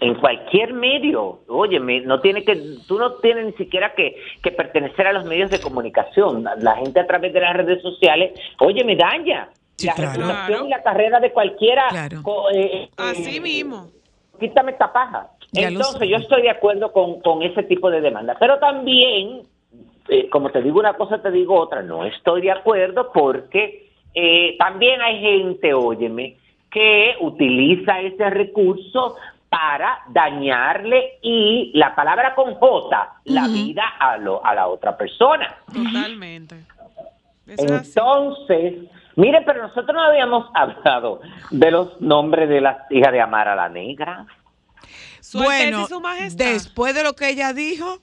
en 0.00 0.14
cualquier 0.16 0.74
medio, 0.74 1.40
óyeme, 1.48 2.02
no 2.02 2.20
tiene 2.20 2.44
que, 2.44 2.60
tú 2.86 2.98
no 2.98 3.14
tienes 3.14 3.46
ni 3.46 3.52
siquiera 3.52 3.94
que, 3.94 4.14
que 4.42 4.50
pertenecer 4.50 5.06
a 5.06 5.12
los 5.14 5.24
medios 5.24 5.50
de 5.50 5.60
comunicación. 5.60 6.44
La, 6.44 6.56
la 6.56 6.76
gente 6.76 7.00
a 7.00 7.06
través 7.06 7.32
de 7.32 7.40
las 7.40 7.56
redes 7.56 7.80
sociales, 7.80 8.38
óyeme, 8.58 8.94
daña 8.96 9.48
la 9.86 9.94
reputación 9.94 10.66
y 10.66 10.70
la 10.70 10.82
carrera 10.82 11.20
de 11.20 11.32
cualquiera. 11.32 11.84
co- 12.22 12.50
eh, 12.50 12.84
eh, 12.84 12.90
Así 12.96 13.40
mismo. 13.40 13.88
Quítame 14.38 14.72
esta 14.72 14.92
paja. 14.92 15.28
Ya 15.52 15.68
Entonces, 15.68 16.08
yo 16.08 16.16
estoy 16.16 16.42
de 16.42 16.50
acuerdo 16.50 16.92
con, 16.92 17.20
con 17.20 17.42
ese 17.42 17.62
tipo 17.64 17.90
de 17.90 18.00
demanda. 18.00 18.36
Pero 18.38 18.58
también, 18.58 19.42
eh, 20.08 20.28
como 20.30 20.50
te 20.50 20.62
digo 20.62 20.78
una 20.80 20.94
cosa, 20.94 21.20
te 21.20 21.30
digo 21.30 21.58
otra. 21.58 21.82
No 21.82 22.04
estoy 22.04 22.42
de 22.42 22.52
acuerdo 22.52 23.10
porque 23.12 23.90
eh, 24.14 24.56
también 24.58 25.00
hay 25.02 25.20
gente, 25.20 25.74
óyeme, 25.74 26.36
que 26.70 27.16
utiliza 27.20 28.00
ese 28.00 28.30
recurso 28.30 29.16
para 29.48 29.98
dañarle 30.10 31.18
y 31.22 31.72
la 31.74 31.94
palabra 31.96 32.36
con 32.36 32.54
J, 32.54 33.14
la 33.24 33.48
vida 33.48 33.82
a, 33.98 34.16
lo, 34.16 34.44
a 34.46 34.54
la 34.54 34.68
otra 34.68 34.96
persona. 34.96 35.56
Totalmente. 35.74 36.54
Entonces, 37.48 38.74
mire, 39.20 39.42
pero 39.42 39.62
nosotros 39.62 39.94
no 39.94 40.02
habíamos 40.02 40.46
hablado 40.54 41.20
de 41.50 41.70
los 41.70 42.00
nombres 42.00 42.48
de 42.48 42.60
las 42.60 42.78
hijas 42.90 43.12
de 43.12 43.20
Amara 43.20 43.54
la 43.54 43.68
Negra. 43.68 44.26
Bueno, 45.34 45.86
después 46.36 46.94
de 46.94 47.02
lo 47.04 47.12
que 47.14 47.28
ella 47.28 47.52
dijo, 47.52 47.98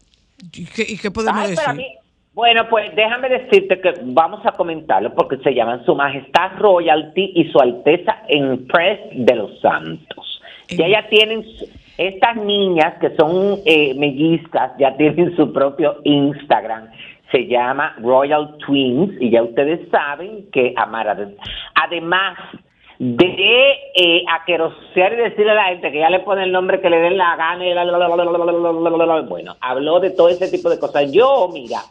¿y 0.54 0.66
qué, 0.66 0.84
y 0.88 0.98
qué 0.98 1.12
podemos 1.12 1.42
Ay, 1.42 1.52
decir? 1.52 1.74
mí- 1.76 1.96
bueno, 2.34 2.70
pues 2.70 2.96
déjame 2.96 3.30
decirte 3.30 3.82
que 3.82 3.94
vamos 4.04 4.46
a 4.46 4.52
comentarlo 4.52 5.14
porque 5.16 5.38
se 5.38 5.56
llaman 5.56 5.84
Su 5.86 5.96
Majestad 5.96 6.52
Royalty 6.60 7.32
y 7.36 7.52
Su 7.52 7.60
Alteza 7.60 8.20
Empress 8.28 9.00
de 9.14 9.36
los 9.36 9.60
Santos. 9.60 10.40
Ya 10.70 10.88
ya 10.88 11.08
tienen, 11.10 11.44
estas 11.98 12.36
niñas 12.36 12.94
que 13.02 13.16
son 13.16 13.58
eh, 13.66 13.96
mellizas, 13.96 14.72
ya 14.78 14.96
tienen 14.98 15.36
su 15.36 15.52
propio 15.52 16.00
Instagram 16.04 16.92
se 17.32 17.48
llama 17.48 17.96
Royal 18.00 18.58
Twins 18.66 19.20
y 19.20 19.32
ya 19.32 19.44
ustedes 19.44 19.90
saben 19.90 20.50
que 20.52 20.74
amar 20.78 21.08
además 21.76 22.38
de 23.00 23.72
eh, 23.96 24.24
aquerosear 24.32 25.14
y 25.14 25.18
decirle 25.18 25.52
a 25.52 25.56
la 25.56 25.66
gente 25.66 25.92
que 25.92 26.00
ya 26.00 26.10
le 26.10 26.22
pone 26.22 26.44
el 26.44 26.52
nombre 26.52 26.82
que 26.82 26.90
le 26.90 26.98
den 26.98 27.18
la 27.18 27.36
gana 27.36 27.66
y 27.66 27.74
la, 27.74 29.22
bueno, 29.28 29.56
habló 29.62 30.00
de 30.00 30.12
todo 30.12 30.30
ese 30.30 30.50
tipo 30.50 30.70
de 30.70 30.80
cosas. 30.80 31.12
Yo, 31.12 31.50
mira, 31.54 31.82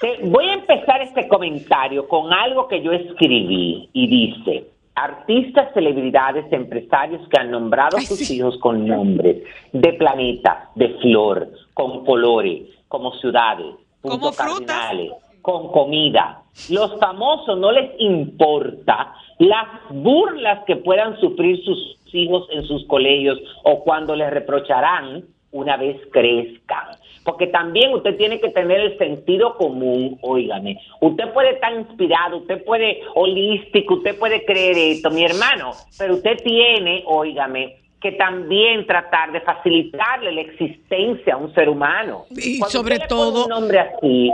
te, 0.00 0.18
voy 0.24 0.46
a 0.46 0.54
empezar 0.54 1.02
este 1.02 1.28
comentario 1.28 2.08
con 2.08 2.32
algo 2.32 2.66
que 2.66 2.82
yo 2.82 2.90
escribí 2.92 3.88
y 3.92 4.06
dice, 4.08 4.66
artistas, 4.96 5.72
celebridades, 5.72 6.52
empresarios 6.52 7.28
que 7.28 7.40
han 7.40 7.52
nombrado 7.52 7.96
a 7.98 8.00
sus 8.00 8.28
hijos 8.28 8.58
con 8.58 8.88
nombres 8.88 9.44
de 9.72 9.92
planetas, 9.92 10.74
de 10.74 10.88
flor, 11.00 11.48
con 11.74 12.04
colores, 12.04 12.62
como 12.88 13.12
ciudades 13.14 13.83
puntos 14.04 14.36
cardinales, 14.36 15.12
con 15.42 15.72
comida. 15.72 16.42
Los 16.70 16.98
famosos 17.00 17.58
no 17.58 17.72
les 17.72 17.90
importa 17.98 19.14
las 19.38 19.66
burlas 19.90 20.64
que 20.66 20.76
puedan 20.76 21.18
sufrir 21.20 21.62
sus 21.64 21.98
hijos 22.12 22.46
en 22.50 22.64
sus 22.64 22.86
colegios 22.86 23.40
o 23.64 23.82
cuando 23.82 24.14
les 24.14 24.30
reprocharán 24.30 25.24
una 25.50 25.76
vez 25.76 26.00
crezcan. 26.12 26.96
Porque 27.24 27.46
también 27.46 27.94
usted 27.94 28.16
tiene 28.16 28.38
que 28.38 28.50
tener 28.50 28.80
el 28.80 28.98
sentido 28.98 29.56
común, 29.56 30.18
óigame. 30.20 30.78
Usted 31.00 31.32
puede 31.32 31.52
estar 31.52 31.72
inspirado, 31.72 32.38
usted 32.38 32.62
puede 32.64 33.00
holístico, 33.14 33.94
usted 33.94 34.18
puede 34.18 34.44
creer 34.44 34.76
esto, 34.76 35.10
mi 35.10 35.24
hermano, 35.24 35.72
pero 35.98 36.14
usted 36.14 36.36
tiene, 36.44 37.02
óigame, 37.06 37.76
que 38.04 38.12
también 38.12 38.86
tratar 38.86 39.32
de 39.32 39.40
facilitarle 39.40 40.30
la 40.30 40.42
existencia 40.42 41.32
a 41.34 41.36
un 41.38 41.52
ser 41.54 41.70
humano. 41.70 42.26
Y 42.30 42.58
Cuando 42.58 42.70
sobre 42.78 42.98
todo- 43.00 43.44
un 43.44 43.48
nombre 43.50 43.78
así, 43.80 44.30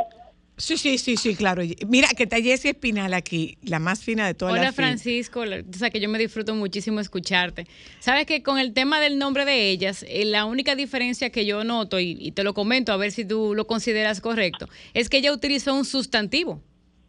Sí, 0.57 0.77
sí, 0.77 0.99
sí, 0.99 1.16
sí, 1.16 1.35
claro. 1.37 1.62
Mira, 1.89 2.09
que 2.14 2.25
está 2.25 2.37
Jessie 2.37 2.73
Espinal 2.73 3.14
aquí, 3.14 3.57
la 3.62 3.79
más 3.79 4.05
fina 4.05 4.27
de 4.27 4.35
todas 4.35 4.53
Hola 4.53 4.64
las. 4.64 4.75
Francisco, 4.75 5.41
o 5.41 5.73
sea 5.79 5.89
que 5.89 6.01
yo 6.01 6.09
me 6.11 6.18
disfruto 6.18 6.55
muchísimo 6.55 7.01
escucharte. 7.01 7.66
Sabes 7.99 8.27
que 8.27 8.43
con 8.43 8.59
el 8.59 8.75
tema 8.75 9.01
del 9.01 9.18
nombre 9.18 9.47
de 9.47 9.71
ellas, 9.71 10.05
eh, 10.07 10.27
la 10.27 10.45
única 10.45 10.75
diferencia 10.75 11.31
que 11.31 11.47
yo 11.47 11.64
noto, 11.64 11.99
y, 11.99 12.14
y 12.21 12.33
te 12.33 12.45
lo 12.45 12.53
comento 12.53 12.93
a 12.93 12.99
ver 12.99 13.11
si 13.11 13.25
tú 13.25 13.55
lo 13.55 13.66
consideras 13.66 14.21
correcto, 14.21 14.68
es 14.93 15.09
que 15.09 15.16
ella 15.18 15.33
utilizó 15.33 15.73
un 15.75 15.87
sustantivo 15.87 16.61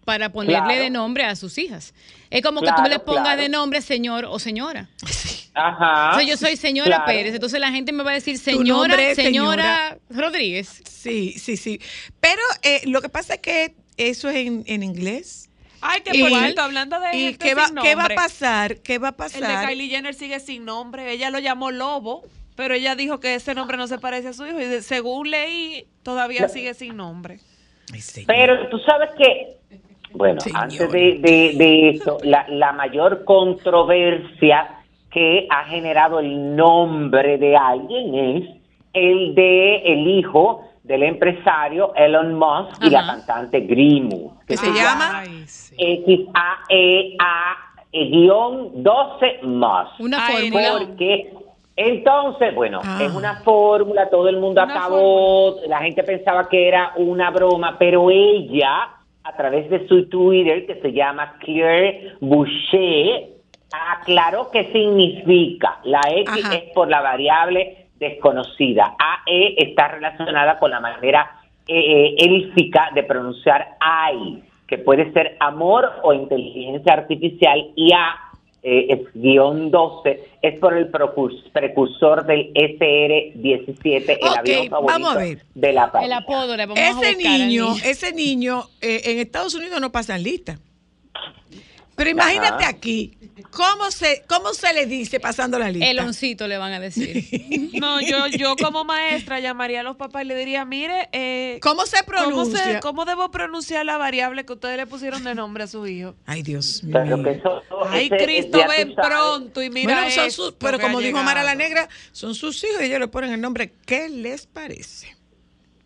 para 0.06 0.32
ponerle 0.32 0.56
Claro. 0.64 0.82
de 0.84 0.90
nombre 0.90 1.26
a 1.26 1.36
sus 1.36 1.58
hijas. 1.58 1.94
Es 2.30 2.42
como 2.44 2.62
que 2.62 2.68
Claro, 2.68 2.84
tú 2.84 2.90
le 2.90 3.00
pongas 3.00 3.24
claro. 3.24 3.42
de 3.42 3.50
nombre 3.50 3.82
señor 3.82 4.24
o 4.30 4.40
señora. 4.40 4.88
Ajá. 5.54 6.12
O 6.12 6.20
sea, 6.20 6.24
yo 6.24 6.38
soy 6.38 6.56
señora 6.56 6.88
claro. 6.90 7.06
Pérez, 7.06 7.34
entonces 7.36 7.60
la 7.60 7.72
gente 7.72 7.92
me 7.92 8.04
va 8.04 8.12
a 8.12 8.14
decir 8.16 8.38
señora, 8.38 9.14
señora, 9.16 9.98
Rodríguez. 10.10 10.82
Sí, 10.88 11.34
sí, 11.38 11.58
sí. 11.58 11.80
Pero 12.20 12.42
eh, 12.64 12.82
lo 12.86 13.02
que 13.02 13.10
pasa 13.10 13.34
es 13.36 13.40
que 13.42 13.76
eso 13.98 14.30
es 14.30 14.38
en, 14.38 14.64
en 14.68 14.84
inglés. 14.84 15.50
Ay, 15.82 16.02
que 16.02 16.18
por 16.20 16.30
cierto, 16.30 16.62
hablando 16.62 17.00
de 17.00 17.18
¿Y 17.18 17.24
gente 17.26 17.46
qué 17.50 17.56
va, 17.56 17.68
sin 17.68 17.76
qué 17.78 17.96
va 17.96 18.06
a 18.06 18.10
pasar? 18.10 18.78
¿Qué 18.78 18.98
va 19.00 19.08
a 19.10 19.12
El 19.12 19.16
pasar? 19.16 19.62
de 19.62 19.68
Kylie 19.68 19.90
Jenner 19.90 20.14
sigue 20.14 20.40
sin 20.40 20.64
nombre. 20.64 21.12
Ella 21.12 21.30
lo 21.32 21.40
llamó 21.40 21.72
Lobo, 21.72 22.24
pero 22.56 22.74
ella 22.76 22.96
dijo 22.96 23.20
que 23.20 23.34
ese 23.36 23.54
nombre 23.56 23.78
no 23.78 23.88
se 23.88 23.98
parece 23.98 24.30
a 24.30 24.34
su 24.34 24.46
hijo. 24.46 24.60
Y 24.62 24.66
de- 24.66 24.82
según 24.84 25.32
leí, 25.32 25.86
todavía 26.04 26.42
No. 26.44 26.50
sigue 26.50 26.74
sin 26.76 26.96
nombre. 26.96 27.40
Pero 28.28 28.70
tú 28.70 28.78
sabes 28.80 29.10
que, 29.18 29.58
bueno, 30.14 30.40
antes 30.54 30.92
de, 30.92 31.18
de, 31.20 31.52
de 31.56 31.90
eso, 31.90 32.20
la, 32.24 32.46
la 32.48 32.72
mayor 32.74 33.26
controversia 33.26 34.78
que 35.12 35.48
ha 35.50 35.66
generado 35.66 36.20
el 36.20 36.56
nombre 36.56 37.38
de 37.38 37.56
alguien 37.58 38.16
es 38.16 38.50
el 38.94 39.36
de 39.36 39.78
el 39.86 40.08
hijo 40.08 40.64
del 40.84 41.04
empresario 41.04 41.94
Elon 41.96 42.36
Musk 42.36 42.84
y 42.84 42.90
la 42.90 43.06
cantante 43.06 43.60
Grimu. 43.62 44.32
¿Qué 44.48 44.58
se 44.58 44.72
llama? 44.74 45.24
X-A-E-A 45.78 47.56
E 47.94 48.06
guion 48.06 48.84
12 48.84 49.40
Musk. 49.44 50.00
Una 50.00 50.20
fórmula. 50.22 50.70
Porque 50.80 51.34
entonces, 51.76 52.56
bueno, 52.56 52.80
Ah. 52.84 53.00
es 53.02 53.14
una 53.14 53.42
fórmula, 53.44 54.10
todo 54.10 54.30
el 54.30 54.38
mundo 54.38 54.62
acabó, 54.62 55.56
la 55.68 55.80
gente 55.80 56.04
pensaba 56.04 56.48
que 56.48 56.68
era 56.68 56.94
una 56.96 57.32
broma, 57.32 57.76
pero 57.78 58.10
ella, 58.10 58.90
a 59.24 59.36
través 59.36 59.70
de 59.70 59.88
su 59.88 60.08
Twitter, 60.08 60.66
que 60.68 60.76
se 60.76 60.94
llama 60.94 61.36
Claire 61.40 62.16
Boucher, 62.22 63.30
aclaró 63.72 64.50
qué 64.52 64.72
significa. 64.72 65.80
La 65.84 66.02
X 66.10 66.44
Ajá. 66.46 66.56
es 66.56 66.64
por 66.74 66.90
la 66.90 67.02
variable 67.02 67.88
desconocida. 68.00 68.96
AE 68.98 69.56
está 69.58 69.88
relacionada 69.90 70.58
con 70.60 70.72
la 70.72 70.80
manera 70.80 71.40
eh, 71.68 71.78
eh, 71.80 72.16
élfica 72.18 72.90
de 72.96 73.04
pronunciar 73.04 73.78
AI, 73.80 74.44
que 74.68 74.78
puede 74.80 75.12
ser 75.14 75.38
amor 75.40 75.90
o 76.04 76.12
inteligencia 76.14 76.94
artificial, 76.94 77.68
y 77.76 77.94
A 77.94 78.16
eh, 78.64 78.88
es 78.90 79.00
guion 79.14 79.72
12, 79.72 80.24
es 80.42 80.60
por 80.60 80.76
el 80.76 80.90
precursor 80.90 82.26
del 82.26 82.52
SR-17, 82.54 84.18
el 84.22 84.28
Ok, 84.28 84.38
avión 84.38 84.68
favorito 84.70 84.82
vamos 84.86 85.16
a 85.16 85.18
ver. 85.20 85.46
de 85.56 85.74
la 85.74 85.92
paz. 85.92 86.04
El 86.04 86.14
apodo 86.14 86.58
le 86.58 86.66
vamos 86.66 86.80
a 86.80 86.90
Ese 86.90 87.16
niño. 87.16 87.68
ese 87.84 88.14
niño, 88.14 88.64
eh, 88.82 89.02
en 89.06 89.20
Estados 89.20 89.54
Unidos 89.56 89.80
no 89.82 89.92
pasan 89.92 90.24
lista. 90.24 90.58
Pero 91.96 92.10
imagínate 92.10 92.64
Ajá. 92.64 92.70
aquí, 92.70 93.18
¿cómo 93.52 93.92
se, 93.92 94.24
¿cómo 94.28 94.54
se 94.54 94.74
le 94.74 94.86
dice 94.86 95.20
pasando 95.20 95.60
la 95.60 95.70
lista? 95.70 95.88
El 95.90 96.00
oncito 96.00 96.48
le 96.48 96.58
van 96.58 96.74
a 96.74 96.80
decir. 96.80 97.70
No, 97.82 98.00
yo, 98.00 98.28
yo 98.28 98.56
como 98.58 98.84
maestra 98.84 99.40
llamaría 99.40 99.80
a 99.80 99.84
los 99.84 99.96
papás 99.96 100.24
y 100.24 100.28
le 100.28 100.36
diría, 100.36 100.66
mire, 100.66 101.10
eh, 101.14 101.60
¿Cómo 101.64 101.88
se 101.88 101.98
¿cómo, 102.06 102.06
pronuncia? 102.06 102.80
¿cómo 102.80 103.06
debo 103.06 103.32
pronunciar 103.32 103.86
la 103.88 103.98
variable 103.98 104.46
que 104.46 104.54
ustedes 104.54 104.78
le 104.78 104.86
pusieron 104.86 105.24
de 105.24 105.34
nombre 105.34 105.64
a 105.64 105.68
su 105.68 105.88
hijo? 105.88 106.14
Ay, 106.28 106.44
Dios 106.44 106.84
mío. 106.84 106.94
Pero 107.04 107.24
que 107.24 107.32
eso, 107.32 107.62
Ay, 107.90 108.06
ese- 108.12 108.24
Cristo, 108.24 108.60
ven 108.70 108.94
sabes. 108.94 109.10
pronto 109.10 109.64
y 109.64 109.72
mira 109.72 109.96
Bueno, 109.96 110.12
son 110.12 110.26
esto 110.26 110.44
sus- 110.44 110.54
pero 110.54 110.80
como 110.80 111.00
dijo 111.00 111.24
Mara 111.24 111.42
la. 111.42 111.56
Negra, 111.56 111.90
son 112.12 112.36
sus 112.36 112.64
hijos 112.64 112.82
y 112.82 112.86
ellos 112.86 113.00
le 113.00 113.08
ponen 113.08 113.34
el 113.34 113.42
nombre. 113.42 113.74
¿Qué 113.86 114.10
les 114.10 114.46
parece? 114.46 115.16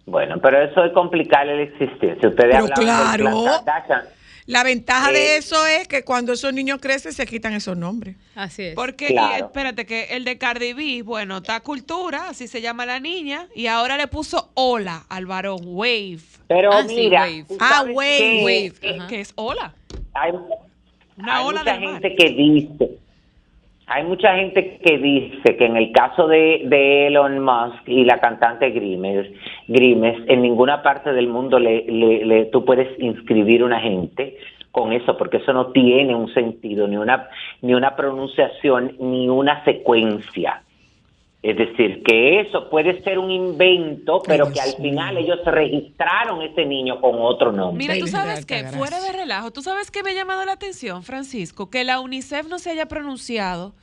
Bueno, 0.05 0.35
pero 0.41 0.61
eso 0.69 0.83
es 0.83 0.91
complicarle 0.93 1.55
la 1.55 1.63
existencia. 1.63 2.27
Ustedes 2.29 2.51
Pero 2.55 2.65
de 2.65 2.73
claro. 2.73 3.45
Kardashian. 3.65 4.03
La 4.47 4.63
ventaja 4.63 5.11
de 5.11 5.35
Eh. 5.35 5.37
eso 5.37 5.65
es 5.65 5.87
que 5.87 6.03
cuando 6.03 6.33
esos 6.33 6.53
niños 6.53 6.79
crecen 6.79 7.13
se 7.13 7.25
quitan 7.25 7.53
esos 7.53 7.75
nombres. 7.75 8.15
Así 8.35 8.61
es. 8.63 8.75
Porque, 8.75 9.07
Claro. 9.07 9.33
y 9.37 9.41
espérate, 9.47 9.85
que 9.87 10.03
el 10.11 10.23
de 10.23 10.37
Cardi 10.37 10.73
B, 10.73 11.01
bueno, 11.01 11.37
está 11.37 11.59
cultura, 11.61 12.29
así 12.29 12.47
se 12.47 12.61
llama 12.61 12.85
la 12.85 12.99
niña, 12.99 13.47
y 13.55 13.65
ahora 13.67 13.97
le 13.97 14.05
puso 14.07 14.51
hola 14.53 15.03
al 15.09 15.25
varón, 15.25 15.61
wave. 15.63 16.19
Pero 16.47 16.71
Ah, 16.71 16.83
sí, 16.87 16.95
mira, 16.95 17.21
wave. 17.21 17.45
Ah, 17.59 17.85
wave, 17.91 18.17
que- 18.17 18.43
wave, 18.93 19.07
que 19.09 19.21
es 19.21 19.31
hola. 19.35 19.73
hay, 20.13 20.31
Una 21.17 21.37
hay 21.39 21.45
ola 21.45 21.59
mucha 21.61 21.79
mar. 21.79 22.01
gente 22.01 22.15
que 22.15 22.29
dice, 22.29 22.97
hay 23.87 24.03
mucha 24.03 24.35
gente 24.35 24.79
que 24.83 24.97
dice 24.97 25.55
que 25.57 25.65
en 25.65 25.77
el 25.77 25.91
caso 25.91 26.27
de, 26.27 27.07
Elon 27.07 27.39
Musk 27.39 27.87
y 27.87 28.03
la 28.03 28.19
cantante 28.19 28.71
Grimes, 28.71 29.27
Grimes, 29.67 30.17
en 30.27 30.41
ninguna 30.41 30.81
parte 30.81 31.13
del 31.13 31.27
mundo 31.27 31.59
le, 31.59 31.83
le- 31.85 32.25
le- 32.25 32.45
tú 32.45 32.65
puedes 32.65 32.87
inscribir 32.99 33.63
una 33.63 33.79
gente 33.79 34.37
con 34.71 34.91
eso, 34.91 35.15
porque 35.17 35.37
eso 35.37 35.53
no 35.53 35.67
tiene 35.67 36.15
un 36.15 36.33
sentido, 36.33 36.87
ni 36.87 36.97
una, 36.97 37.29
ni 37.61 37.73
una 37.73 37.95
pronunciación, 37.95 38.95
ni 38.99 39.29
una 39.29 39.63
secuencia. 39.63 40.61
Es 41.47 41.55
decir, 41.57 42.01
que 42.01 42.39
eso 42.41 42.71
puede 42.71 43.03
ser 43.03 43.19
un 43.19 43.29
invento, 43.29 44.23
pero 44.25 44.47
Ay, 44.47 44.53
que 44.53 44.61
al 44.61 44.73
final 44.77 45.15
ellos 45.17 45.37
registraron 45.45 46.41
ese 46.41 46.65
niño 46.65 46.99
con 46.99 47.17
otro 47.19 47.51
nombre. 47.51 47.77
Mira, 47.87 47.99
tú 47.99 48.07
sabes 48.07 48.47
que 48.47 48.63
fuera 48.69 48.99
de 48.99 49.11
relajo, 49.11 49.51
tú 49.51 49.61
sabes 49.61 49.91
que 49.91 50.01
me 50.01 50.09
ha 50.09 50.13
llamado 50.15 50.43
la 50.43 50.53
atención, 50.53 51.03
Francisco, 51.03 51.69
que 51.69 51.83
la 51.83 51.99
UNICEF 51.99 52.47
no 52.47 52.57
se 52.57 52.71
haya 52.71 52.87
pronunciado, 52.87 53.73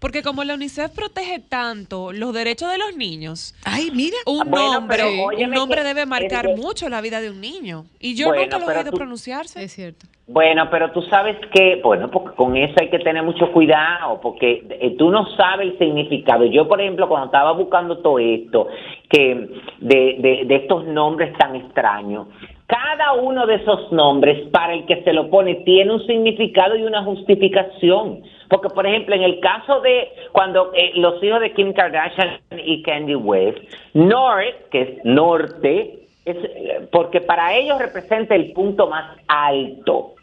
porque 0.00 0.24
como 0.24 0.42
la 0.42 0.54
UNICEF 0.54 0.90
protege 0.90 1.38
tanto 1.38 2.10
los 2.10 2.34
derechos 2.34 2.68
de 2.72 2.78
los 2.78 2.96
niños, 2.96 3.54
Ay, 3.62 3.92
mira. 3.92 4.16
un 4.26 4.50
Bueno, 4.50 4.72
nombre, 4.72 5.04
un 5.44 5.50
nombre 5.52 5.84
debe 5.84 6.06
marcar 6.06 6.46
que- 6.46 6.56
mucho 6.56 6.88
la 6.88 7.00
vida 7.00 7.20
de 7.20 7.30
un 7.30 7.40
niño. 7.40 7.86
Y 8.00 8.16
yo 8.16 8.26
Bueno, 8.26 8.42
nunca 8.42 8.58
lo 8.58 8.72
he 8.72 8.76
oído 8.78 8.90
tú- 8.90 8.96
pronunciarse. 8.96 9.62
Es 9.62 9.72
cierto. 9.72 10.06
Bueno, 10.26 10.68
pero 10.70 10.90
tú 10.90 11.02
sabes 11.02 11.36
que, 11.52 11.80
bueno, 11.82 12.10
porque 12.10 12.34
con 12.34 12.56
eso 12.56 12.74
hay 12.80 12.88
que 12.88 12.98
tener 12.98 13.22
mucho 13.22 13.52
cuidado, 13.52 14.20
porque 14.22 14.64
eh, 14.70 14.96
tú 14.96 15.10
no 15.10 15.26
sabes 15.36 15.72
el 15.72 15.78
significado. 15.78 16.46
Yo, 16.46 16.66
por 16.66 16.80
ejemplo, 16.80 17.08
cuando 17.08 17.26
estaba 17.26 17.52
buscando 17.52 17.98
todo 17.98 18.18
esto, 18.18 18.68
que 19.10 19.48
de, 19.80 20.16
de, 20.18 20.44
de 20.46 20.54
estos 20.56 20.86
nombres 20.86 21.36
tan 21.36 21.54
extraños, 21.56 22.28
cada 22.66 23.12
uno 23.12 23.46
de 23.46 23.56
esos 23.56 23.92
nombres, 23.92 24.48
para 24.48 24.72
el 24.72 24.86
que 24.86 25.02
se 25.02 25.12
lo 25.12 25.28
pone, 25.28 25.56
tiene 25.56 25.92
un 25.92 26.06
significado 26.06 26.74
y 26.76 26.84
una 26.84 27.04
justificación. 27.04 28.22
Porque, 28.48 28.70
por 28.70 28.86
ejemplo, 28.86 29.14
en 29.14 29.22
el 29.22 29.40
caso 29.40 29.80
de 29.80 30.08
cuando 30.32 30.72
eh, 30.74 30.92
los 30.94 31.22
hijos 31.22 31.40
de 31.40 31.52
Kim 31.52 31.74
Kardashian 31.74 32.40
y 32.64 32.82
Candy 32.82 33.14
West, 33.14 33.58
North, 33.92 34.70
que 34.70 34.80
es 34.80 35.04
norte, 35.04 36.06
es 36.24 36.36
eh, 36.36 36.88
porque 36.90 37.20
para 37.20 37.54
ellos 37.54 37.78
representa 37.78 38.34
el 38.34 38.52
punto 38.52 38.88
más 38.88 39.18
alto. 39.28 40.13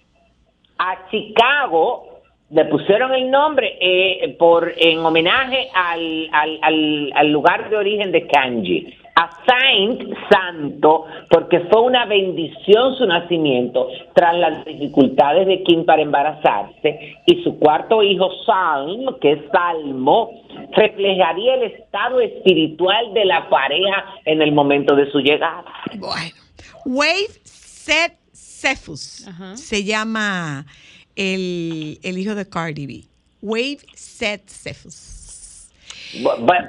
A 0.84 1.08
Chicago 1.12 2.22
le 2.50 2.66
pusieron 2.66 3.14
el 3.14 3.30
nombre 3.30 3.78
eh, 3.80 4.36
por 4.40 4.74
en 4.76 4.98
homenaje 5.06 5.70
al, 5.76 6.28
al, 7.14 7.32
lugar 7.32 7.70
de 7.70 7.78
origen 7.78 8.12
de 8.12 8.26
Kanji. 8.26 8.98
A 9.16 9.30
Saint, 9.46 10.02
santo, 10.28 11.06
porque 11.30 11.60
fue 11.72 11.82
una 11.82 12.06
bendición 12.06 12.96
su 12.96 13.06
nacimiento 13.06 13.90
tras 14.16 14.36
las 14.36 14.66
dificultades 14.66 15.46
de 15.46 15.62
Kim 15.62 15.86
para 15.86 16.02
embarazarse 16.02 17.18
y 17.28 17.44
su 17.44 17.60
cuarto 17.60 18.02
hijo 18.02 18.32
Salm, 18.46 19.20
que 19.20 19.34
es 19.34 19.40
Salmo, 19.52 20.32
reflejaría 20.72 21.56
el 21.56 21.64
estado 21.74 22.22
espiritual 22.22 23.14
de 23.14 23.26
la 23.26 23.48
pareja 23.50 24.06
en 24.26 24.42
el 24.42 24.52
momento 24.52 24.96
de 24.96 25.12
su 25.12 25.20
llegada. 25.20 25.66
Bueno. 26.00 26.32
Wave 26.86 27.28
Set 27.44 28.21
Cephus 28.62 29.28
Ajá. 29.28 29.58
se 29.58 29.84
llama 29.84 30.66
el, 31.16 32.00
el 32.04 32.18
hijo 32.18 32.36
de 32.36 32.48
Cardi 32.48 32.86
B. 32.88 33.04
Wave 33.42 33.80
Set 33.96 34.48
Cephus. 34.50 35.70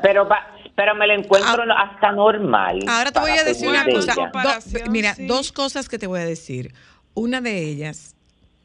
Pero, 0.02 0.26
va- 0.28 0.46
pero 0.74 0.94
me 0.94 1.06
lo 1.06 1.14
encuentro 1.14 1.64
hasta 1.76 2.12
normal. 2.12 2.80
Ah. 2.88 2.98
Ahora 2.98 3.12
te 3.12 3.20
voy 3.20 3.32
a 3.32 3.44
decir 3.44 3.68
una 3.68 3.84
cosa. 3.84 4.14
Do- 4.14 4.90
mira, 4.90 5.14
sí. 5.14 5.26
dos 5.26 5.52
cosas 5.52 5.88
que 5.88 5.98
te 5.98 6.06
voy 6.06 6.20
a 6.20 6.24
decir. 6.24 6.72
Una 7.14 7.40
de 7.40 7.58
ellas, 7.68 8.14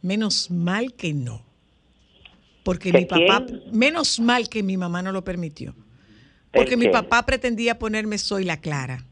menos 0.01 0.49
mal 0.51 0.93
que 0.93 1.13
no. 1.13 1.41
Porque 2.63 2.91
¿Que 2.91 2.99
mi 2.99 3.05
papá, 3.05 3.45
quién? 3.45 3.61
menos 3.71 4.19
mal 4.19 4.47
que 4.49 4.61
mi 4.63 4.78
mamá 4.78 5.01
no 5.01 5.11
lo 5.11 5.23
permitió. 5.23 5.71
¿El 5.71 6.61
Porque 6.61 6.78
mi 6.78 6.88
papá 6.89 7.25
pretendía 7.25 7.78
ponerme 7.80 8.17
Soy 8.17 8.43
la 8.45 8.57
Clara. 8.57 9.03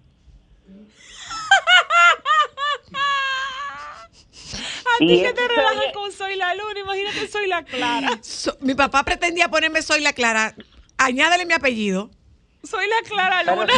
Ti 5.00 5.22
que 5.22 5.34
te 5.34 5.48
relajas 5.48 5.94
con 5.94 6.12
Soy 6.12 6.36
la 6.36 6.54
Luna, 6.56 6.80
imagínate 6.80 7.28
Soy 7.28 7.48
la 7.48 7.64
Clara. 7.64 8.10
So- 8.22 8.56
mi 8.62 8.74
papá 8.76 9.04
pretendía 9.04 9.48
ponerme 9.50 9.82
Soy 9.82 10.02
la 10.02 10.14
Clara. 10.14 10.54
Añádele 10.98 11.46
mi 11.46 11.54
apellido. 11.54 12.10
Soy 12.64 12.86
la 12.88 13.08
Clara 13.10 13.42
Pero- 13.46 13.62
Luna. 13.62 13.74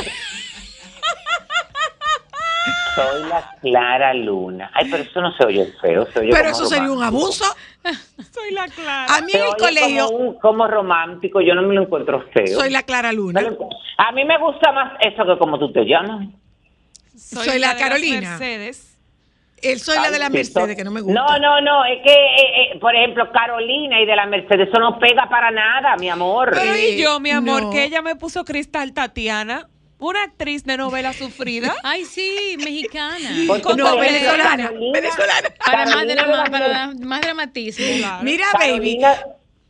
Soy 2.95 3.30
la 3.30 3.51
Clara 3.61 4.13
Luna. 4.15 4.72
Ay, 4.74 4.88
pero 4.89 5.03
eso 5.03 5.22
no 5.22 5.32
se 5.38 5.45
oye 5.45 5.72
feo. 5.82 6.07
Se 6.11 6.20
oye 6.20 6.30
Pero 6.32 6.51
como 6.51 6.63
eso 6.63 6.65
sería 6.65 6.91
un 6.91 7.03
abuso. 7.03 7.45
Soy 8.34 8.51
la 8.51 8.68
Clara. 8.68 9.05
A 9.15 9.22
mí 9.22 9.32
en 9.34 9.41
el 9.45 9.55
colegio, 9.55 10.05
Como, 10.07 10.18
un- 10.18 10.39
como 10.39 10.68
romántico, 10.68 11.39
yo 11.41 11.53
no 11.53 11.61
me 11.61 11.76
lo 11.76 11.84
encuentro 11.84 12.26
feo. 12.34 12.59
Soy 12.59 12.70
la 12.72 12.84
Clara 12.84 13.11
Luna. 13.13 13.41
A 13.97 14.11
mí 14.11 14.26
me 14.26 14.38
gusta 14.39 14.72
más 14.72 14.93
eso 15.01 15.24
que 15.26 15.38
como 15.38 15.59
tú 15.59 15.72
te 15.72 15.84
llamas. 15.86 16.28
soy 17.15 17.45
la 17.45 17.51
de 17.53 17.59
las 17.59 17.76
Carolina. 17.76 18.30
Mercedes. 18.32 18.87
Él 19.62 19.80
soy 19.80 19.95
la 19.97 20.12
de 20.12 20.20
la 20.20 20.30
Mercedes, 20.30 20.76
que 20.76 20.84
no 20.84 20.91
me 20.91 21.01
gusta. 21.01 21.20
No, 21.20 21.39
no, 21.39 21.62
no, 21.62 21.84
es 21.86 21.99
que, 22.03 22.12
eh, 22.14 22.74
eh, 22.74 22.80
por 22.80 22.95
ejemplo, 22.95 23.32
Carolina 23.32 23.99
y 24.01 24.05
de 24.05 24.16
la 24.16 24.26
Mercedes, 24.28 24.70
eso 24.70 24.80
no 24.80 24.99
pega 24.99 25.28
para 25.30 25.49
nada, 25.51 25.95
mi 25.97 26.10
amor. 26.10 26.51
Pero 26.53 26.74
Eh, 26.74 26.91
y 26.91 27.01
yo, 27.01 27.20
mi 27.20 27.32
amor, 27.32 27.64
no. 27.64 27.70
que 27.72 27.84
ella 27.84 28.01
me 28.01 28.16
puso 28.16 28.45
Cristal 28.45 28.93
Tatiana, 28.93 29.68
una 29.99 30.24
actriz 30.24 30.64
de 30.64 30.78
novela 30.78 31.12
sufrida. 31.14 31.74
Ay, 31.84 32.05
sí, 32.05 32.55
mexicana. 32.64 33.30
Con 33.64 33.78
No, 33.78 33.95
por 33.95 34.03
ejemplo, 34.05 34.32
venezolana, 34.32 34.72
venezolana. 34.93 35.49
Para 35.66 35.86
más, 35.88 36.49
para 36.51 36.88
más 36.99 37.22
dramatismo. 37.22 37.86
Mira, 38.22 38.45
baby, 38.60 38.99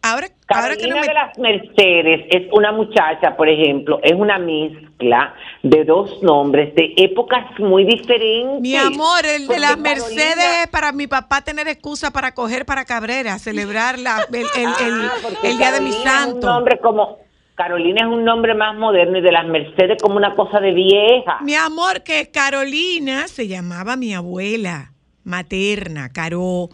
Carolina- 0.01 0.03
ahora, 0.03 0.27
ahora 0.49 0.75
que 0.77 0.87
no 0.87 0.95
Carolina 0.95 1.01
me... 1.01 1.07
de 1.07 1.13
las 1.13 1.37
Mercedes 1.37 2.25
es 2.29 2.43
una 2.51 2.71
muchacha, 2.71 3.35
por 3.35 3.49
ejemplo, 3.49 3.99
es 4.03 4.13
una 4.13 4.37
mezcla 4.39 5.33
de 5.63 5.83
dos 5.83 6.21
nombres 6.23 6.73
de 6.75 6.93
épocas 6.97 7.45
muy 7.59 7.83
diferentes. 7.85 8.61
Mi 8.61 8.75
amor, 8.75 9.25
el 9.25 9.47
de 9.47 9.59
las 9.59 9.75
Carolina- 9.75 9.89
Mercedes 9.95 10.45
es 10.63 10.67
para 10.67 10.91
mi 10.91 11.07
papá 11.07 11.41
tener 11.41 11.67
excusa 11.67 12.11
para 12.11 12.33
coger 12.33 12.65
para 12.65 12.85
Cabrera, 12.85 13.37
celebrar 13.39 13.99
la- 13.99 14.25
el, 14.31 14.35
el- 14.35 14.87
el- 14.87 15.01
Ah, 15.01 15.13
el 15.43 15.57
día 15.57 15.71
de 15.71 15.81
mi 15.81 15.89
es 15.89 15.97
un 15.97 16.03
santo. 16.03 16.47
nombre 16.47 16.79
como 16.79 17.17
Carolina 17.55 18.01
es 18.05 18.07
un 18.07 18.23
nombre 18.23 18.53
más 18.53 18.75
moderno 18.77 19.17
y 19.17 19.21
de 19.21 19.31
las 19.31 19.45
Mercedes 19.47 19.97
como 20.01 20.15
una 20.15 20.35
cosa 20.35 20.59
de 20.59 20.71
vieja. 20.73 21.39
Mi 21.41 21.55
amor, 21.55 22.03
que 22.03 22.29
Carolina 22.31 23.27
se 23.27 23.47
llamaba 23.47 23.95
mi 23.97 24.13
abuela 24.13 24.93
materna, 25.23 26.09
Caro. 26.13 26.69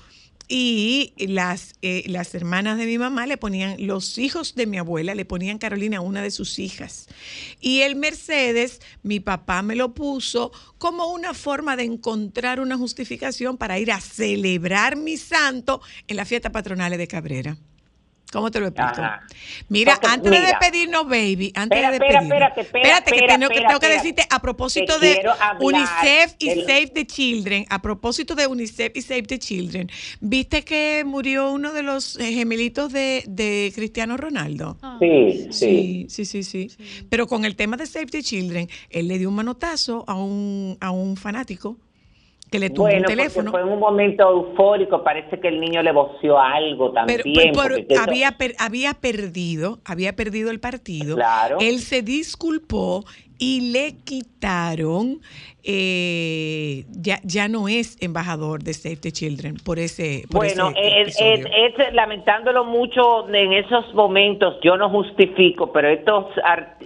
Y 0.48 1.14
las, 1.18 1.74
eh, 1.82 2.04
las 2.08 2.36
hermanas 2.36 2.78
de 2.78 2.86
mi 2.86 2.98
mamá 2.98 3.26
le 3.26 3.38
ponían, 3.38 3.76
los 3.86 4.18
hijos 4.18 4.56
de 4.56 4.66
mi 4.66 4.78
abuela 4.78 5.16
le 5.16 5.26
ponían 5.26 5.58
Carolina 5.58 6.02
una 6.02 6.22
de 6.22 6.32
sus 6.32 6.60
hijas. 6.60 7.08
Y 7.62 7.82
el 7.82 7.96
Mercedes, 7.96 8.82
mi 9.04 9.20
papá 9.20 9.62
me 9.62 9.76
lo 9.76 9.94
puso 9.94 10.52
como 10.78 11.12
una 11.14 11.34
forma 11.34 11.76
de 11.76 11.84
encontrar 11.84 12.60
una 12.60 12.78
justificación 12.78 13.58
para 13.58 13.80
ir 13.80 13.92
a 13.92 14.02
celebrar 14.02 14.98
mi 14.98 15.18
santo 15.18 15.82
en 16.08 16.18
las 16.18 16.28
fiestas 16.28 16.52
patronales 16.52 17.00
de 17.00 17.08
Cabrera. 17.08 17.58
¿Cómo 18.34 18.52
te 18.52 18.60
lo 18.60 18.68
explico? 18.68 19.02
Ajá. 19.02 19.22
Mira, 19.70 19.94
Porque, 19.94 20.08
antes 20.08 20.32
de 20.32 20.40
despedirnos, 20.42 21.04
baby, 21.08 21.52
antes 21.56 21.78
Espera, 21.78 21.92
de 21.92 22.00
despedirnos. 22.00 22.24
espérate, 22.24 22.62
espera, 22.62 22.84
espérate, 22.84 23.12
que 23.12 23.16
espera, 23.18 23.34
tengo, 23.36 23.48
que 23.48 23.54
espera, 23.54 23.68
tengo 23.70 23.80
que 23.80 23.88
decirte 23.90 24.28
a 24.30 24.42
propósito 24.42 25.00
de 25.00 25.22
UNICEF 25.60 26.36
y 26.40 26.50
del- 26.50 26.66
Save 26.66 26.88
the 26.88 27.06
Children, 27.06 27.66
a 27.70 27.82
propósito 27.82 28.36
de 28.36 28.48
UNICEF 28.48 28.92
y 28.96 29.02
Save 29.02 29.24
the 29.24 29.40
Children, 29.40 29.90
¿viste 30.20 30.64
que 30.64 31.04
murió 31.06 31.52
uno 31.52 31.72
de 31.74 31.84
los 31.84 32.18
eh, 32.20 32.34
gemelitos 32.34 32.92
de, 32.92 33.24
de 33.28 33.72
Cristiano 33.76 34.18
Ronaldo? 34.18 34.78
Sí, 35.00 35.48
sí. 35.52 36.06
Sí, 36.10 36.26
sí, 36.26 36.44
sí, 36.44 36.70
sí. 36.70 37.06
Pero 37.10 37.28
con 37.28 37.46
el 37.46 37.56
tema 37.56 37.78
de 37.78 37.86
Save 37.86 38.08
the 38.08 38.24
Children, 38.24 38.68
él 38.90 39.08
le 39.08 39.18
dio 39.20 39.30
un 39.30 39.36
manotazo 39.36 40.04
a 40.08 40.16
un, 40.16 40.78
a 40.82 40.92
un 40.92 41.16
fanático 41.18 41.78
que 42.54 42.60
le 42.60 42.70
tumbó 42.70 42.84
Bueno, 42.84 43.00
un 43.00 43.06
teléfono. 43.06 43.50
fue 43.50 43.62
en 43.62 43.68
un 43.70 43.80
momento 43.80 44.30
eufórico, 44.30 45.04
parece 45.04 45.40
que 45.40 45.48
el 45.48 45.60
niño 45.60 45.82
le 45.82 45.92
voció 45.92 46.40
algo 46.40 46.92
también. 46.92 47.20
Pero, 47.24 47.34
pero- 47.36 47.52
pero 47.54 47.76
porque 47.76 47.94
eso- 47.96 48.04
había, 48.04 48.32
per- 48.38 48.54
había 48.60 48.94
perdido, 48.94 49.80
había 49.86 50.16
perdido 50.16 50.52
el 50.52 50.60
partido. 50.60 51.16
Claro. 51.16 51.58
Él 51.60 51.80
se 51.80 52.04
disculpó 52.04 53.04
y 53.40 53.72
le 53.72 53.96
quitaron, 54.04 55.20
eh, 55.64 56.86
ya, 56.92 57.20
ya 57.24 57.48
no 57.48 57.68
es 57.68 57.98
embajador 58.02 58.62
de 58.64 58.74
Save 58.74 58.98
the 58.98 59.12
Children 59.12 59.56
por 59.66 59.80
ese 59.80 60.24
por 60.30 60.46
Bueno, 60.46 60.70
ese 60.76 61.02
es, 61.02 61.20
episodio. 61.20 61.48
es- 61.48 61.80
es- 61.88 61.94
lamentándolo 61.94 62.66
mucho 62.66 63.28
en 63.34 63.54
esos 63.54 63.94
momentos, 63.96 64.58
yo 64.64 64.78
no 64.78 64.90
justifico, 64.90 65.72
pero 65.72 65.90
estos, 65.90 66.26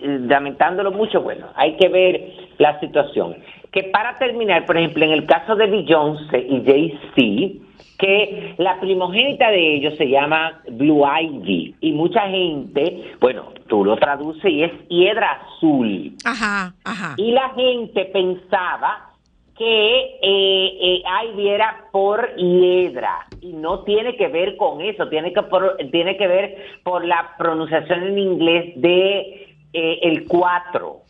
lamentándolo 0.01 0.91
mucho, 0.91 1.21
bueno, 1.21 1.47
hay 1.55 1.75
que 1.77 1.89
ver 1.89 2.31
la 2.57 2.79
situación. 2.79 3.35
Que 3.77 3.83
para 3.83 4.17
terminar, 4.17 4.65
por 4.65 4.75
ejemplo, 4.75 5.05
en 5.05 5.11
el 5.11 5.27
caso 5.27 5.55
de 5.55 5.67
Beyoncé 5.67 6.39
y 6.39 6.63
Jay-Z, 6.65 7.63
que 7.99 8.55
la 8.57 8.79
primogénita 8.79 9.51
de 9.51 9.75
ellos 9.75 9.93
se 9.97 10.09
llama 10.09 10.63
Blue 10.67 11.03
Ivy 11.05 11.75
y 11.81 11.91
mucha 11.91 12.21
gente, 12.27 13.13
bueno, 13.19 13.53
tú 13.67 13.85
lo 13.85 13.95
traduces 13.97 14.51
y 14.51 14.63
es 14.63 14.71
hiedra 14.89 15.29
azul. 15.43 16.11
Ajá, 16.25 16.73
ajá. 16.85 17.13
Y 17.17 17.31
la 17.33 17.49
gente 17.49 18.05
pensaba 18.05 19.11
que 19.55 19.99
eh, 20.23 20.77
eh, 20.81 21.03
Ivy 21.33 21.47
era 21.47 21.85
por 21.91 22.35
hiedra 22.35 23.27
y 23.41 23.53
no 23.53 23.81
tiene 23.83 24.15
que 24.15 24.27
ver 24.27 24.57
con 24.57 24.81
eso, 24.81 25.07
tiene 25.07 25.33
que 25.33 25.43
por- 25.43 25.77
tiene 25.91 26.17
que 26.17 26.27
ver 26.27 26.57
por 26.83 27.05
la 27.05 27.35
pronunciación 27.37 28.03
en 28.07 28.17
inglés 28.17 28.73
de 28.81 29.19
eh, 29.73 29.99
el 30.01 30.27
4 30.27 30.95
eh, 30.95 31.06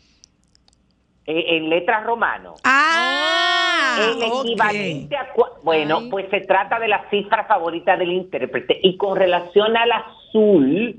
en 1.28 1.68
letras 1.68 2.04
romano. 2.04 2.54
Ah, 2.64 3.98
el 4.00 4.22
equivalente 4.22 5.16
a 5.16 5.28
bueno, 5.62 6.08
pues 6.10 6.30
se 6.30 6.40
trata 6.40 6.78
de 6.78 6.88
la 6.88 7.08
cifra 7.10 7.44
favorita 7.44 7.96
del 7.96 8.12
intérprete. 8.12 8.78
Y 8.82 8.96
con 8.96 9.16
relación 9.16 9.76
al 9.76 9.92
azul 9.92 10.96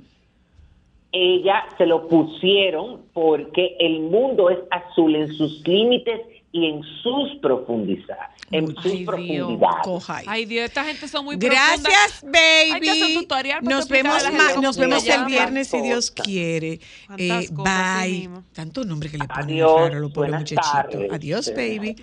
ella 1.11 1.65
se 1.77 1.87
lo 1.87 2.07
pusieron 2.07 3.05
porque 3.13 3.75
el 3.79 4.01
mundo 4.01 4.49
es 4.49 4.59
azul 4.69 5.15
en 5.15 5.33
sus 5.33 5.67
límites 5.67 6.21
y 6.51 6.65
en 6.65 6.81
sus 7.03 7.39
profundidades, 7.41 8.17
en 8.51 8.67
sus 8.75 9.01
profundidades. 9.05 10.09
Ay, 10.27 10.45
Dios, 10.45 10.65
esta 10.65 10.83
gente 10.83 11.07
son 11.07 11.25
muy 11.25 11.35
Gracias, 11.37 11.81
profundas. 12.21 12.41
Hay 12.73 12.79
que 12.81 12.89
hacer 12.89 13.01
baby. 13.03 13.15
tutorial 13.19 13.63
para 13.63 13.75
Nos 13.75 13.87
vemos, 13.87 14.15
a 14.15 14.23
la 14.23 14.31
ma- 14.31 14.43
gente 14.45 14.61
nos 14.61 14.75
cómo 14.77 14.87
vemos 14.89 15.03
se 15.03 15.13
el 15.13 15.25
viernes 15.25 15.67
si 15.67 15.81
Dios 15.81 16.09
quiere. 16.11 16.79
Eh, 17.17 17.47
bye. 17.51 18.29
Tanto 18.53 18.83
nombre 18.83 19.11
que 19.11 19.17
le 19.19 19.27
ponen 19.27 19.43
Adiós, 19.45 19.79
raro, 19.81 19.99
los 19.99 20.11
pobres 20.11 20.31
buenas 20.31 20.41
muchachitos. 20.41 20.71
tardes. 20.91 21.11
Adiós, 21.13 21.53
baby. 21.55 21.95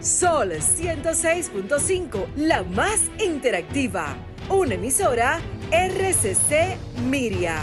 Sol 0.00 0.50
106.5, 0.52 2.26
la 2.36 2.62
más 2.62 3.00
interactiva. 3.24 4.14
Una 4.50 4.74
emisora 4.74 5.40
RCC 5.70 6.76
Miria. 7.08 7.62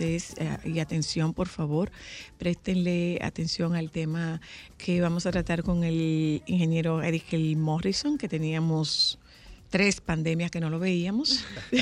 Eh, 0.00 0.58
y 0.64 0.78
atención 0.80 1.34
por 1.34 1.48
favor, 1.48 1.90
préstenle 2.38 3.18
atención 3.22 3.74
al 3.74 3.90
tema 3.90 4.40
que 4.76 5.00
vamos 5.00 5.26
a 5.26 5.30
tratar 5.30 5.62
con 5.62 5.84
el 5.84 6.42
ingeniero 6.46 7.02
Eric. 7.02 7.24
Morrison, 7.56 8.16
que 8.16 8.28
teníamos 8.28 9.17
tres 9.70 10.00
pandemias 10.00 10.50
que 10.50 10.60
no 10.60 10.70
lo 10.70 10.78
veíamos. 10.78 11.44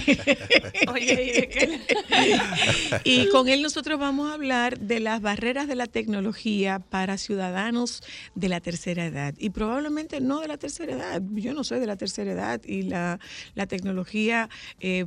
Y 3.04 3.28
con 3.28 3.48
él 3.48 3.62
nosotros 3.62 3.98
vamos 3.98 4.30
a 4.30 4.34
hablar 4.34 4.78
de 4.78 5.00
las 5.00 5.20
barreras 5.20 5.68
de 5.68 5.74
la 5.74 5.86
tecnología 5.86 6.78
para 6.78 7.18
ciudadanos 7.18 8.02
de 8.34 8.48
la 8.48 8.60
tercera 8.60 9.06
edad. 9.06 9.34
Y 9.38 9.50
probablemente 9.50 10.20
no 10.20 10.40
de 10.40 10.48
la 10.48 10.56
tercera 10.56 10.94
edad. 10.94 11.22
Yo 11.32 11.54
no 11.54 11.64
soy 11.64 11.80
de 11.80 11.86
la 11.86 11.96
tercera 11.96 12.32
edad 12.32 12.60
y 12.64 12.82
la, 12.82 13.18
la 13.54 13.66
tecnología 13.66 14.48
eh, 14.80 15.06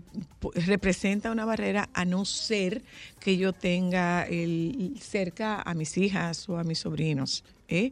representa 0.54 1.32
una 1.32 1.46
barrera 1.46 1.90
a 1.94 2.06
no 2.06 2.26
ser 2.26 2.84
que 3.20 3.38
yo 3.38 3.54
tenga 3.54 4.24
el, 4.24 4.96
cerca 5.00 5.62
a 5.62 5.74
mis 5.74 5.98
hijas 5.98 6.48
o 6.50 6.58
a 6.58 6.64
mis 6.64 6.80
sobrinos. 6.80 7.44
¿Eh? 7.70 7.92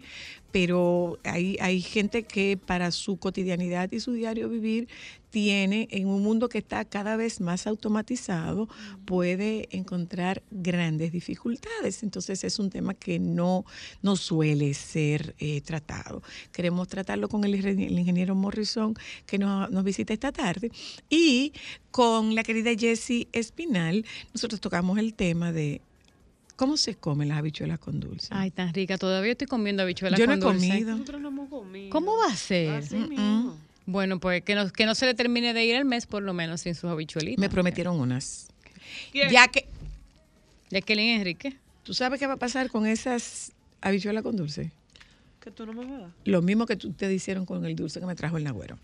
Pero 0.52 1.20
hay, 1.24 1.58
hay 1.60 1.82
gente 1.82 2.24
que 2.24 2.58
para 2.58 2.92
su 2.92 3.18
cotidianidad 3.18 3.92
y 3.92 4.00
su 4.00 4.14
diario 4.14 4.50
vivir 4.50 4.88
tiene, 5.30 5.88
en 5.92 6.08
un 6.08 6.24
mundo 6.24 6.50
que 6.50 6.58
está 6.58 6.86
cada 6.86 7.16
vez 7.16 7.42
más 7.42 7.68
automatizado, 7.68 8.70
puede 9.06 9.68
encontrar 9.72 10.42
grandes 10.52 11.12
dificultades. 11.12 12.02
Entonces 12.02 12.44
es 12.44 12.60
un 12.60 12.70
tema 12.70 12.94
que 12.94 13.20
no, 13.20 13.66
no 14.02 14.16
suele 14.16 14.74
ser 14.74 15.36
eh, 15.40 15.62
tratado. 15.62 16.24
Queremos 16.52 16.88
tratarlo 16.88 17.28
con 17.30 17.44
el, 17.44 17.54
el 17.54 18.00
ingeniero 18.00 18.36
Morrison 18.36 18.96
que 19.26 19.38
nos, 19.38 19.70
nos 19.70 19.84
visita 19.84 20.14
esta 20.14 20.32
tarde 20.32 20.72
y 21.10 21.54
con 21.92 22.36
la 22.36 22.44
querida 22.44 22.72
Jessie 22.78 23.28
Espinal, 23.32 24.06
nosotros 24.34 24.62
tocamos 24.62 24.98
el 24.98 25.14
tema 25.14 25.52
de 25.52 25.82
cómo 26.58 26.76
se 26.76 26.96
comen 26.96 27.30
las 27.30 27.38
habichuelas 27.38 27.80
con 27.80 28.02
dulce. 28.02 28.28
Ay, 28.32 28.52
tan 28.52 28.74
rica. 28.74 28.98
Todavía 28.98 29.32
estoy 29.32 29.48
comiendo 29.48 29.84
habichuelas 29.84 30.20
Yo 30.20 30.28
no 30.28 30.34
con 30.40 30.56
he 30.56 30.60
dulce. 30.60 30.68
comido. 30.68 30.92
Nosotros 30.92 31.22
no 31.22 31.28
hemos 31.30 31.50
comido. 31.50 31.90
¿Cómo 31.92 32.18
va 32.18 32.26
a 32.26 32.36
ser? 32.36 32.72
Así 32.72 32.96
mismo. 32.96 33.58
Bueno, 33.86 34.20
pues 34.20 34.44
que 34.44 34.56
no, 34.56 34.70
que 34.70 34.86
no 34.86 34.96
se 34.96 35.06
le 35.06 35.14
termine 35.14 35.54
de 35.54 35.64
ir 35.64 35.76
el 35.76 35.86
mes 35.86 36.06
por 36.06 36.22
lo 36.22 36.34
menos 36.34 36.62
sin 36.62 36.76
sus 36.76 36.90
habichuelitas. 36.90 37.40
Me 37.40 37.50
prometieron 37.50 37.98
unas. 37.98 38.50
¿Quién? 39.14 39.30
Ya 39.30 39.48
que, 39.48 39.68
Jacqueline 40.70 41.20
Enrique. 41.20 41.58
¿tú 41.84 41.94
sabes 41.94 42.20
qué 42.20 42.28
va 42.28 42.34
a 42.34 42.38
pasar 42.38 42.70
con 42.70 42.86
esas 42.86 43.54
habichuelas 43.80 44.24
con 44.24 44.36
dulce? 44.36 44.72
Que 45.40 45.52
tú 45.52 45.66
no 45.66 45.72
me 45.72 45.86
vas 45.86 45.94
a 45.94 45.98
dar. 46.02 46.12
Lo 46.26 46.42
mismo 46.42 46.66
que 46.66 46.76
tú 46.76 46.92
te 46.92 47.12
hicieron 47.14 47.46
con 47.46 47.64
el 47.64 47.78
dulce 47.78 48.02
que 48.02 48.06
me 48.06 48.16
trajo 48.16 48.36
el 48.38 48.44
nagüero. 48.44 48.78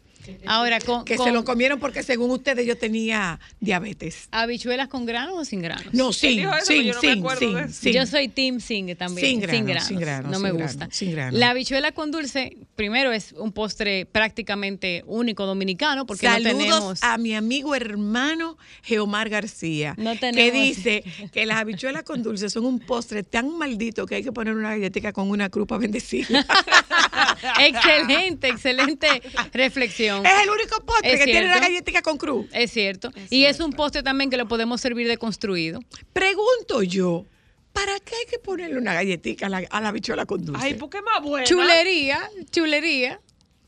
Ahora, 0.46 0.80
con, 0.80 1.06
Que 1.06 1.16
con 1.16 1.28
se 1.28 1.32
lo 1.34 1.44
comieron 1.44 1.80
porque 1.80 2.04
según 2.04 2.32
ustedes 2.32 2.66
yo 2.66 2.78
tenía 2.78 3.40
diabetes. 3.60 4.28
habichuelas 4.32 4.88
con 4.88 5.06
granos 5.06 5.36
o 5.38 5.46
sin 5.46 5.62
granos. 5.62 5.94
No, 5.94 6.14
sin, 6.14 6.32
sin, 6.40 6.44
no 6.44 6.54
sin, 6.62 6.94
sin, 7.40 7.70
sin. 7.74 7.94
Yo 7.94 8.06
soy 8.06 8.28
team 8.28 8.60
sing 8.60 8.96
también. 8.96 9.28
Sin 9.28 9.40
granos, 9.42 9.66
granos. 9.66 9.88
sin 9.88 10.00
granos, 10.00 10.32
No 10.32 10.38
sin 10.38 10.44
me 10.44 10.50
granos, 10.52 10.72
gusta. 10.74 10.88
sin 10.92 11.12
granos. 11.12 11.40
La 11.40 11.50
habichuela 11.52 11.92
con 11.92 12.12
dulce, 12.12 12.58
primero 12.76 13.12
es 13.12 13.34
un 13.34 13.52
postre 13.52 14.06
prácticamente 14.06 15.04
único 15.08 15.46
dominicano 15.46 16.06
porque 16.06 16.28
Saludos 16.28 16.54
no 16.54 16.58
tenemos. 16.60 17.04
a 17.04 17.18
mi 17.18 17.36
amigo 17.36 17.76
hermano 17.76 18.58
Geomar 18.84 19.30
García, 19.30 19.96
No 19.98 20.14
que 20.14 20.20
tenemos- 20.20 20.54
dice 20.54 21.04
que 21.32 21.46
las 21.46 21.58
habichuelas 21.58 22.04
con 22.04 22.24
dulce 22.24 22.50
son 22.50 22.66
un 22.66 22.80
postre 22.80 23.24
tan 23.24 23.58
maldito 23.58 24.06
que 24.06 24.16
hay 24.16 24.24
que 24.24 24.32
poner 24.32 24.54
una 24.56 24.72
galletita 24.72 25.12
con 25.14 25.30
una 25.30 25.50
cruz 25.50 25.68
para 25.68 25.80
bendecirla. 25.80 26.46
excelente, 27.60 28.48
excelente 28.50 29.08
reflexión. 29.54 30.13
Es 30.24 30.44
el 30.44 30.50
único 30.50 30.84
postre 30.86 31.14
Es 31.14 31.20
que 31.20 31.26
tiene 31.26 31.40
cierto. 31.42 31.58
una 31.58 31.68
galletita 31.68 32.02
con 32.02 32.18
cruz. 32.18 32.46
Es 32.52 32.72
cierto. 32.72 33.12
y 33.30 33.46
es 33.46 33.60
un 33.60 33.74
postre 33.74 34.04
también 34.04 34.30
que 34.30 34.38
lo 34.38 34.48
podemos 34.48 34.82
servir 34.82 35.08
de 35.08 35.18
construido. 35.18 35.80
Pregunto 36.12 36.84
yo, 36.84 37.26
¿para 37.74 38.00
qué 38.02 38.16
hay 38.16 38.26
que 38.30 38.40
ponerle 38.40 38.78
una 38.78 38.94
galletita 38.94 39.48
a 39.48 39.50
la, 39.50 39.58
a 39.70 39.82
la 39.82 39.90
habichuela 39.90 40.26
con 40.26 40.46
dulce? 40.46 40.62
Ay, 40.64 40.74
¿por 40.76 40.90
qué 40.90 41.02
más 41.02 41.22
buena? 41.24 41.46
Chulería, 41.48 42.30
chulería. 42.52 43.20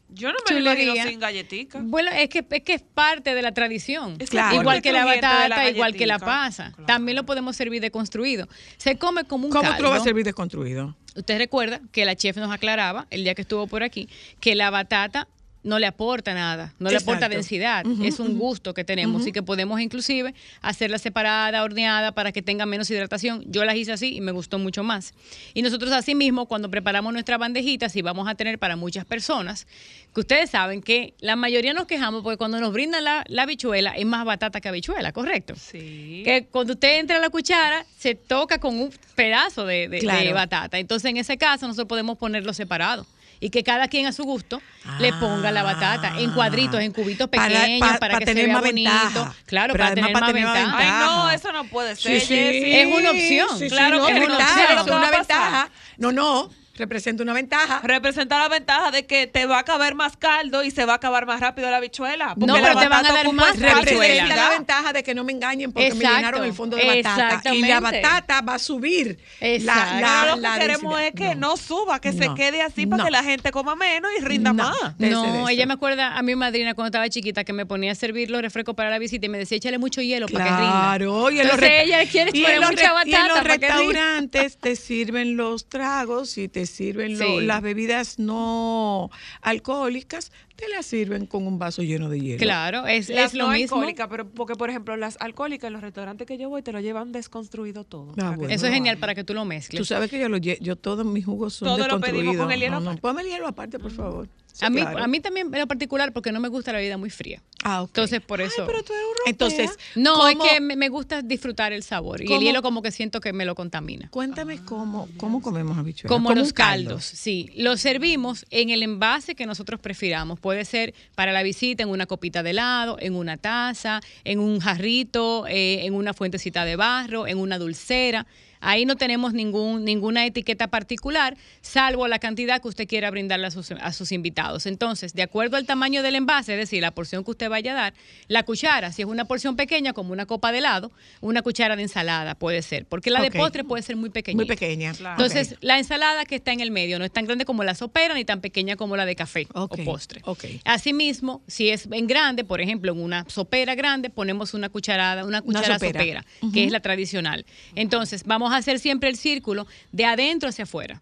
Yo 0.10 0.30
no 0.32 0.36
me 0.48 0.54
lo 0.54 0.60
imagino 0.62 0.92
Chulería. 0.92 1.10
sin 1.10 1.20
galletica. 1.20 1.80
Bueno, 1.82 2.10
es 2.12 2.30
que, 2.30 2.46
es 2.50 2.62
que 2.64 2.74
es 2.76 2.82
parte 2.84 3.34
de 3.34 3.42
la 3.42 3.54
tradición. 3.54 4.16
Es 4.20 4.30
Claro. 4.30 4.62
Igual 4.62 4.82
que 4.82 4.94
la 4.94 5.00
de 5.00 5.16
batata, 5.16 5.68
igual 5.70 5.94
que 5.96 6.06
la 6.06 6.20
pasa. 6.20 6.74
También 6.86 7.16
lo 7.18 7.26
podemos 7.26 7.56
servir 7.58 7.82
deconstruido. 7.82 8.48
Se 8.78 8.98
come 8.98 9.26
como 9.26 9.46
un 9.48 9.52
¿Cómo 9.52 9.64
caldo. 9.64 9.78
tú 9.78 9.84
lo 9.84 9.90
vas 9.90 10.02
a 10.02 10.04
servir 10.06 10.24
desconstruido? 10.24 10.96
Usted 11.16 11.38
recuerda 11.38 11.82
que 11.92 12.06
la 12.06 12.16
chef 12.16 12.38
nos 12.38 12.52
aclaraba 12.52 13.08
el 13.10 13.24
día 13.24 13.34
que 13.36 13.42
estuvo 13.42 13.68
por 13.68 13.84
aquí 13.84 14.08
que 14.40 14.56
la 14.56 14.70
batata 14.70 15.28
no 15.66 15.80
le 15.80 15.88
aporta 15.88 16.34
nada, 16.34 16.74
no 16.80 16.90
le 16.90 16.96
aporta 16.98 17.28
densidad, 17.28 17.84
es 18.04 18.20
un 18.20 18.38
gusto 18.40 18.74
que 18.74 18.84
tenemos 18.86 19.28
y 19.28 19.32
que 19.34 19.44
podemos 19.44 19.82
inclusive 19.82 20.34
hacerla 20.62 20.98
separada, 21.00 21.64
horneada 21.64 22.14
para 22.14 22.32
que 22.32 22.42
tenga 22.42 22.66
menos 22.66 22.90
hidratación. 22.90 23.44
Yo 23.48 23.66
las 23.66 23.76
hice 23.76 23.92
así 23.92 24.16
y 24.16 24.22
me 24.22 24.32
gustó 24.32 24.60
mucho 24.60 24.84
más. 24.84 25.14
Y 25.54 25.62
nosotros 25.64 25.92
asimismo 25.92 26.46
cuando 26.46 26.70
preparamos 26.72 27.12
nuestra 27.12 27.38
bandejita, 27.38 27.90
si 27.90 28.02
vamos 28.02 28.28
a 28.30 28.36
tener 28.36 28.60
para 28.60 28.76
muchas 28.78 29.04
personas, 29.06 29.68
que 30.14 30.22
ustedes 30.22 30.52
saben 30.52 30.82
que 30.82 31.14
la 31.20 31.36
mayoría 31.36 31.74
nos 31.74 31.88
quejamos 31.88 32.22
porque 32.24 32.38
cuando 32.38 32.60
nos 32.62 32.72
brindan 32.72 33.04
la, 33.04 33.26
la 33.28 33.44
habichuela 33.44 33.92
es 33.98 34.06
más 34.06 34.24
batata 34.24 34.62
que 34.62 34.70
habichuela, 34.70 35.12
¿correcto? 35.12 35.56
Sí. 35.58 36.22
Que 36.24 36.46
cuando 36.50 36.74
usted 36.74 37.00
entra 37.00 37.18
a 37.18 37.20
la 37.20 37.30
cuchara, 37.30 37.86
se 37.98 38.16
toca 38.16 38.60
con 38.60 38.80
un 38.80 38.92
pedazo 39.16 39.66
de, 39.66 39.90
de- 39.90 40.00
Claro. 40.00 40.24
de 40.24 40.32
batata. 40.34 40.78
Entonces, 40.80 41.10
en 41.10 41.18
ese 41.18 41.38
caso, 41.38 41.68
nosotros 41.68 41.88
podemos 41.88 42.18
ponerlo 42.18 42.54
separado. 42.54 43.06
Y 43.46 43.52
que 43.52 43.64
cada 43.64 43.88
quien 43.88 44.08
a 44.08 44.12
su 44.12 44.24
gusto 44.24 44.60
le 44.98 45.14
ponga 45.14 45.52
la 45.52 45.62
batata 45.62 46.12
en 46.18 46.32
cuadritos, 46.32 46.82
en 46.82 46.92
cubitos 46.92 47.30
pequeños, 47.30 47.80
pa- 47.92 48.00
para, 48.00 48.14
pa 48.14 48.20
que 48.20 48.26
tener 48.26 48.46
se 48.46 48.48
vea 48.48 48.54
más 48.56 48.64
bonito. 48.66 48.90
ventaja. 48.92 49.36
Claro, 49.46 49.74
Pero 49.74 49.84
para 49.84 49.94
tener 49.96 50.14
para 50.14 50.26
más 50.26 50.34
tener 50.34 50.48
más 50.48 50.56
ventaja. 50.56 51.00
Ay, 51.00 51.06
no, 51.06 51.30
eso 51.30 51.52
no 51.52 51.64
puede 51.66 51.96
Sí, 51.96 52.02
ser. 52.02 52.22
sí. 52.22 52.28
Jessy. 52.36 52.74
Es 52.76 52.88
una 52.88 53.12
opción. 53.12 53.50
Sí, 53.60 53.66
sí, 53.66 53.70
Claro 53.70 53.98
no, 54.00 54.06
que 54.08 54.14
es 54.14 54.20
no. 54.20 54.28
ventaja, 54.28 54.54
¿Sabes 54.54 54.70
lo 54.72 54.78
es 54.80 54.84
que 54.86 54.92
va 54.92 54.98
una 54.98 55.12
ventaja. 55.12 55.70
No, 55.98 56.12
no, 56.12 56.50
representa 56.76 57.24
una 57.24 57.34
ventaja. 57.34 57.82
Representa 57.84 58.38
la 58.40 58.50
ventaja 58.50 58.92
de 58.92 59.06
que 59.06 59.28
te 59.28 59.46
va 59.46 59.60
a 59.60 59.64
caber 59.64 59.96
más 59.96 60.18
caldo 60.18 60.64
y 60.64 60.72
se 60.72 60.86
va 60.86 60.94
a 60.94 60.96
acabar 60.98 61.26
más 61.26 61.40
rápido 61.40 61.70
la 61.72 61.78
habichuela. 61.78 62.34
No, 62.38 62.54
pero 62.54 62.56
te 62.56 62.62
van 62.62 62.78
a 62.78 62.90
batata 62.90 63.14
dar 63.14 63.34
más. 63.34 63.60
Representa 63.60 64.36
la 64.36 64.50
ventaja 64.50 64.94
de 64.94 65.04
que 65.04 65.14
no 65.16 65.24
me 65.24 65.32
engañen 65.34 65.72
porque 65.72 65.90
me 65.92 65.96
Exacto. 65.96 66.16
llenaron 66.18 66.44
el 66.46 66.54
fondo 66.54 66.78
de 66.78 66.86
batata. 67.04 67.54
Y 67.54 67.62
la 67.62 67.80
batata 67.80 68.42
va 68.42 68.56
a 68.56 68.60
subir. 68.60 69.20
Exacto. 69.40 69.96
La, 69.96 70.02
la, 70.02 70.22
Pero 70.24 70.36
lo 70.36 70.42
la 70.42 70.54
que 70.54 70.60
queremos 70.60 70.98
densidad. 70.98 71.24
es 71.26 71.30
que 71.30 71.36
no, 71.36 71.58
suba, 71.58 72.00
que 72.02 72.12
se 72.14 72.26
No. 72.28 72.36
quede 72.36 72.62
así 72.62 72.86
para 72.86 72.98
No. 72.98 73.06
que 73.06 73.12
la 73.12 73.24
gente 73.24 73.52
coma 73.52 73.76
menos 73.76 74.12
y 74.20 74.24
rinda 74.24 74.54
No. 74.54 74.64
más. 74.64 74.96
No, 75.00 75.50
ella 75.50 75.66
me 75.66 75.74
acuerda 75.74 76.18
a 76.18 76.22
mi 76.24 76.36
madrina 76.36 76.74
cuando 76.74 76.88
estaba 76.88 77.08
chiquita 77.10 77.44
que 77.44 77.54
me 77.54 77.66
ponía 77.66 77.92
a 77.92 77.96
servir 77.96 78.30
los 78.30 78.42
refrescos 78.42 78.76
para 78.76 78.90
la 78.90 79.00
visita 79.00 79.26
y 79.26 79.30
me 79.30 79.38
decía, 79.38 79.58
échale 79.58 79.78
mucho 79.78 80.02
hielo 80.02 80.28
para 80.28 80.44
que 80.46 80.50
rinda. 80.52 80.72
Claro, 80.72 81.30
y 81.32 81.36
en 81.40 81.46
Entonces 81.46 81.70
ella 81.84 82.06
quiere 82.10 82.32
y 82.34 82.46
en 82.46 82.60
los 82.62 82.72
mucha 82.72 82.82
re- 82.82 83.10
y 83.10 83.14
en 83.14 83.22
batata 83.22 83.28
los 83.36 83.44
restaurantes 83.44 84.58
te 84.58 84.76
sirven 84.76 85.38
los 85.38 85.68
tragos 85.70 86.38
y 86.38 86.48
te 86.48 86.65
sirven 86.66 87.18
lo- 87.18 87.26
Sí. 87.26 87.42
las 87.46 87.62
bebidas 87.62 88.20
no 88.20 89.10
alcohólicas, 89.42 90.32
te 90.56 90.68
las 90.70 90.86
sirven 90.86 91.26
con 91.26 91.46
un 91.48 91.60
vaso 91.60 91.82
lleno 91.84 92.10
de 92.10 92.20
hielo. 92.20 92.40
Claro, 92.40 92.88
es, 92.88 93.10
Las 93.10 93.32
es 93.32 93.34
lo 93.34 93.48
no 93.48 93.54
mismo. 93.54 93.76
alcohólicas, 93.78 94.08
pero 94.10 94.30
porque 94.30 94.56
por 94.56 94.70
ejemplo 94.70 94.96
las 94.98 95.18
alcohólicas 95.20 95.68
en 95.68 95.74
los 95.74 95.82
restaurantes 95.82 96.26
que 96.28 96.38
yo 96.38 96.50
voy 96.50 96.62
te 96.62 96.72
lo 96.72 96.80
llevan 96.80 97.12
desconstruido 97.12 97.84
todo. 97.84 98.14
Ah, 98.22 98.34
bueno. 98.38 98.54
Eso 98.54 98.68
es 98.68 98.74
genial 98.74 98.98
para 98.98 99.16
que 99.16 99.24
tú 99.24 99.34
lo 99.34 99.46
mezcles. 99.46 99.80
Tú 99.80 99.86
sabes 99.86 100.10
que 100.10 100.20
yo, 100.20 100.30
lo, 100.30 100.38
lle- 100.38 100.60
yo 100.62 100.76
todos 100.76 101.06
mis 101.06 101.26
jugos 101.26 101.54
son 101.56 101.68
Todo 101.68 101.78
lo 101.88 102.00
pedimos 102.00 102.02
desconstruidos. 102.34 102.44
con 102.46 102.52
el 102.52 102.60
hielo 102.60 102.80
no, 102.80 102.94
no, 102.94 102.98
ponme 103.00 103.22
el 103.22 103.28
hielo 103.30 103.48
aparte, 103.48 103.80
por 103.80 103.92
favor. 103.92 104.28
Sí, 104.56 104.64
a, 104.64 104.70
mí, 104.70 104.80
claro. 104.80 105.04
a 105.04 105.08
mí 105.08 105.20
también 105.20 105.54
en 105.54 105.60
lo 105.60 105.68
particular 105.68 106.14
porque 106.14 106.32
no 106.32 106.40
me 106.40 106.48
gusta 106.48 106.72
la 106.72 106.78
bebida 106.78 106.96
muy 106.98 107.10
fría. 107.10 107.42
Ah, 107.62 107.82
ok. 107.82 107.90
Entonces, 107.90 108.22
por 108.22 108.40
eso. 108.40 108.66
pero 108.66 108.84
tú 108.84 108.94
eres 108.94 109.04
europea. 109.06 109.24
Entonces, 109.32 109.80
no, 109.96 110.14
¿cómo- 110.14 110.28
es 110.46 110.52
que 110.52 110.62
me, 110.62 110.78
me 110.78 110.88
gusta 110.88 111.22
disfrutar 111.22 111.74
el 111.74 111.84
sabor. 111.84 112.22
Y 112.22 112.32
el 112.32 112.40
hielo 112.40 112.62
como 112.62 112.82
que 112.82 112.92
siento 112.92 113.20
que 113.20 113.34
me 113.34 113.44
lo 113.44 113.54
contamina. 113.54 114.08
Cuéntame 114.12 114.64
cómo, 114.64 115.10
cómo 115.18 115.42
comemos 115.42 115.78
habichuelas. 115.78 116.08
Como 116.10 116.34
los 116.34 116.54
caldo. 116.54 116.92
caldos, 116.92 117.04
sí. 117.04 117.50
Los 117.58 117.82
servimos 117.82 118.46
en 118.50 118.70
el 118.70 118.82
envase 118.82 119.36
que 119.36 119.46
nosotros 119.46 119.82
prefiramos. 119.82 120.40
Puede 120.40 120.64
ser 120.64 120.94
para 121.16 121.34
la 121.34 121.44
visita 121.44 121.84
en 121.84 121.90
una 121.90 122.06
copita 122.06 122.42
de 122.44 122.52
helado, 122.52 122.96
en 123.02 123.16
una 123.16 123.36
taza, 123.36 124.00
en 124.24 124.40
un 124.40 124.62
jarrito, 124.62 125.48
eh, 125.48 125.86
en 125.86 125.96
una 125.96 126.14
fuentecita 126.14 126.64
de 126.64 126.78
barro, 126.78 127.28
en 127.28 127.40
una 127.40 127.58
dulcera. 127.58 128.26
Ahí 128.66 128.86
no 128.86 128.96
tenemos 128.96 129.34
ningún, 129.34 129.86
ninguna 129.86 130.26
etiqueta 130.26 130.68
particular, 130.68 131.38
salvo 131.62 132.08
la 132.08 132.20
cantidad 132.20 132.62
que 132.62 132.68
usted 132.68 132.88
quiera 132.88 133.12
brindarle 133.12 133.48
a 133.48 133.52
sus, 133.52 133.72
a 133.72 133.94
sus 133.94 134.12
invitados. 134.12 134.66
Entonces, 134.66 135.14
de 135.14 135.22
acuerdo 135.22 135.58
al 135.58 135.66
tamaño 135.66 136.02
del 136.04 136.16
envase, 136.16 136.54
es 136.54 136.60
decir, 136.60 136.82
la 136.82 136.92
porción 136.92 137.24
que 137.24 137.32
usted 137.32 137.50
vaya 137.50 137.72
a 137.74 137.76
dar, 137.76 137.94
la 138.28 138.44
cuchara, 138.44 138.92
si 138.92 139.04
es 139.04 139.08
una 139.08 139.26
porción 139.26 139.56
pequeña, 139.56 139.94
como 139.94 140.12
una 140.14 140.26
copa 140.26 140.52
de 140.52 140.58
helado, 140.58 140.92
una 141.22 141.42
cuchara 141.42 141.76
de 141.76 141.84
ensalada 141.84 142.36
puede 142.36 142.62
ser, 142.62 142.86
porque 142.86 143.12
la 143.12 143.22
de 143.22 143.32
postre 143.32 143.64
puede 143.64 143.84
ser 143.84 143.96
muy 143.96 144.10
pequeña. 144.10 144.36
Muy 144.36 144.46
pequeña. 144.46 144.92
Entonces, 144.92 145.54
Ok. 145.54 145.58
la 145.62 145.78
ensalada 145.78 146.26
que 146.26 146.36
está 146.36 146.52
en 146.52 146.60
el 146.62 146.72
medio 146.72 146.98
no 147.00 147.06
es 147.06 147.12
tan 147.12 147.26
grande 147.26 147.46
como 147.46 147.64
la 147.64 147.76
sopera 147.76 148.16
ni 148.16 148.26
tan 148.26 148.42
pequeña 148.42 148.76
como 148.76 148.98
la 148.98 149.06
de 149.06 149.16
café 149.16 149.48
o 149.54 149.68
postre. 149.68 150.22
ok. 150.26 150.46
Asimismo, 150.64 151.42
si 151.48 151.70
es 151.70 151.88
en 151.92 152.08
grande, 152.08 152.44
por 152.44 152.62
ejemplo, 152.62 152.92
en 152.92 153.00
una 153.02 153.26
sopera 153.30 153.76
grande, 153.76 154.10
ponemos 154.10 154.54
una 154.54 154.70
cucharada, 154.70 155.26
una 155.26 155.42
cuchara 155.42 155.76
sopera. 155.80 156.00
sopera, 156.00 156.26
que 156.54 156.64
es 156.66 156.72
la 156.72 156.80
tradicional. 156.80 157.46
Entonces, 157.76 158.24
vamos 158.26 158.52
a 158.56 158.60
hacer 158.60 158.80
siempre 158.80 159.10
el 159.10 159.18
círculo 159.18 159.68
de 159.92 160.06
adentro 160.06 160.50
hacia 160.50 160.64
afuera. 160.64 161.02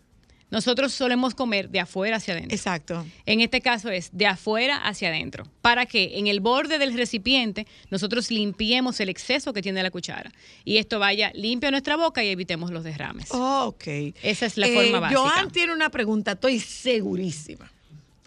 Nosotros 0.51 0.93
solemos 0.93 1.33
comer 1.33 1.69
de 1.69 1.79
afuera 1.79 2.17
hacia 2.17 2.35
adentro. 2.35 2.55
Exacto. 2.55 3.03
En 3.25 3.41
este 3.41 3.59
caso 3.59 3.89
es 3.89 4.09
de 4.11 4.27
afuera 4.27 4.77
hacia 4.85 5.09
adentro. 5.09 5.47
Para 5.63 5.87
que 5.87 6.19
en 6.19 6.27
el 6.27 6.41
borde 6.41 6.77
del 6.77 6.93
recipiente 6.95 7.65
nosotros 7.89 8.29
limpiemos 8.29 8.99
el 8.99 9.09
exceso 9.09 9.51
que 9.51 9.63
tiene 9.63 9.81
la 9.81 9.89
cuchara. 9.89 10.31
Y 10.63 10.77
esto 10.77 10.99
vaya 10.99 11.31
limpio 11.33 11.69
a 11.69 11.71
nuestra 11.71 11.95
boca 11.95 12.23
y 12.23 12.29
evitemos 12.29 12.69
los 12.69 12.83
derrames. 12.83 13.29
Ok. 13.31 13.83
Esa 14.21 14.45
es 14.45 14.57
la 14.57 14.67
Eh, 14.67 14.75
forma 14.75 14.99
básica. 14.99 15.19
Joan 15.21 15.51
tiene 15.51 15.73
una 15.73 15.89
pregunta, 15.89 16.33
estoy 16.33 16.59
segurísima. 16.59 17.71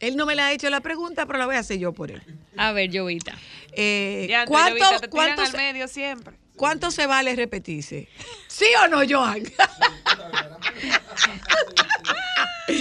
Él 0.00 0.16
no 0.16 0.26
me 0.26 0.34
la 0.34 0.48
ha 0.48 0.52
hecho 0.52 0.68
la 0.68 0.80
pregunta, 0.80 1.26
pero 1.26 1.38
la 1.38 1.46
voy 1.46 1.54
a 1.54 1.60
hacer 1.60 1.78
yo 1.78 1.92
por 1.92 2.10
él. 2.10 2.20
A 2.56 2.72
ver, 2.72 2.90
Jovita. 2.92 3.38
Eh, 3.72 4.28
¿cuánto, 4.48 4.78
¿cuánto, 4.80 5.00
te 5.00 5.08
tiran 5.08 5.36
cuánto, 5.36 5.42
al 5.42 5.52
medio 5.52 5.86
siempre. 5.86 6.34
Cuánto 6.56 6.90
se 6.90 7.06
vale 7.06 7.36
repetirse? 7.36 8.08
¿Sí 8.48 8.66
o 8.84 8.88
no, 8.88 9.02
Joan? 9.08 9.42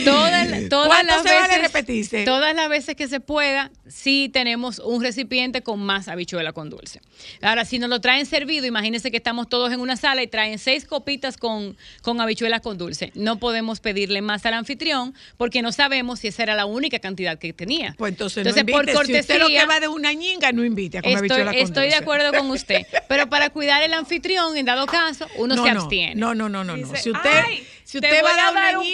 Todas, 0.03 0.47
todas 0.69 0.87
¿Cuánto 0.87 1.13
las 1.13 1.23
se 1.23 1.29
vale 1.33 1.47
veces, 1.47 1.61
repetirse? 1.61 2.25
Todas 2.25 2.55
las 2.55 2.69
veces 2.69 2.95
que 2.95 3.07
se 3.07 3.19
pueda, 3.19 3.71
sí 3.87 4.29
tenemos 4.33 4.79
un 4.79 5.01
recipiente 5.03 5.61
con 5.61 5.79
más 5.79 6.07
habichuela 6.07 6.53
con 6.53 6.69
dulce. 6.69 7.01
Ahora, 7.41 7.65
si 7.65 7.79
nos 7.79 7.89
lo 7.89 8.01
traen 8.01 8.25
servido, 8.25 8.65
imagínense 8.65 9.11
que 9.11 9.17
estamos 9.17 9.47
todos 9.49 9.71
en 9.71 9.79
una 9.79 9.95
sala 9.97 10.23
y 10.23 10.27
traen 10.27 10.57
seis 10.59 10.85
copitas 10.85 11.37
con, 11.37 11.77
con 12.01 12.19
habichuelas 12.21 12.61
con 12.61 12.77
dulce. 12.77 13.11
No 13.15 13.37
podemos 13.39 13.79
pedirle 13.79 14.21
más 14.21 14.45
al 14.45 14.53
anfitrión 14.55 15.13
porque 15.37 15.61
no 15.61 15.71
sabemos 15.71 16.19
si 16.19 16.27
esa 16.29 16.43
era 16.43 16.55
la 16.55 16.65
única 16.65 16.99
cantidad 16.99 17.37
que 17.37 17.53
tenía. 17.53 17.95
Pues 17.97 18.11
entonces, 18.13 18.37
Entonces, 18.45 18.65
no 18.65 18.71
por 18.71 18.89
invite. 18.89 19.05
Si 19.13 19.19
usted 19.19 19.39
lo 19.39 19.47
que 19.47 19.53
cortesía- 19.55 19.67
va 19.67 19.79
de 19.79 19.87
una 19.87 20.13
ñinga, 20.13 20.51
no 20.51 20.63
invite 20.65 20.97
a 20.97 21.01
comer 21.01 21.15
Estoy, 21.15 21.29
habichuela 21.31 21.51
con 21.51 21.61
estoy 21.61 21.83
de 21.83 21.89
dulce. 21.89 22.03
acuerdo 22.03 22.33
con 22.33 22.51
usted. 22.51 22.85
Pero 23.07 23.29
para 23.29 23.49
cuidar 23.51 23.83
el 23.83 23.93
anfitrión, 23.93 24.57
en 24.57 24.65
dado 24.65 24.85
caso, 24.87 25.27
uno 25.37 25.55
no, 25.55 25.63
se 25.63 25.73
no, 25.73 25.81
abstiene. 25.81 26.15
No, 26.15 26.33
no, 26.33 26.49
no, 26.49 26.63
no. 26.63 26.75
no. 26.77 26.95
Si 26.95 27.11
usted, 27.11 27.29
"Ay, 27.45 27.67
si 27.85 28.01
te 28.01 28.07
usted 28.07 28.23
va 28.25 28.29
voy 28.31 28.39
a 28.39 28.51
dar 28.51 28.77
una 28.77 28.79
un 28.79 28.85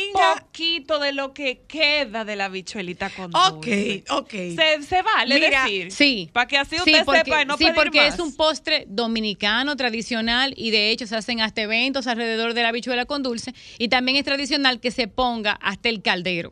poquito 0.44 1.00
de 1.00 1.14
lo 1.14 1.34
que 1.34 1.62
queda 1.68 2.26
de 2.26 2.36
la 2.36 2.50
bichuelita 2.50 3.10
con 3.10 3.34
ok, 3.36 3.66
dulce. 3.66 4.04
ok. 4.10 4.30
Se, 4.30 4.84
se 4.84 5.02
vale 5.02 5.36
Mira, 5.36 5.64
decir. 5.64 5.92
Sí. 5.92 6.30
Para 6.34 6.46
que 6.48 6.58
así 6.58 6.76
Sí, 6.76 6.92
usted 6.92 7.06
porque, 7.06 7.22
sepa 7.24 7.42
y 7.42 7.46
no 7.46 7.58
sí, 7.58 7.64
pedir 7.64 7.76
porque 7.76 8.02
más. 8.02 8.14
es 8.16 8.20
un 8.20 8.36
postre 8.36 8.84
dominicano 8.88 9.76
tradicional 9.78 10.54
y 10.58 10.72
de 10.72 10.92
hecho 10.92 11.08
se 11.08 11.16
hacen 11.16 11.40
hasta 11.42 11.62
eventos 11.62 12.06
alrededor 12.06 12.54
de 12.54 12.62
la 12.64 12.68
habichuela 12.70 13.06
con 13.06 13.24
dulce 13.24 13.54
y 13.80 13.88
también 13.88 14.18
es 14.18 14.26
tradicional 14.26 14.80
que 14.82 14.92
se 14.92 15.08
ponga 15.08 15.54
hasta 15.54 15.88
el 15.90 16.02
caldero. 16.02 16.52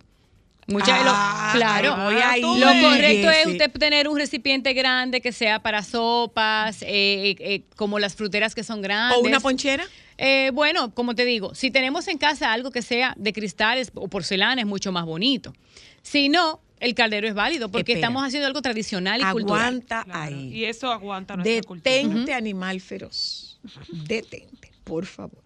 Mucha- 0.68 1.04
lo- 1.04 1.12
Ah, 1.12 1.52
claro, 1.56 1.96
ahí 2.24 2.42
lo 2.42 2.68
correcto 2.90 3.30
es 3.32 3.48
usted 3.48 3.72
tener 3.72 4.08
un 4.08 4.18
recipiente 4.20 4.74
grande 4.74 5.20
que 5.20 5.32
sea 5.32 5.60
para 5.64 5.82
sopas, 5.84 6.84
eh, 6.84 7.36
eh, 7.40 7.64
como 7.76 7.98
las 8.00 8.16
fruteras 8.16 8.54
que 8.54 8.64
son 8.64 8.82
grandes. 8.82 9.18
o 9.18 9.22
una 9.22 9.40
ponchera. 9.40 9.84
Eh, 10.22 10.52
bueno, 10.54 10.94
como 10.94 11.16
te 11.16 11.24
digo, 11.24 11.56
si 11.56 11.72
tenemos 11.72 12.10
en 12.10 12.18
casa 12.18 12.52
algo 12.52 12.72
que 12.72 12.82
sea 12.82 13.14
de 13.18 13.32
cristales 13.32 13.90
o 13.96 14.10
porcelana 14.10 14.60
es 14.60 14.68
mucho 14.68 14.92
más 14.92 15.06
bonito. 15.06 15.54
Si 16.02 16.28
no, 16.28 16.60
el 16.82 16.94
caldero 16.94 17.26
es 17.26 17.34
válido 17.34 17.70
porque 17.72 17.94
Espera. 17.94 18.08
estamos 18.08 18.28
haciendo 18.28 18.46
algo 18.46 18.62
tradicional 18.62 19.22
y 19.22 19.32
cultural. 19.32 19.62
Aguanta 19.62 20.04
Claro, 20.04 20.20
ahí. 20.20 20.54
Y 20.54 20.66
eso 20.66 20.92
aguanta 20.92 21.38
nuestra 21.38 21.64
cultura. 21.64 21.96
Detente, 21.96 22.34
animal 22.34 22.82
feroz. 22.82 23.60
Detente, 23.88 24.74
por 24.84 25.06
favor. 25.06 25.42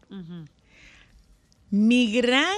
Mi 1.69 2.11
gran 2.11 2.57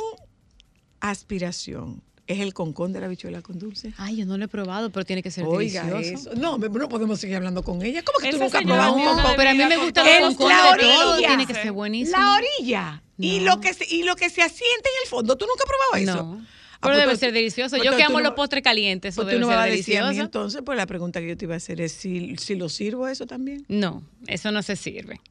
aspiración 1.02 2.02
es 2.28 2.40
el 2.40 2.54
concón 2.54 2.92
de 2.94 3.00
la 3.02 3.08
bichuela 3.08 3.42
con 3.42 3.60
dulce. 3.60 3.94
Ay, 3.98 4.18
yo 4.18 4.26
no 4.26 4.38
lo 4.38 4.46
he 4.46 4.48
probado, 4.48 4.90
pero 4.92 5.06
tiene 5.06 5.22
que 5.22 5.30
ser 5.32 5.44
Oiga 5.46 5.84
delicioso. 5.86 6.32
eso. 6.32 6.40
No, 6.40 6.58
me- 6.58 6.70
no 6.70 6.90
podemos 6.90 7.20
seguir 7.20 7.36
hablando 7.38 7.64
con 7.64 7.82
ella. 7.84 8.02
¿Cómo 8.04 8.18
que 8.20 8.30
tú 8.32 8.36
Esa 8.38 8.46
nunca 8.46 8.58
has 8.60 8.64
probado 8.66 8.94
un 8.96 9.06
concón? 9.06 9.34
pero 9.38 9.50
a 9.50 9.54
mí 9.54 9.64
me 9.66 9.78
gusta 9.78 10.02
con 10.02 10.10
los 10.10 10.18
En 10.18 10.24
dulce. 10.24 10.38
concones 10.38 10.58
la 10.64 10.72
de 10.76 10.82
todo, 10.94 11.14
orilla. 11.14 11.28
tiene 11.28 11.46
que 11.48 11.54
ser 11.54 11.72
buenísimo. 11.72 12.18
La 12.18 12.34
orilla. 12.34 13.04
Y, 13.18 13.40
lo 13.42 13.60
que 13.62 13.74
se, 13.74 13.86
y 13.94 14.04
lo 14.04 14.16
que 14.16 14.30
se 14.30 14.42
asienta 14.42 14.90
en 14.90 15.04
el 15.04 15.10
fondo. 15.10 15.38
¿Tú 15.38 15.46
nunca 15.46 15.64
has 15.64 15.70
probado 15.70 16.04
eso? 16.20 16.26
No. 16.26 16.42
Ah, 16.42 16.78
Pero 16.82 16.94
pues 16.94 16.98
debe 16.98 17.14
tú- 17.14 17.20
ser 17.20 17.32
delicioso. 17.34 17.76
pues 17.78 17.84
Yo 17.86 17.92
tú- 17.92 17.98
que 17.98 18.04
tú 18.04 18.10
amo 18.10 18.20
no 18.20 18.26
los 18.26 18.34
postres 18.36 18.62
calientes, 18.64 19.14
eso 19.16 19.22
Pues 19.24 19.26
tú 19.28 19.30
debe 19.30 19.42
no 19.42 19.48
me 19.48 19.54
ser 19.54 19.58
vas 19.60 19.68
a 19.68 19.72
decir 19.72 19.98
a 19.98 20.02
mí 20.02 20.06
delicioso. 20.08 20.26
entonces, 20.26 20.62
pues 20.66 20.78
la 20.78 20.86
pregunta 20.86 21.20
que 21.22 21.28
yo 21.30 21.38
te 21.38 21.46
iba 21.46 21.54
a 21.54 21.58
hacer 21.58 21.80
es 21.82 21.92
si, 21.94 22.36
si 22.38 22.56
lo 22.56 22.70
sirvo 22.70 23.08
eso 23.08 23.26
también. 23.26 23.66
No, 23.70 24.04
eso 24.28 24.52
no 24.52 24.62
se 24.64 24.76
sirve. 24.76 25.22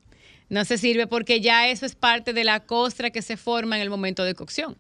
No 0.49 0.65
se 0.65 0.79
sirve 0.79 1.07
porque 1.07 1.41
ya 1.41 1.69
eso 1.69 1.87
es 1.87 1.95
parte 1.95 2.33
de 2.33 2.45
la 2.45 2.61
costra 2.61 3.11
que 3.11 3.23
se 3.23 3.37
forma 3.37 3.77
en 3.77 3.83
el 3.83 3.91
momento 3.91 4.25
de 4.25 4.35
cocción. 4.35 4.77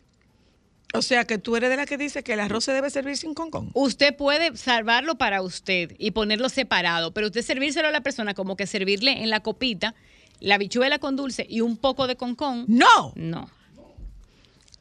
O 0.97 1.03
sea, 1.03 1.25
que 1.25 1.39
tú 1.39 1.57
eres 1.57 1.71
de 1.71 1.77
la 1.77 1.87
que 1.87 1.99
dice 1.99 2.23
que 2.23 2.35
el 2.35 2.41
arroz 2.41 2.65
se 2.65 2.73
debe 2.73 2.89
servir 2.89 3.17
sin 3.17 3.35
concón. 3.35 3.71
Usted 3.75 4.15
puede 4.17 4.57
salvarlo 4.57 5.17
para 5.17 5.43
usted 5.43 5.93
y 5.99 6.13
ponerlo 6.13 6.49
separado, 6.49 7.13
pero 7.13 7.27
usted 7.27 7.43
servírselo 7.43 7.89
a 7.89 7.91
la 7.91 8.01
persona 8.01 8.33
como 8.35 8.57
que 8.57 8.67
servirle 8.69 9.11
en 9.23 9.29
la 9.31 9.41
copita 9.41 9.95
la 10.41 10.57
bichuela 10.57 10.99
con 11.01 11.17
dulce 11.17 11.47
y 11.49 11.63
un 11.63 11.77
poco 11.77 12.07
de 12.07 12.15
concón. 12.17 12.65
No. 12.69 13.13
No. 13.17 13.51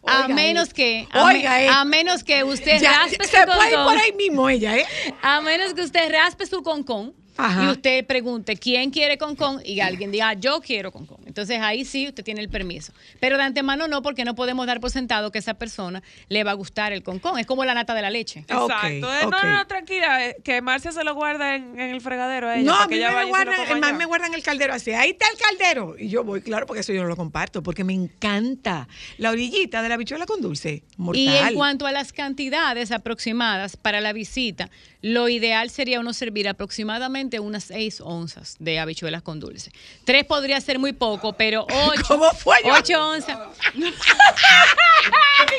A 0.06 0.28
menos 0.28 0.68
ahí. 0.70 0.74
que, 0.76 1.08
a, 1.12 1.26
Oiga 1.26 1.50
me- 1.50 1.56
ahí. 1.56 1.68
a 1.72 1.86
menos 1.86 2.24
que 2.24 2.44
usted 2.44 2.80
Ya, 2.82 2.92
raspe 2.92 3.26
se 3.26 3.40
su 3.40 3.46
puede 3.46 3.70
ir 3.72 3.76
por 3.78 3.98
ahí 3.98 4.12
mismo 4.12 4.50
ella, 4.50 4.78
¿eh? 4.78 4.86
A 5.22 5.40
menos 5.42 5.74
que 5.74 5.82
usted 5.82 6.12
raspe 6.12 6.46
su 6.46 6.62
concón 6.62 7.14
Ajá. 7.38 7.64
y 7.64 7.68
usted 7.72 8.06
pregunte 8.06 8.56
quién 8.58 8.92
quiere 8.92 9.18
concón 9.18 9.62
y 9.66 9.80
alguien 9.80 10.12
diga 10.12 10.30
"Ah, 10.30 10.34
yo 10.34 10.62
quiero 10.62 10.92
concón. 10.92 11.18
Entonces 11.26 11.60
ahí 11.62 11.84
sí 11.86 12.08
usted 12.08 12.24
tiene 12.24 12.42
el 12.42 12.50
permiso. 12.50 12.94
Pero 13.20 13.38
de 13.38 13.44
antemano 13.44 13.88
no, 13.88 14.02
porque 14.02 14.24
no 14.26 14.36
podemos 14.36 14.68
dar 14.68 14.80
por 14.80 14.92
sentado 14.92 15.32
que 15.32 15.40
a 15.40 15.42
esa 15.42 15.54
persona 15.56 16.04
le 16.30 16.44
va 16.44 16.52
a 16.52 16.54
gustar 16.54 16.94
el 16.94 17.02
concón. 17.04 17.40
Es 17.40 17.46
como 17.48 17.66
la 17.66 17.74
nata 17.74 17.94
de 17.96 18.02
la 18.02 18.10
leche. 18.10 18.42
Exacto. 18.42 18.88
Eh, 18.88 19.00
No, 19.24 19.30
no, 19.32 19.54
no, 19.58 19.68
tranquila, 19.68 20.28
eh, 20.28 20.36
que 20.44 20.62
Marcia 20.62 20.92
se 20.92 21.04
lo 21.04 21.16
guarda 21.16 21.56
en, 21.56 21.80
en 21.80 21.90
el 21.96 22.02
fregadero 22.02 22.50
a 22.50 22.56
ella. 22.58 22.66
No, 22.72 22.80
a 22.80 22.88
que 22.88 22.96
mí 22.96 23.02
ella 23.02 23.12
me, 23.12 23.22
lo 23.24 23.28
guardan, 23.30 23.80
más 23.80 23.94
me 23.96 24.06
guardan 24.06 24.34
el 24.34 24.44
caldero 24.44 24.74
así. 24.74 24.92
Ahí 24.92 25.12
está 25.12 25.26
el 25.32 25.38
caldero. 25.38 25.96
Y 25.98 26.10
yo 26.10 26.24
voy, 26.24 26.42
claro, 26.42 26.66
porque 26.68 26.82
eso 26.82 26.94
yo 26.94 27.02
no 27.02 27.08
lo 27.10 27.16
comparto, 27.16 27.64
porque 27.64 27.84
me 27.84 27.94
encanta 27.94 28.88
la 29.18 29.32
orillita 29.32 29.82
de 29.82 29.90
la 29.90 29.98
bichuela 29.98 30.26
con 30.26 30.42
dulce. 30.42 30.84
Mortal. 30.98 31.22
Y 31.24 31.28
en 31.30 31.56
cuanto 31.56 31.88
a 31.88 31.92
las 31.92 32.14
cantidades 32.14 32.92
aproximadas 32.92 33.76
para 33.78 34.02
la 34.02 34.14
visita, 34.14 34.70
lo 35.02 35.30
ideal 35.30 35.70
sería 35.70 36.00
uno 36.00 36.14
servir 36.14 36.48
aproximadamente 36.48 37.23
unas 37.40 37.64
6 37.66 38.02
onzas 38.02 38.56
de 38.60 38.80
habichuelas 38.80 39.22
con 39.22 39.40
dulce. 39.40 39.72
Tres 40.06 40.26
podría 40.26 40.60
ser 40.62 40.80
muy 40.80 40.94
poco, 40.94 41.34
pero 41.34 41.66
8 41.70 42.04
¿Cómo 42.08 42.30
fue 42.32 42.58
yo? 42.64 43.08
onzas. 43.10 43.38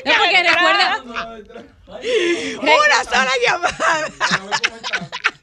No, 0.04 0.12
porque 0.18 0.42
recuerda, 0.42 1.02
Una 2.62 3.04
sola 3.04 3.30
llamada. 3.46 4.08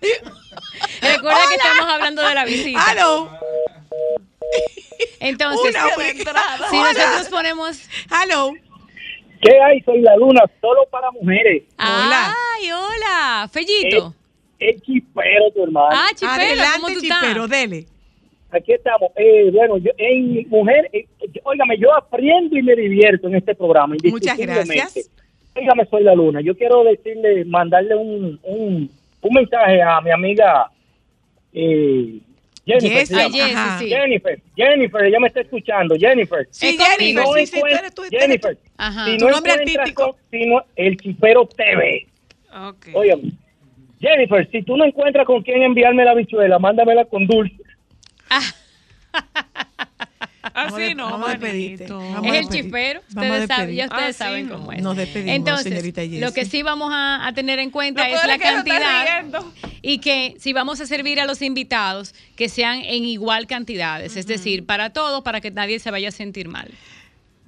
recuerda 1.01 1.39
que 1.49 1.55
estamos 1.55 1.85
hablando 1.87 2.21
de 2.23 2.35
la 2.35 2.45
visita. 2.45 2.83
Aló. 2.89 3.29
Entonces, 5.19 5.75
si 6.69 6.77
Hola. 6.77 6.93
nosotros 6.93 7.29
ponemos... 7.29 7.77
Aló. 8.09 8.53
¿Qué 9.41 9.51
hay? 9.61 9.81
Soy 9.81 10.01
la 10.01 10.15
luna, 10.17 10.41
solo 10.59 10.85
para 10.91 11.09
mujeres. 11.11 11.63
¡Ay, 11.77 12.71
hola! 12.71 13.49
Fellito. 13.51 14.13
Es 14.61 14.81
chipero, 14.83 15.49
tu 15.55 15.63
hermano. 15.63 15.89
Ah, 15.91 16.09
chipero, 16.13 16.31
Adelante, 16.33 16.71
¿cómo 16.81 16.87
tú 16.93 16.99
estás? 17.01 17.19
chipero, 17.21 17.47
dele. 17.47 17.85
Aquí 18.51 18.73
estamos. 18.73 19.09
Eh, 19.15 19.49
bueno, 19.51 19.77
yo, 19.77 19.91
en 19.97 20.47
mujer, 20.49 20.87
eh, 20.93 21.05
yo- 21.33 21.41
óigame, 21.45 21.77
yo 21.79 21.93
aprendo 21.95 22.55
y 22.57 22.61
me 22.61 22.75
divierto 22.75 23.27
en 23.27 23.35
este 23.35 23.55
programa. 23.55 23.95
Muchas 24.03 24.37
gracias. 24.37 25.09
Óigame, 25.55 25.85
soy 25.89 26.03
la 26.03 26.13
luna. 26.13 26.41
Yo 26.41 26.55
quiero 26.55 26.83
decirle, 26.83 27.43
mandarle 27.45 27.95
un, 27.95 28.39
un, 28.43 28.89
un 29.21 29.33
mensaje 29.33 29.81
a 29.81 29.99
mi 30.01 30.11
amiga 30.11 30.69
eh, 31.53 32.19
Jennifer. 32.65 32.99
Yes, 32.99 33.07
se 33.09 33.15
a 33.15 33.27
llama. 33.27 33.33
Jessie, 33.37 33.55
Ajá. 33.55 33.79
sí. 33.79 33.89
Jennifer, 33.89 34.41
Jennifer, 34.55 35.05
ella 35.05 35.19
me 35.19 35.27
está 35.27 35.41
escuchando. 35.41 35.95
Jennifer. 35.97 36.47
Sí, 36.51 36.77
conmigo. 36.77 36.85
Jennifer, 36.97 37.25
no 37.25 37.33
sí, 37.33 37.45
sí, 37.47 37.51
tú 37.51 37.65
encuent- 37.65 37.79
eres 37.79 37.93
tú, 37.95 38.01
tú 38.03 38.07
eres 38.11 38.21
Jennifer, 38.21 38.55
tú. 38.55 38.61
Ajá. 38.77 39.05
si 39.05 39.17
Tu 39.17 39.25
no 39.25 39.31
nombre 39.31 39.51
artístico. 39.53 40.03
con- 40.03 40.15
si 40.29 40.45
no- 40.45 40.63
el 40.75 40.97
chipero 40.97 41.45
TV. 41.47 42.07
Ok. 42.67 42.87
Óyame, 42.93 43.31
Jennifer, 44.01 44.49
si 44.51 44.63
tú 44.63 44.75
no 44.77 44.85
encuentras 44.85 45.25
con 45.25 45.41
quién 45.43 45.61
enviarme 45.61 46.03
la 46.03 46.15
bichuela, 46.15 46.57
mándamela 46.59 47.05
con 47.05 47.27
dulce. 47.27 47.55
Así 50.53 50.95
no, 50.95 51.05
vamos 51.11 51.29
a 51.29 51.33
Es 51.33 51.43
el 51.43 52.49
a 52.49 53.01
Ustedes, 53.09 53.47
saben, 53.47 53.75
ya 53.75 53.85
ustedes 53.85 54.21
Ah, 54.21 54.25
saben 54.25 54.47
no. 54.49 54.55
cómo 54.57 54.71
es. 54.73 54.81
Nos 54.81 54.97
despedimos, 54.97 55.35
Entonces, 55.35 55.67
señorita 55.71 56.01
Jessie. 56.01 56.19
lo 56.19 56.33
que 56.33 56.45
sí 56.45 56.63
vamos 56.63 56.91
a, 56.93 57.27
a 57.27 57.33
tener 57.33 57.59
en 57.59 57.69
cuenta 57.69 58.09
es 58.09 58.25
la 58.25 58.37
cantidad 58.39 59.23
y 59.81 59.99
que 59.99 60.35
si 60.39 60.51
vamos 60.53 60.81
a 60.81 60.87
servir 60.87 61.19
a 61.19 61.25
los 61.25 61.41
invitados, 61.41 62.13
que 62.35 62.49
sean 62.49 62.79
en 62.79 63.05
igual 63.05 63.47
cantidades, 63.47 64.17
es 64.17 64.27
decir, 64.27 64.65
para 64.65 64.91
todos, 64.91 65.23
para 65.23 65.41
que 65.41 65.51
nadie 65.51 65.79
se 65.79 65.91
vaya 65.91 66.09
a 66.09 66.11
sentir 66.11 66.47
mal. 66.47 66.69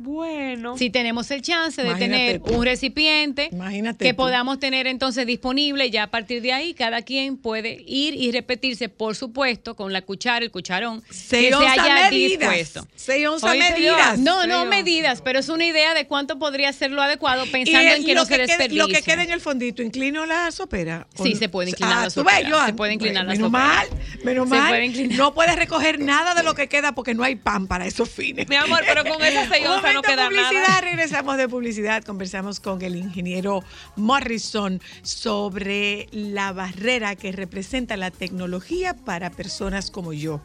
Bueno. 0.03 0.77
Si 0.77 0.89
tenemos 0.89 1.31
el 1.31 1.41
chance 1.41 1.81
de 1.81 1.87
Imagínate 1.89 2.23
tener 2.25 2.39
tú. 2.41 2.53
un 2.59 2.65
recipiente 2.65 3.49
Imagínate 3.51 4.03
que 4.05 4.11
tú. 4.13 4.17
podamos 4.17 4.59
tener 4.59 4.85
entonces 4.87 5.25
disponible, 5.25 5.89
ya 5.89 6.03
a 6.03 6.07
partir 6.07 6.41
de 6.41 6.51
ahí 6.53 6.73
cada 6.73 7.01
quien 7.01 7.37
puede 7.37 7.81
ir 7.87 8.13
y 8.15 8.31
repetirse, 8.31 8.89
por 8.89 9.15
supuesto, 9.15 9.75
con 9.75 9.93
la 9.93 10.01
cuchara, 10.01 10.43
el 10.43 10.51
cucharón, 10.51 11.01
Seis 11.09 11.45
que 11.45 11.49
se 11.49 11.55
onzas 11.55 11.77
haya 11.79 12.09
medidas. 12.09 12.39
dispuesto. 12.39 12.87
Seis 12.95 13.27
onzas 13.27 13.51
Oíste, 13.51 13.71
medidas. 13.73 14.19
No, 14.19 14.45
no 14.45 14.65
medidas, 14.65 15.21
pero 15.21 15.39
es 15.39 15.49
una 15.49 15.65
idea 15.65 15.93
de 15.93 16.05
cuánto 16.07 16.37
podría 16.37 16.71
ser 16.73 16.91
lo 16.91 17.01
adecuado 17.01 17.45
pensando 17.51 17.79
el- 17.91 17.99
en 18.01 18.05
que 18.05 18.13
no 18.15 18.25
se 18.25 18.35
quede- 18.35 18.47
desperdicie. 18.47 18.77
Lo 18.77 18.87
que 18.87 19.01
queda 19.01 19.23
en 19.23 19.31
el 19.31 19.39
fondito, 19.41 19.81
¿inclino 19.81 20.25
la 20.25 20.51
sopera? 20.51 21.07
¿O 21.17 21.23
Sí, 21.23 21.33
no? 21.33 21.39
se 21.39 21.49
puede 21.49 21.69
inclinar 21.69 21.93
ah, 21.97 22.01
la 22.05 22.09
¿tú 22.09 22.23
ves, 22.23 22.33
sopera, 22.35 22.49
Joan? 22.49 22.67
se 22.67 22.73
puede 22.73 22.93
inclinar 22.93 23.25
la 23.25 23.31
menos 23.33 23.47
sopera. 23.47 23.65
mal, 23.67 23.87
menos 24.23 24.49
Se 24.49 24.55
mal. 24.55 24.69
puede 24.69 24.85
inclinar. 24.85 25.17
No 25.17 25.33
puedes 25.33 25.55
recoger 25.55 25.99
nada 25.99 26.33
de 26.35 26.43
lo 26.43 26.53
que 26.55 26.67
queda 26.67 26.93
porque 26.93 27.13
no 27.13 27.23
hay 27.23 27.35
pan 27.35 27.67
para 27.67 27.85
esos 27.85 28.09
fines. 28.09 28.47
Mi 28.49 28.55
amor, 28.55 28.81
pero 28.85 29.03
con 29.05 29.23
esas 29.23 29.47
seis 29.49 29.63
Un 29.65 29.71
onzas 29.77 29.92
no 29.93 30.01
queda 30.01 30.25
publicidad, 30.27 30.67
nada. 30.67 30.81
regresamos 30.81 31.37
de 31.37 31.49
publicidad, 31.49 32.03
conversamos 32.03 32.59
con 32.59 32.81
el 32.81 32.95
ingeniero 32.95 33.63
Morrison 33.95 34.81
sobre 35.01 36.07
la 36.11 36.51
barrera 36.53 37.15
que 37.15 37.31
representa 37.31 37.97
la 37.97 38.11
tecnología 38.11 38.95
para 38.95 39.29
personas 39.29 39.91
como 39.91 40.13
yo, 40.13 40.41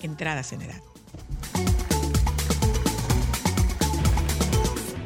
entradas 0.00 0.52
en 0.52 0.62
edad. 0.62 0.82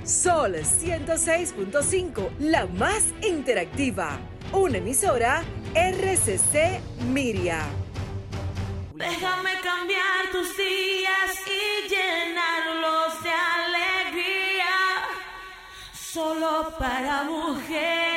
Sol 0.05 0.55
106.5, 0.55 2.30
la 2.39 2.66
más 2.66 3.05
interactiva. 3.22 4.18
Una 4.53 4.78
emisora 4.78 5.45
RCC 5.74 6.80
Miria. 7.11 7.66
Déjame 8.95 9.51
cambiar 9.62 10.30
tus 10.32 10.57
días 10.57 11.36
y 11.47 11.89
llenarlos 11.89 13.22
de. 13.22 13.47
Solo 16.18 16.72
para 16.76 17.22
mujeres. 17.22 18.07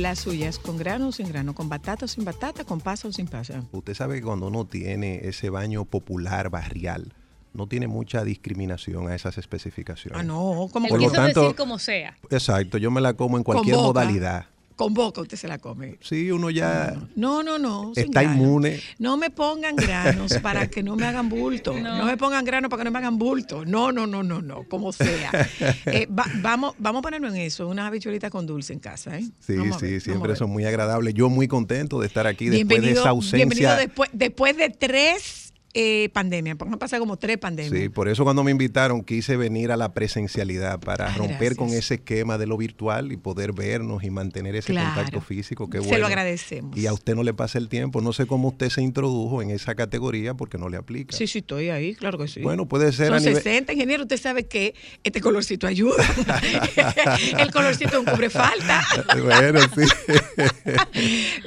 Las 0.00 0.18
suyas, 0.20 0.58
¿con 0.58 0.76
grano 0.76 1.08
o 1.08 1.12
sin 1.12 1.28
grano? 1.28 1.54
¿Con 1.54 1.68
batata 1.68 2.04
o 2.04 2.08
sin 2.08 2.24
batata? 2.24 2.64
¿Con 2.64 2.80
pasa 2.80 3.08
o 3.08 3.12
sin 3.12 3.26
pasa? 3.26 3.62
Usted 3.72 3.94
sabe 3.94 4.16
que 4.16 4.22
cuando 4.22 4.46
uno 4.48 4.64
tiene 4.64 5.20
ese 5.28 5.50
baño 5.50 5.84
popular 5.84 6.50
barrial, 6.50 7.12
no 7.52 7.66
tiene 7.66 7.88
mucha 7.88 8.22
discriminación 8.24 9.08
a 9.08 9.14
esas 9.14 9.38
especificaciones. 9.38 10.20
Ah, 10.20 10.22
no, 10.22 10.68
como 10.72 10.86
Él 10.86 10.90
Por 10.90 11.02
lo 11.02 11.10
tanto- 11.10 11.40
decir 11.42 11.56
como 11.56 11.78
sea. 11.78 12.16
Exacto, 12.30 12.78
yo 12.78 12.90
me 12.90 13.00
la 13.00 13.14
como 13.14 13.36
en 13.36 13.44
cualquier 13.44 13.76
modalidad. 13.76 14.46
Con 14.80 14.94
boca 14.94 15.20
usted 15.20 15.36
se 15.36 15.46
la 15.46 15.58
come. 15.58 15.98
Sí, 16.00 16.30
uno 16.30 16.48
ya 16.48 16.96
No, 17.14 17.42
no, 17.42 17.58
no. 17.58 17.92
está 17.94 18.24
inmune. 18.24 18.80
No 18.98 19.18
me 19.18 19.28
pongan 19.28 19.76
granos 19.76 20.38
para 20.42 20.68
que 20.70 20.82
no 20.82 20.96
me 20.96 21.04
hagan 21.04 21.28
bulto. 21.28 21.74
No, 21.78 22.06
me 22.06 22.16
pongan 22.16 22.46
granos 22.46 22.70
para 22.70 22.80
que 22.80 22.84
no 22.86 22.90
me 22.90 22.98
hagan 22.98 23.18
bulto. 23.18 23.66
No, 23.66 23.92
no, 23.92 24.06
no, 24.06 24.22
no, 24.22 24.40
no, 24.40 24.64
como 24.70 24.90
sea. 24.92 25.30
Eh, 25.86 26.06
va- 26.06 26.24
vamos, 26.36 26.74
vamos 26.78 27.00
a 27.00 27.02
ponernos 27.02 27.34
en 27.34 27.42
eso, 27.42 27.68
unas 27.68 27.88
habichuelitas 27.88 28.30
con 28.30 28.46
dulce 28.46 28.72
en 28.72 28.78
casa, 28.78 29.18
¿eh? 29.18 29.24
Sí, 29.40 29.56
sí, 29.78 30.00
siempre 30.00 30.34
son 30.34 30.48
muy 30.50 30.64
agradables. 30.64 31.12
Yo 31.12 31.28
muy 31.28 31.46
contento 31.46 32.00
de 32.00 32.06
estar 32.06 32.26
aquí 32.26 32.46
después 32.46 32.68
de 32.68 32.74
Bienvenido, 32.88 33.00
esa 33.02 33.12
bienvenido 33.36 33.68
ausencia. 33.68 33.76
después, 33.76 34.10
después 34.14 34.56
de 34.56 34.70
tres 34.70 35.49
eh, 35.74 36.08
pandemias, 36.12 36.56
porque 36.56 36.72
han 36.72 36.78
pasado 36.78 37.00
como 37.00 37.16
tres 37.16 37.38
pandemias. 37.38 37.80
Sí, 37.82 37.88
por 37.88 38.08
eso 38.08 38.24
cuando 38.24 38.42
me 38.42 38.50
invitaron 38.50 39.02
quise 39.02 39.36
venir 39.36 39.70
a 39.70 39.76
la 39.76 39.92
presencialidad 39.94 40.80
para 40.80 41.08
romper 41.14 41.36
gracias. 41.38 41.56
con 41.58 41.68
ese 41.70 41.94
esquema 41.94 42.38
de 42.38 42.46
lo 42.46 42.56
virtual 42.56 43.12
y 43.12 43.16
poder 43.16 43.52
vernos 43.52 44.02
y 44.02 44.10
mantener 44.10 44.56
ese 44.56 44.72
Claro. 44.72 44.94
contacto 44.94 45.20
físico. 45.20 45.70
Qué 45.70 45.78
Se 45.78 45.84
bueno. 45.84 45.98
lo 46.00 46.06
agradecemos. 46.06 46.76
Y 46.76 46.86
a 46.86 46.92
usted 46.92 47.14
no 47.14 47.22
le 47.22 47.34
pasa 47.34 47.58
el 47.58 47.68
tiempo. 47.68 48.00
No 48.00 48.12
sé 48.12 48.26
cómo 48.26 48.48
usted 48.48 48.68
se 48.70 48.82
introdujo 48.82 49.42
en 49.42 49.50
esa 49.50 49.74
categoría 49.74 50.34
porque 50.34 50.58
no 50.58 50.68
le 50.68 50.76
aplica. 50.76 51.16
Sí, 51.16 51.26
sí, 51.26 51.38
estoy 51.38 51.68
ahí, 51.70 51.94
claro 51.94 52.18
que 52.18 52.26
sí. 52.28 52.40
Bueno, 52.40 52.66
puede 52.66 52.92
ser 52.92 53.06
Son 53.08 53.16
a 53.16 53.20
nivel... 53.20 53.36
60, 53.36 53.72
ingeniero, 53.72 54.02
usted 54.02 54.18
sabe 54.20 54.46
que 54.46 54.74
este 55.04 55.20
colorcito 55.20 55.66
ayuda. 55.66 56.04
El 57.38 57.50
colorcito 57.52 57.90
es 57.90 57.98
un 57.98 58.04
cubre 58.06 58.30
falta. 58.30 58.82
bueno, 59.22 59.60
sí. 59.60 59.84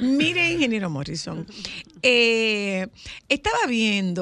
Mire, 0.00 0.50
ingeniero 0.52 0.88
Morrison, 0.90 1.46
eh, 2.02 2.86
estaba 3.28 3.58
viendo 3.68 4.13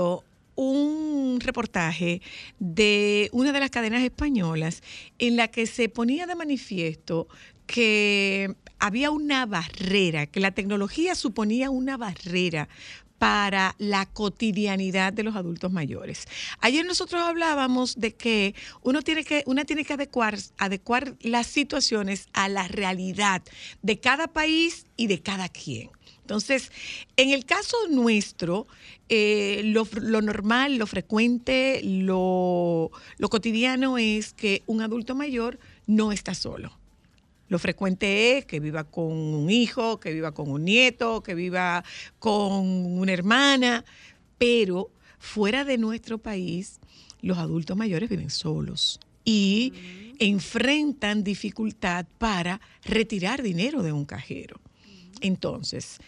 un 0.55 1.38
reportaje 1.40 2.20
de 2.59 3.30
una 3.32 3.53
de 3.53 3.61
las 3.61 3.70
cadenas 3.70 4.03
españolas 4.03 4.82
en 5.18 5.36
la 5.36 5.49
que 5.49 5.66
se 5.66 5.88
ponía 5.88 6.26
de 6.26 6.34
manifiesto 6.34 7.28
que 7.66 8.55
había 8.78 9.11
una 9.11 9.47
barrera, 9.47 10.26
que 10.26 10.40
la 10.40 10.51
tecnología 10.51 11.14
suponía 11.14 11.70
una 11.70 11.97
barrera 11.97 12.68
para 13.22 13.76
la 13.78 14.07
cotidianidad 14.07 15.12
de 15.12 15.22
los 15.22 15.36
adultos 15.36 15.70
mayores. 15.70 16.26
Ayer 16.59 16.84
nosotros 16.84 17.22
hablábamos 17.22 17.95
de 17.95 18.16
que 18.16 18.57
uno 18.82 19.01
tiene 19.03 19.22
que, 19.22 19.45
una 19.47 19.64
tiene 19.64 19.84
que 19.84 19.93
adecuar, 19.93 20.36
adecuar 20.59 21.14
las 21.20 21.47
situaciones 21.47 22.26
a 22.32 22.49
la 22.49 22.66
realidad 22.66 23.43
de 23.80 24.01
cada 24.01 24.26
país 24.26 24.86
y 24.97 25.07
de 25.07 25.22
cada 25.22 25.49
quien. 25.49 25.90
Entonces, 26.23 26.70
en 27.16 27.31
el 27.31 27.45
caso 27.45 27.77
nuestro, 27.91 28.66
eh, 29.09 29.61
lo, 29.64 29.87
lo 30.01 30.23
normal, 30.23 30.77
lo 30.77 30.87
frecuente, 30.87 31.81
lo, 31.85 32.91
lo 33.18 33.29
cotidiano 33.29 33.99
es 33.99 34.33
que 34.33 34.62
un 34.66 34.81
adulto 34.81 35.14
mayor 35.14 35.59
no 35.87 36.12
está 36.12 36.35
solo. 36.35 36.79
Lo 37.49 37.59
frecuente 37.59 38.39
es 38.39 38.47
que 38.47 38.61
viva 38.61 38.85
con 38.85 39.12
un 39.12 39.51
hijo, 39.51 40.01
que 40.01 40.14
viva 40.14 40.33
con 40.33 40.51
un 40.51 40.64
nieto, 40.64 41.23
que 41.23 41.35
viva 41.35 41.85
con 42.18 42.66
una 42.66 43.12
hermana, 43.12 43.85
pero 44.39 44.91
fuera 45.18 45.64
de 45.64 45.77
nuestro 45.77 46.18
país, 46.18 46.81
los 47.20 47.37
adultos 47.39 47.77
mayores 47.77 48.09
viven 48.09 48.31
solos 48.31 49.01
y 49.25 49.73
enfrentan 50.18 51.25
dificultad 51.25 52.07
para 52.18 52.61
retirar 52.85 53.43
dinero 53.43 53.83
de 53.83 53.93
un 53.93 54.05
cajero. 54.05 54.61
Entonces, 55.21 55.99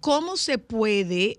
¿cómo 0.00 0.36
se 0.36 0.58
puede 0.58 1.38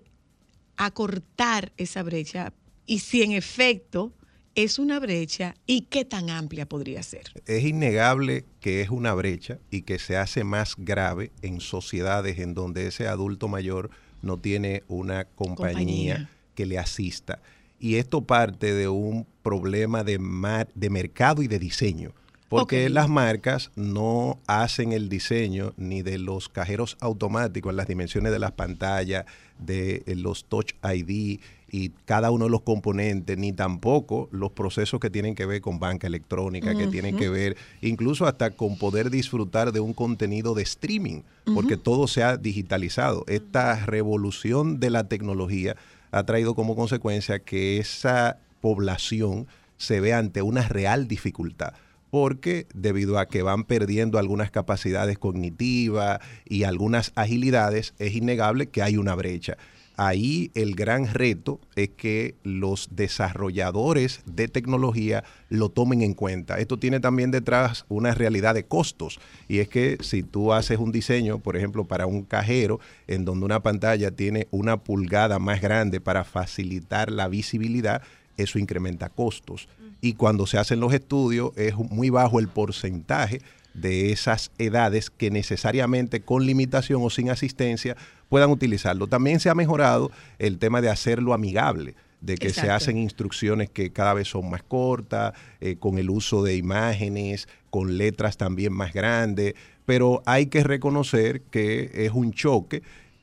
acortar 0.76 1.72
esa 1.76 2.02
brecha? 2.02 2.52
Y 2.86 3.00
si 3.00 3.22
en 3.22 3.32
efecto 3.32 4.12
es 4.54 4.78
una 4.78 4.98
brecha, 4.98 5.54
¿y 5.66 5.82
qué 5.82 6.04
tan 6.04 6.28
amplia 6.28 6.68
podría 6.68 7.02
ser? 7.02 7.32
Es 7.46 7.64
innegable 7.64 8.44
que 8.60 8.82
es 8.82 8.90
una 8.90 9.14
brecha 9.14 9.58
y 9.70 9.82
que 9.82 9.98
se 9.98 10.16
hace 10.16 10.44
más 10.44 10.74
grave 10.76 11.30
en 11.40 11.60
sociedades 11.60 12.38
en 12.38 12.52
donde 12.54 12.86
ese 12.86 13.08
adulto 13.08 13.48
mayor 13.48 13.90
no 14.20 14.38
tiene 14.38 14.82
una 14.88 15.24
compañía, 15.24 16.14
Compañía. 16.16 16.30
que 16.54 16.66
le 16.66 16.78
asista. 16.78 17.40
Y 17.80 17.96
esto 17.96 18.22
parte 18.24 18.74
de 18.74 18.88
un 18.88 19.26
problema 19.42 20.04
de, 20.04 20.18
mar- 20.18 20.68
de 20.74 20.90
mercado 20.90 21.42
y 21.42 21.48
de 21.48 21.58
diseño. 21.58 22.12
Porque 22.60 22.90
las 22.90 23.08
marcas 23.08 23.70
no 23.76 24.38
hacen 24.46 24.92
el 24.92 25.08
diseño 25.08 25.72
ni 25.78 26.02
de 26.02 26.18
los 26.18 26.50
cajeros 26.50 26.98
automáticos 27.00 27.70
en 27.70 27.78
las 27.78 27.88
dimensiones 27.88 28.30
de 28.30 28.38
las 28.38 28.52
pantallas, 28.52 29.24
de 29.58 30.02
eh, 30.06 30.14
los 30.16 30.44
Touch 30.44 30.72
ID 30.84 31.40
y 31.70 31.88
cada 32.04 32.30
uno 32.30 32.44
de 32.44 32.50
los 32.50 32.60
componentes, 32.60 33.38
ni 33.38 33.54
tampoco 33.54 34.28
los 34.30 34.52
procesos 34.52 35.00
que 35.00 35.08
tienen 35.08 35.34
que 35.34 35.46
ver 35.46 35.62
con 35.62 35.78
banca 35.78 36.06
electrónica, 36.06 36.76
que 36.76 36.88
tienen 36.88 37.16
que 37.16 37.30
ver 37.30 37.56
incluso 37.80 38.26
hasta 38.26 38.50
con 38.50 38.76
poder 38.76 39.08
disfrutar 39.08 39.72
de 39.72 39.80
un 39.80 39.94
contenido 39.94 40.54
de 40.54 40.64
streaming, 40.64 41.22
porque 41.54 41.78
todo 41.78 42.06
se 42.06 42.22
ha 42.22 42.36
digitalizado. 42.36 43.24
Esta 43.26 43.86
revolución 43.86 44.80
de 44.80 44.90
la 44.90 45.08
tecnología 45.08 45.76
ha 46.10 46.24
traído 46.24 46.54
como 46.54 46.76
consecuencia 46.76 47.38
que 47.38 47.78
esa 47.78 48.36
población 48.60 49.46
se 49.78 50.00
ve 50.00 50.12
ante 50.12 50.42
una 50.42 50.68
real 50.68 51.08
dificultad 51.08 51.72
porque 52.12 52.66
debido 52.74 53.18
a 53.18 53.26
que 53.26 53.40
van 53.40 53.64
perdiendo 53.64 54.18
algunas 54.18 54.50
capacidades 54.50 55.16
cognitivas 55.16 56.20
y 56.44 56.64
algunas 56.64 57.10
agilidades, 57.14 57.94
es 57.98 58.14
innegable 58.14 58.68
que 58.68 58.82
hay 58.82 58.98
una 58.98 59.14
brecha. 59.14 59.56
Ahí 59.96 60.50
el 60.54 60.74
gran 60.74 61.06
reto 61.06 61.58
es 61.74 61.88
que 61.88 62.34
los 62.42 62.90
desarrolladores 62.94 64.20
de 64.26 64.48
tecnología 64.48 65.24
lo 65.48 65.70
tomen 65.70 66.02
en 66.02 66.12
cuenta. 66.12 66.58
Esto 66.58 66.78
tiene 66.78 67.00
también 67.00 67.30
detrás 67.30 67.86
una 67.88 68.12
realidad 68.12 68.54
de 68.54 68.66
costos 68.66 69.18
y 69.48 69.60
es 69.60 69.68
que 69.68 69.96
si 70.02 70.22
tú 70.22 70.52
haces 70.52 70.78
un 70.78 70.92
diseño, 70.92 71.38
por 71.38 71.56
ejemplo, 71.56 71.86
para 71.86 72.04
un 72.04 72.24
cajero 72.24 72.78
en 73.06 73.24
donde 73.24 73.46
una 73.46 73.62
pantalla 73.62 74.10
tiene 74.10 74.48
una 74.50 74.84
pulgada 74.84 75.38
más 75.38 75.62
grande 75.62 75.98
para 75.98 76.24
facilitar 76.24 77.10
la 77.10 77.28
visibilidad, 77.28 78.02
eso 78.36 78.58
incrementa 78.58 79.08
costos. 79.08 79.66
Y 80.02 80.14
cuando 80.14 80.46
se 80.46 80.58
hacen 80.58 80.80
los 80.80 80.92
estudios 80.92 81.52
es 81.56 81.76
muy 81.76 82.10
bajo 82.10 82.40
el 82.40 82.48
porcentaje 82.48 83.40
de 83.72 84.12
esas 84.12 84.50
edades 84.58 85.10
que 85.10 85.30
necesariamente 85.30 86.20
con 86.20 86.44
limitación 86.44 87.02
o 87.02 87.08
sin 87.08 87.30
asistencia 87.30 87.96
puedan 88.28 88.50
utilizarlo. 88.50 89.06
También 89.06 89.38
se 89.38 89.48
ha 89.48 89.54
mejorado 89.54 90.10
el 90.40 90.58
tema 90.58 90.80
de 90.80 90.90
hacerlo 90.90 91.32
amigable, 91.32 91.94
de 92.20 92.36
que 92.36 92.50
se 92.50 92.68
hacen 92.68 92.98
instrucciones 92.98 93.70
que 93.70 93.92
cada 93.92 94.12
vez 94.14 94.28
son 94.28 94.50
más 94.50 94.64
cortas, 94.64 95.34
eh, 95.60 95.76
con 95.78 95.98
el 95.98 96.10
uso 96.10 96.42
de 96.42 96.56
imágenes, 96.56 97.48
con 97.70 97.96
letras 97.96 98.36
también 98.36 98.72
más 98.72 98.92
grandes, 98.92 99.54
pero 99.86 100.22
hay 100.26 100.46
que 100.46 100.64
reconocer 100.64 101.42
que 101.42 101.90
es 101.94 102.12
un 102.12 102.32
choque 102.32 102.82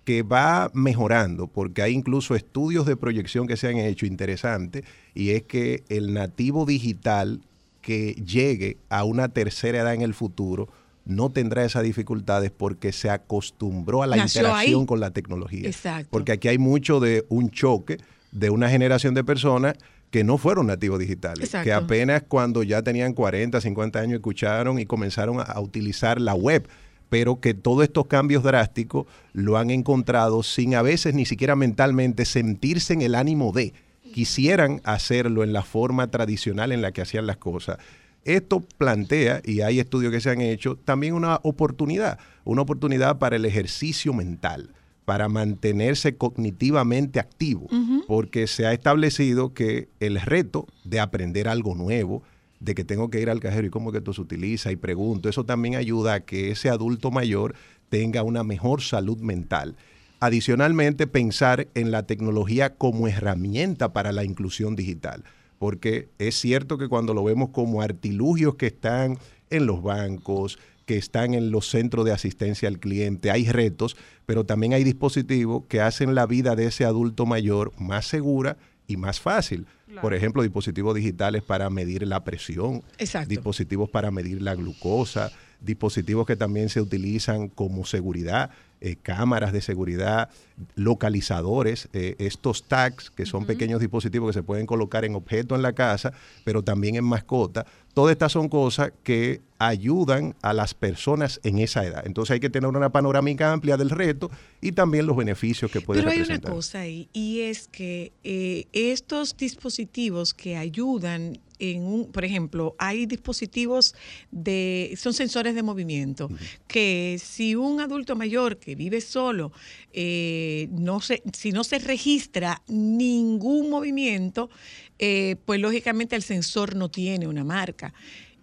que 0.10 0.24
va 0.24 0.72
mejorando, 0.74 1.46
porque 1.46 1.84
hay 1.84 1.94
incluso 1.94 2.34
estudios 2.34 2.88
de 2.88 2.98
proyección 2.98 3.46
que 3.46 3.56
se 3.58 3.68
han 3.68 3.78
hecho 3.78 4.08
interesantes, 4.08 4.84
y 5.14 5.30
es 5.30 5.44
que 5.44 5.84
el 5.88 6.16
nativo 6.16 6.66
digital 6.66 7.42
que 7.84 8.14
llegue 8.16 8.78
a 8.90 9.04
una 9.04 9.30
tercera 9.30 9.82
edad 9.82 9.94
en 9.94 10.02
el 10.02 10.16
futuro 10.16 10.68
no 11.06 11.30
tendrá 11.30 11.64
esas 11.64 11.84
dificultades 11.84 12.50
porque 12.50 12.92
se 12.92 13.12
acostumbró 13.12 14.02
a 14.02 14.08
la 14.08 14.16
Nació 14.16 14.42
interacción 14.42 14.82
ahí. 14.82 14.86
con 14.88 15.00
la 15.00 15.12
tecnología. 15.12 15.68
Exacto. 15.68 16.08
Porque 16.10 16.32
aquí 16.32 16.48
hay 16.48 16.58
mucho 16.58 17.00
de 17.00 17.28
un 17.30 17.52
choque 17.52 18.00
de 18.32 18.50
una 18.50 18.68
generación 18.68 19.14
de 19.14 19.24
personas 19.24 19.76
que 20.10 20.24
no 20.24 20.40
fueron 20.40 20.66
nativos 20.66 20.98
digitales, 20.98 21.44
Exacto. 21.44 21.66
que 21.66 21.72
apenas 21.74 22.24
cuando 22.28 22.64
ya 22.64 22.82
tenían 22.82 23.14
40, 23.14 23.62
50 23.62 24.00
años 24.00 24.16
escucharon 24.16 24.80
y 24.80 24.88
comenzaron 24.88 25.40
a, 25.40 25.44
a 25.44 25.60
utilizar 25.60 26.20
la 26.20 26.34
web, 26.34 26.68
pero 27.10 27.40
que 27.40 27.54
todos 27.54 27.84
estos 27.84 28.08
cambios 28.08 28.44
drásticos 28.44 29.08
lo 29.34 29.58
han 29.58 29.72
encontrado 29.72 30.44
sin 30.44 30.76
a 30.76 30.82
veces 30.82 31.14
ni 31.14 31.26
siquiera 31.26 31.56
mentalmente 31.56 32.26
sentirse 32.26 32.94
en 32.94 33.02
el 33.02 33.16
ánimo 33.16 33.52
de, 33.52 33.74
quisieran 34.14 34.82
hacerlo 34.84 35.44
en 35.44 35.54
la 35.54 35.64
forma 35.64 36.08
tradicional 36.08 36.72
en 36.72 36.82
la 36.82 36.92
que 36.92 37.02
hacían 37.02 37.28
las 37.28 37.38
cosas. 37.38 37.78
Esto 38.26 38.62
plantea, 38.78 39.42
y 39.44 39.62
hay 39.62 39.80
estudios 39.80 40.12
que 40.12 40.22
se 40.22 40.30
han 40.30 40.42
hecho, 40.42 40.76
también 40.76 41.14
una 41.14 41.40
oportunidad, 41.44 42.20
una 42.44 42.62
oportunidad 42.62 43.18
para 43.18 43.38
el 43.38 43.46
ejercicio 43.46 44.14
mental, 44.14 44.74
para 45.06 45.30
mantenerse 45.30 46.16
cognitivamente 46.18 47.20
activo, 47.20 47.68
porque 48.08 48.46
se 48.46 48.68
ha 48.68 48.74
establecido 48.74 49.54
que 49.54 49.90
el 50.00 50.22
reto 50.22 50.68
de 50.84 51.00
aprender 51.00 51.48
algo 51.48 51.74
nuevo, 51.74 52.22
de 52.60 52.76
que 52.76 52.84
tengo 52.84 53.10
que 53.10 53.22
ir 53.22 53.30
al 53.30 53.40
cajero 53.40 53.68
y 53.68 53.70
cómo 53.70 53.92
que 53.92 54.00
esto 54.00 54.14
se 54.14 54.22
utiliza 54.22 54.72
y 54.72 54.76
pregunto, 54.76 55.30
eso 55.30 55.46
también 55.46 55.76
ayuda 55.76 56.16
a 56.16 56.20
que 56.22 56.52
ese 56.52 56.70
adulto 56.70 57.12
mayor 57.12 57.56
tenga 57.90 58.24
una 58.24 58.44
mejor 58.44 58.82
salud 58.82 59.18
mental. 59.20 59.76
Adicionalmente, 60.20 61.08
pensar 61.08 61.68
en 61.76 61.92
la 61.92 62.04
tecnología 62.04 62.76
como 62.76 63.08
herramienta 63.08 63.94
para 63.94 64.12
la 64.12 64.26
inclusión 64.26 64.76
digital, 64.76 65.24
porque 65.58 66.10
es 66.20 66.36
cierto 66.36 66.78
que 66.78 66.90
cuando 66.90 67.14
lo 67.14 67.24
vemos 67.24 67.50
como 67.50 67.82
artilugios 67.82 68.56
que 68.56 68.68
están 68.68 69.18
en 69.50 69.66
los 69.66 69.82
bancos, 69.82 70.60
que 70.86 70.98
están 70.98 71.34
en 71.36 71.52
los 71.52 71.70
centros 71.70 72.04
de 72.04 72.12
asistencia 72.12 72.68
al 72.68 72.80
cliente, 72.80 73.32
hay 73.32 73.48
retos, 73.48 73.96
pero 74.26 74.46
también 74.46 74.74
hay 74.74 74.84
dispositivos 74.84 75.64
que 75.70 75.82
hacen 75.82 76.16
la 76.16 76.26
vida 76.26 76.56
de 76.56 76.66
ese 76.66 76.84
adulto 76.84 77.26
mayor 77.26 77.72
más 77.80 78.06
segura 78.06 78.58
y 78.90 78.98
más 78.98 79.22
fácil. 79.22 79.66
Por 80.02 80.14
ejemplo, 80.14 80.42
dispositivos 80.42 80.96
digitales 80.96 81.44
para 81.44 81.70
medir 81.70 82.06
la 82.08 82.24
presión, 82.24 82.84
Exacto. 82.98 83.30
dispositivos 83.30 83.90
para 83.90 84.10
medir 84.12 84.42
la 84.42 84.56
glucosa, 84.56 85.32
dispositivos 85.62 86.26
que 86.26 86.36
también 86.36 86.70
se 86.70 86.82
utilizan 86.82 87.50
como 87.50 87.86
seguridad, 87.86 88.50
eh, 88.82 88.96
cámaras 89.02 89.52
de 89.52 89.62
seguridad, 89.62 90.30
localizadores, 90.76 91.90
eh, 91.94 92.16
estos 92.20 92.64
tags, 92.64 93.10
que 93.10 93.26
son 93.26 93.46
pequeños 93.46 93.80
dispositivos 93.80 94.30
que 94.30 94.40
se 94.40 94.44
pueden 94.44 94.66
colocar 94.66 95.06
en 95.06 95.16
objetos 95.16 95.58
en 95.58 95.62
la 95.62 95.74
casa, 95.74 96.14
pero 96.44 96.64
también 96.64 96.96
en 96.96 97.04
mascota. 97.04 97.66
Todas 97.94 98.14
estas 98.14 98.32
son 98.32 98.48
cosas 98.48 98.92
que 99.04 99.42
ayudan 99.58 100.36
a 100.42 100.54
las 100.54 100.74
personas 100.74 101.42
en 101.44 101.60
esa 101.60 101.86
edad. 101.86 102.04
Entonces 102.06 102.36
hay 102.36 102.40
que 102.40 102.50
tener 102.50 102.70
una 102.70 102.90
panorámica 102.90 103.52
amplia 103.52 103.76
del 103.76 103.90
reto 103.90 104.32
y 104.62 104.72
también 104.72 105.06
los 105.06 105.18
beneficios 105.18 105.70
que 105.70 105.82
puede 105.82 106.02
Pero 106.02 106.12
hay 106.12 106.22
una 106.22 106.40
cosa 106.40 106.80
ahí, 106.80 107.10
y 107.12 107.42
es 107.42 107.68
que 107.68 108.14
eh, 108.24 108.68
estos 108.72 109.36
dispositivos 109.36 110.34
que 110.34 110.56
ayudan 110.56 111.40
en 111.60 111.84
un, 111.84 112.12
por 112.12 112.26
ejemplo, 112.26 112.76
hay 112.80 113.06
dispositivos 113.06 113.94
de, 114.32 114.94
son 114.98 115.14
sensores 115.14 115.54
de 115.56 115.64
movimiento, 115.64 116.30
que 116.68 117.20
si 117.24 117.56
un 117.56 117.82
adulto 117.82 118.16
mayor 118.16 118.58
que 118.58 118.76
vive 118.76 119.02
solo, 119.02 119.52
eh, 119.94 120.68
no 120.72 121.02
se, 121.02 121.22
si 121.34 121.52
no 121.52 121.64
se 121.64 121.80
registra 121.80 122.62
ningún 122.68 123.70
movimiento, 123.70 124.50
eh, 124.98 125.36
pues 125.46 125.60
lógicamente 125.60 126.16
el 126.16 126.24
sensor 126.24 126.76
no 126.76 126.90
tiene 126.90 127.28
una 127.28 127.44
marca. 127.44 127.94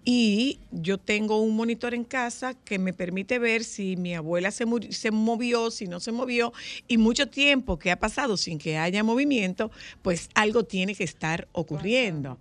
Y 0.08 0.60
yo 0.70 0.98
tengo 0.98 1.40
un 1.40 1.56
monitor 1.56 1.92
en 1.92 2.04
casa 2.04 2.54
que 2.54 2.78
me 2.78 2.92
permite 2.92 3.40
ver 3.40 3.64
si 3.64 3.96
mi 3.96 4.14
abuela 4.14 4.52
se, 4.52 4.64
se 4.90 5.10
movió, 5.10 5.72
si 5.72 5.88
no 5.88 5.98
se 5.98 6.12
movió, 6.12 6.52
y 6.86 6.96
mucho 6.96 7.28
tiempo 7.28 7.76
que 7.80 7.90
ha 7.90 7.98
pasado 7.98 8.36
sin 8.36 8.58
que 8.58 8.78
haya 8.78 9.02
movimiento, 9.02 9.72
pues 10.02 10.30
algo 10.34 10.62
tiene 10.62 10.94
que 10.94 11.02
estar 11.02 11.48
ocurriendo. 11.50 12.38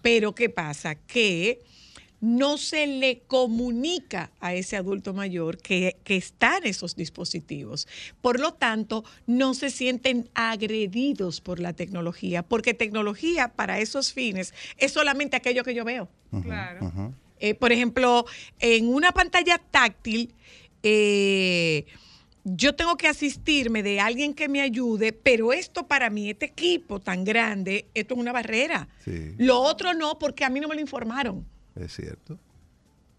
Pero 0.00 0.32
¿qué 0.32 0.48
pasa? 0.48 0.94
Que 0.94 1.60
no 2.20 2.58
se 2.58 2.86
le 2.86 3.20
comunica 3.26 4.30
a 4.40 4.54
ese 4.54 4.76
adulto 4.76 5.14
mayor 5.14 5.58
que, 5.58 5.96
que 6.04 6.16
están 6.16 6.66
esos 6.66 6.96
dispositivos. 6.96 7.86
Por 8.20 8.40
lo 8.40 8.54
tanto, 8.54 9.04
no 9.26 9.54
se 9.54 9.70
sienten 9.70 10.28
agredidos 10.34 11.40
por 11.40 11.60
la 11.60 11.72
tecnología, 11.72 12.42
porque 12.42 12.74
tecnología 12.74 13.48
para 13.48 13.78
esos 13.78 14.12
fines 14.12 14.54
es 14.76 14.92
solamente 14.92 15.36
aquello 15.36 15.64
que 15.64 15.74
yo 15.74 15.84
veo. 15.84 16.08
Claro. 16.42 17.14
Eh, 17.40 17.54
por 17.54 17.72
ejemplo, 17.72 18.24
en 18.58 18.88
una 18.88 19.12
pantalla 19.12 19.58
táctil, 19.58 20.34
eh, 20.82 21.86
yo 22.44 22.74
tengo 22.74 22.96
que 22.96 23.08
asistirme 23.08 23.82
de 23.82 24.00
alguien 24.00 24.34
que 24.34 24.48
me 24.48 24.60
ayude, 24.60 25.12
pero 25.12 25.52
esto 25.52 25.86
para 25.86 26.10
mí, 26.10 26.30
este 26.30 26.46
equipo 26.46 27.00
tan 27.00 27.24
grande, 27.24 27.86
esto 27.94 28.14
es 28.14 28.20
una 28.20 28.32
barrera. 28.32 28.88
Sí, 29.04 29.34
Lo 29.38 29.60
otro 29.60 29.94
no, 29.94 30.18
porque 30.18 30.44
a 30.44 30.50
mí 30.50 30.60
no 30.60 30.68
me 30.68 30.74
lo 30.74 30.80
informaron. 30.80 31.46
Es 31.80 31.94
cierto. 31.94 32.38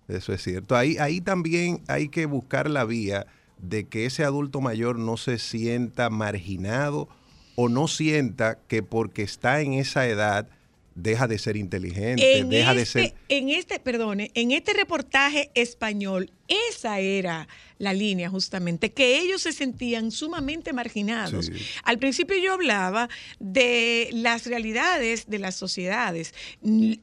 Eso 0.08 0.34
es 0.34 0.42
cierto. 0.44 0.76
Ahí, 0.76 0.98
ahí 0.98 1.22
también 1.22 1.82
hay 1.88 2.10
que 2.10 2.26
buscar 2.26 2.70
la 2.70 2.84
vía 2.84 3.28
de 3.60 3.88
que 3.88 4.06
ese 4.06 4.24
adulto 4.24 4.62
mayor 4.62 4.98
no 4.98 5.18
se 5.18 5.38
sienta 5.38 6.10
marginado 6.10 7.08
o 7.56 7.70
no 7.70 7.88
sienta 7.88 8.58
que 8.68 8.82
porque 8.82 9.22
está 9.22 9.62
en 9.62 9.74
esa 9.74 10.08
edad 10.08 10.48
deja 10.96 11.28
de 11.28 11.38
ser 11.38 11.58
inteligente, 11.58 12.40
En 12.40 12.50
deja 12.50 12.74
de 12.74 12.82
este, 12.82 13.02
ser... 13.02 13.16
en 13.30 13.50
este, 13.50 13.80
perdone, 13.80 14.32
en 14.34 14.52
este 14.52 14.74
reportaje 14.74 15.52
español, 15.54 16.32
esa 16.70 17.00
era 17.00 17.48
la 17.78 17.94
línea 17.94 18.30
justamente, 18.30 18.92
que 18.92 19.20
ellos 19.20 19.42
se 19.42 19.54
sentían 19.54 20.12
sumamente 20.12 20.74
marginados. 20.74 21.46
Sí. 21.46 21.54
Al 21.84 21.98
principio 21.98 22.38
yo 22.38 22.54
hablaba 22.54 23.10
de 23.40 24.10
las 24.12 24.46
realidades 24.46 25.30
de 25.30 25.40
las 25.40 25.56
sociedades. 25.56 26.34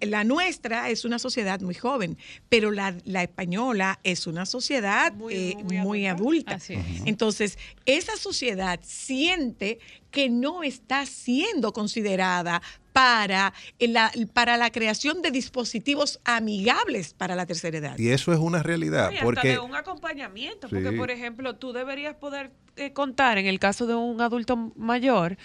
La 0.00 0.24
nuestra 0.24 0.90
es 0.90 1.04
una 1.04 1.18
sociedad 1.18 1.60
muy 1.60 1.74
joven, 1.74 2.18
pero 2.50 2.70
la, 2.70 2.94
la 3.04 3.22
española 3.22 3.98
es 4.02 4.26
una 4.26 4.44
sociedad 4.44 5.14
eh, 5.30 5.56
muy, 5.82 6.06
adulta. 6.06 6.58
Entonces, 7.06 7.58
esa 7.86 8.16
sociedad 8.16 8.78
siente 8.82 9.78
que 10.10 10.28
no 10.28 10.62
está 10.62 11.04
siendo 11.06 11.72
considerada 11.72 12.62
para 12.96 13.52
la, 13.78 14.10
para 14.32 14.56
la 14.56 14.70
creación 14.70 15.20
de 15.20 15.30
dispositivos 15.30 16.18
amigables 16.24 17.12
para 17.12 17.34
la 17.34 17.44
tercera 17.44 17.76
edad. 17.76 17.98
Y 17.98 18.08
eso 18.08 18.32
es 18.32 18.38
una 18.38 18.62
realidad, 18.62 19.10
porque... 19.42 19.48
de 19.50 19.58
un 19.58 19.74
acompañamiento, 19.74 20.68
porque 20.68 20.90
Sí. 20.90 20.96
por 20.96 21.10
ejemplo, 21.10 21.56
tú 21.56 21.72
deberías 21.72 22.14
poder 22.16 22.50
eh, 22.76 22.92
contar 22.92 23.38
en 23.38 23.46
el 23.46 23.58
caso 23.58 23.86
de 23.86 23.94
un 23.94 24.20
adulto 24.20 24.56
mayor 24.76 25.36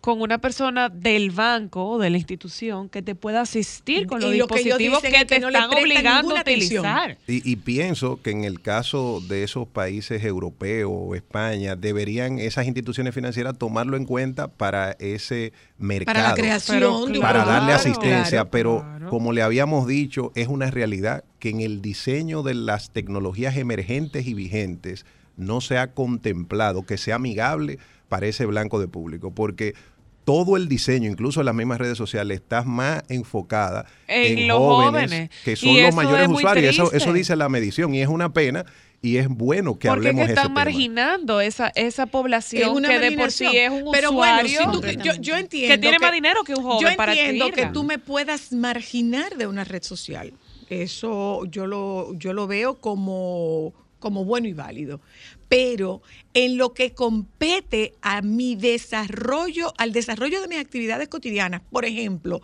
con 0.00 0.22
una 0.22 0.38
persona 0.38 0.88
del 0.88 1.30
banco 1.30 1.84
o 1.86 1.98
de 1.98 2.08
la 2.08 2.16
institución 2.16 2.88
que 2.88 3.02
te 3.02 3.14
pueda 3.14 3.42
asistir 3.42 4.06
con 4.06 4.20
los 4.20 4.34
Y 4.34 4.38
lo 4.38 4.46
que 4.46 4.54
dispositivos 4.54 5.00
que 5.00 5.08
es 5.08 5.14
que 5.14 5.24
te 5.26 5.40
no 5.40 5.48
están 5.48 5.70
obligando 5.70 6.36
a 6.36 6.40
utilizar. 6.40 7.18
Y, 7.26 7.48
y 7.50 7.56
pienso 7.56 8.20
que 8.22 8.30
en 8.30 8.44
el 8.44 8.60
caso 8.62 9.20
de 9.28 9.42
esos 9.42 9.68
países 9.68 10.24
europeos 10.24 10.90
o 10.92 11.14
España, 11.14 11.76
deberían 11.76 12.38
esas 12.38 12.66
instituciones 12.66 13.14
financieras 13.14 13.58
tomarlo 13.58 13.96
en 13.96 14.06
cuenta 14.06 14.48
para 14.48 14.92
ese 14.92 15.52
mercado. 15.78 16.14
Para 16.14 16.28
la 16.30 16.34
creación 16.34 16.80
de 16.80 17.18
un 17.18 17.20
Para 17.20 17.44
darle 17.44 17.72
asistencia. 17.72 18.30
Claro, 18.30 18.50
pero 18.50 18.84
como 19.10 19.32
le 19.32 19.42
habíamos 19.42 19.86
dicho, 19.86 20.32
es 20.34 20.48
una 20.48 20.70
realidad 20.70 21.24
que 21.38 21.50
en 21.50 21.60
el 21.60 21.82
diseño 21.82 22.42
de 22.42 22.54
las 22.54 22.90
tecnologías 22.90 23.56
emergentes 23.56 24.26
y 24.26 24.34
vigentes 24.34 25.04
no 25.36 25.60
se 25.60 25.78
ha 25.78 25.92
contemplado 25.92 26.84
que 26.84 26.98
sea 26.98 27.16
amigable 27.16 27.78
para 28.08 28.26
ese 28.26 28.44
blanco 28.44 28.78
de 28.80 28.88
público. 28.88 29.30
Porque 29.30 29.74
todo 30.24 30.56
el 30.56 30.68
diseño, 30.68 31.10
incluso 31.10 31.40
en 31.40 31.46
las 31.46 31.54
mismas 31.54 31.78
redes 31.78 31.98
sociales, 31.98 32.40
está 32.40 32.62
más 32.62 33.02
enfocada 33.08 33.86
En 34.06 34.38
en, 34.38 34.48
los 34.48 34.58
jóvenes, 34.58 35.10
jóvenes. 35.10 35.30
que 35.44 35.52
Y 35.52 35.56
son 35.56 35.82
los 35.82 35.94
mayores 35.94 36.22
es 36.24 36.28
usuarios. 36.30 36.92
Eso, 36.92 37.12
dice 37.12 37.36
la 37.36 37.48
medición 37.48 37.94
y 37.94 38.00
es 38.02 38.08
una 38.08 38.32
pena 38.32 38.64
y 39.02 39.16
es 39.16 39.28
bueno 39.28 39.78
que 39.78 39.88
Porque 39.88 40.08
hablemos 40.08 40.20
que 40.22 40.26
de 40.28 40.32
ese 40.32 40.32
están 40.34 40.48
tema. 40.48 40.64
marginando 40.64 41.40
esa, 41.40 41.72
esa 41.74 42.02
Es 42.04 42.10
población 42.10 42.70
una 42.76 42.88
que 42.90 42.98
de 42.98 43.12
por 43.12 43.32
sí 43.32 43.46
es 43.56 43.70
un 43.70 43.90
Pero 43.92 44.12
bueno, 44.12 44.46
si 44.46 44.56
usuario 44.58 44.80
tú- 44.80 45.02
yo, 45.02 45.14
yo 45.20 45.36
entiendo 45.38 45.74
que 45.74 45.78
tiene 45.78 45.98
más 45.98 46.12
dinero 46.12 46.44
que 46.44 46.54
un 46.54 46.62
joven 46.62 46.90
yo 46.90 46.96
para 46.96 47.12
entiendo 47.14 47.46
que 47.46 47.50
adquirirla. 47.52 47.72
tú 47.72 47.84
me 47.84 47.98
puedas 47.98 48.52
marginar 48.52 49.36
de 49.36 49.46
una 49.46 49.64
red 49.64 49.82
social. 49.82 50.32
Eso 50.68 51.44
yo 51.46 51.66
lo, 51.66 52.14
yo 52.14 52.32
lo 52.34 52.46
veo 52.46 52.76
como, 52.76 53.72
como 53.98 54.24
bueno 54.24 54.46
y 54.48 54.52
válido. 54.52 55.00
Pero 55.50 56.00
en 56.32 56.56
lo 56.56 56.74
que 56.74 56.94
compete 56.94 57.92
a 58.02 58.22
mi 58.22 58.54
desarrollo, 58.54 59.74
al 59.78 59.92
desarrollo 59.92 60.40
de 60.40 60.46
mis 60.46 60.58
actividades 60.58 61.08
cotidianas, 61.08 61.60
por 61.70 61.84
ejemplo, 61.84 62.40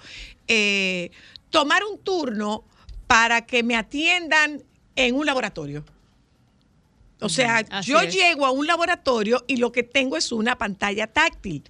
eh, 0.48 1.12
tomar 1.50 1.84
un 1.84 1.98
turno 2.00 2.64
para 3.06 3.46
que 3.46 3.62
me 3.62 3.76
atiendan 3.76 4.64
en 4.96 5.14
un 5.14 5.24
laboratorio. 5.24 5.84
O 7.20 7.28
sea, 7.28 7.64
Así 7.70 7.92
yo 7.92 8.00
es. 8.00 8.12
llego 8.12 8.44
a 8.44 8.50
un 8.50 8.66
laboratorio 8.66 9.44
y 9.46 9.58
lo 9.58 9.70
que 9.70 9.84
tengo 9.84 10.16
es 10.16 10.32
una 10.32 10.58
pantalla 10.58 11.06
táctil 11.06 11.62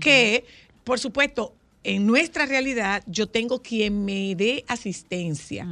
que, 0.00 0.44
por 0.82 0.98
supuesto, 0.98 1.54
en 1.82 2.06
nuestra 2.06 2.46
realidad 2.46 3.02
yo 3.06 3.26
tengo 3.26 3.62
quien 3.62 4.04
me 4.04 4.34
dé 4.34 4.64
asistencia, 4.68 5.66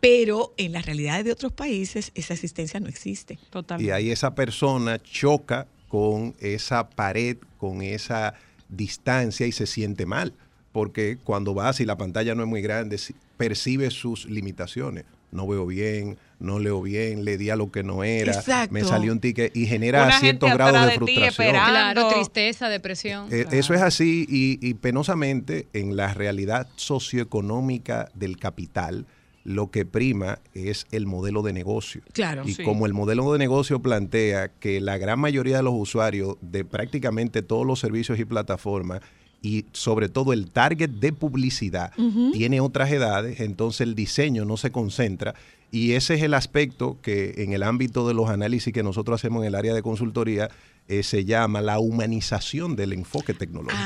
pero 0.00 0.54
en 0.56 0.72
las 0.72 0.86
realidades 0.86 1.24
de 1.24 1.32
otros 1.32 1.52
países 1.52 2.10
esa 2.14 2.34
asistencia 2.34 2.80
no 2.80 2.88
existe. 2.88 3.38
Y 3.78 3.90
ahí 3.90 4.10
esa 4.10 4.34
persona 4.34 5.00
choca 5.00 5.68
con 5.88 6.34
esa 6.40 6.88
pared, 6.88 7.36
con 7.58 7.82
esa 7.82 8.34
distancia 8.68 9.46
y 9.46 9.52
se 9.52 9.66
siente 9.66 10.06
mal. 10.06 10.32
Porque 10.72 11.18
cuando 11.22 11.52
vas 11.52 11.80
y 11.80 11.84
la 11.84 11.98
pantalla 11.98 12.34
no 12.34 12.42
es 12.42 12.48
muy 12.48 12.62
grande, 12.62 12.98
percibe 13.36 13.90
sus 13.90 14.24
limitaciones. 14.24 15.04
No 15.30 15.46
veo 15.46 15.66
bien, 15.66 16.16
no 16.42 16.58
leo 16.58 16.82
bien, 16.82 17.24
le 17.24 17.38
di 17.38 17.50
a 17.50 17.56
lo 17.56 17.70
que 17.70 17.82
no 17.82 18.04
era, 18.04 18.32
Exacto. 18.32 18.72
me 18.74 18.84
salió 18.84 19.12
un 19.12 19.20
ticket 19.20 19.56
y 19.56 19.66
genera 19.66 20.04
Una 20.04 20.20
ciertos 20.20 20.52
grados 20.52 20.86
de 20.86 20.92
frustración. 20.96 21.50
Claro, 21.54 22.08
tristeza, 22.08 22.68
depresión. 22.68 23.28
Eh, 23.30 23.46
Eso 23.52 23.74
es 23.74 23.80
así 23.80 24.26
y, 24.28 24.58
y 24.60 24.74
penosamente 24.74 25.68
en 25.72 25.96
la 25.96 26.12
realidad 26.14 26.68
socioeconómica 26.76 28.10
del 28.14 28.36
capital 28.38 29.06
lo 29.44 29.70
que 29.72 29.84
prima 29.84 30.38
es 30.54 30.86
el 30.92 31.06
modelo 31.06 31.42
de 31.42 31.52
negocio. 31.52 32.02
Claro. 32.12 32.42
Y 32.46 32.54
Sí. 32.54 32.62
como 32.62 32.86
el 32.86 32.92
modelo 32.94 33.32
de 33.32 33.38
negocio 33.40 33.80
plantea 33.80 34.48
que 34.48 34.80
la 34.80 34.98
gran 34.98 35.18
mayoría 35.18 35.56
de 35.56 35.62
los 35.64 35.74
usuarios 35.76 36.36
de 36.40 36.64
prácticamente 36.64 37.42
todos 37.42 37.66
los 37.66 37.80
servicios 37.80 38.20
y 38.20 38.24
plataformas 38.24 39.00
y 39.44 39.64
sobre 39.72 40.08
todo 40.08 40.32
el 40.32 40.50
target 40.52 40.88
de 40.90 41.12
publicidad 41.12 41.90
tiene 42.32 42.60
otras 42.60 42.92
edades, 42.92 43.40
entonces 43.40 43.80
el 43.80 43.96
diseño 43.96 44.44
no 44.44 44.56
se 44.56 44.70
concentra 44.70 45.34
y 45.72 45.92
ese 45.94 46.14
es 46.14 46.22
el 46.22 46.34
aspecto 46.34 46.98
que 47.02 47.34
en 47.38 47.52
el 47.54 47.62
ámbito 47.64 48.06
de 48.06 48.14
los 48.14 48.28
análisis 48.28 48.72
que 48.72 48.82
nosotros 48.84 49.18
hacemos 49.20 49.42
en 49.42 49.48
el 49.48 49.54
área 49.56 49.72
de 49.74 49.82
consultoría 49.82 50.50
eh, 50.86 51.02
se 51.02 51.24
llama 51.24 51.60
la 51.62 51.78
humanización 51.78 52.76
del 52.76 52.92
enfoque 52.92 53.34
tecnológico. 53.34 53.82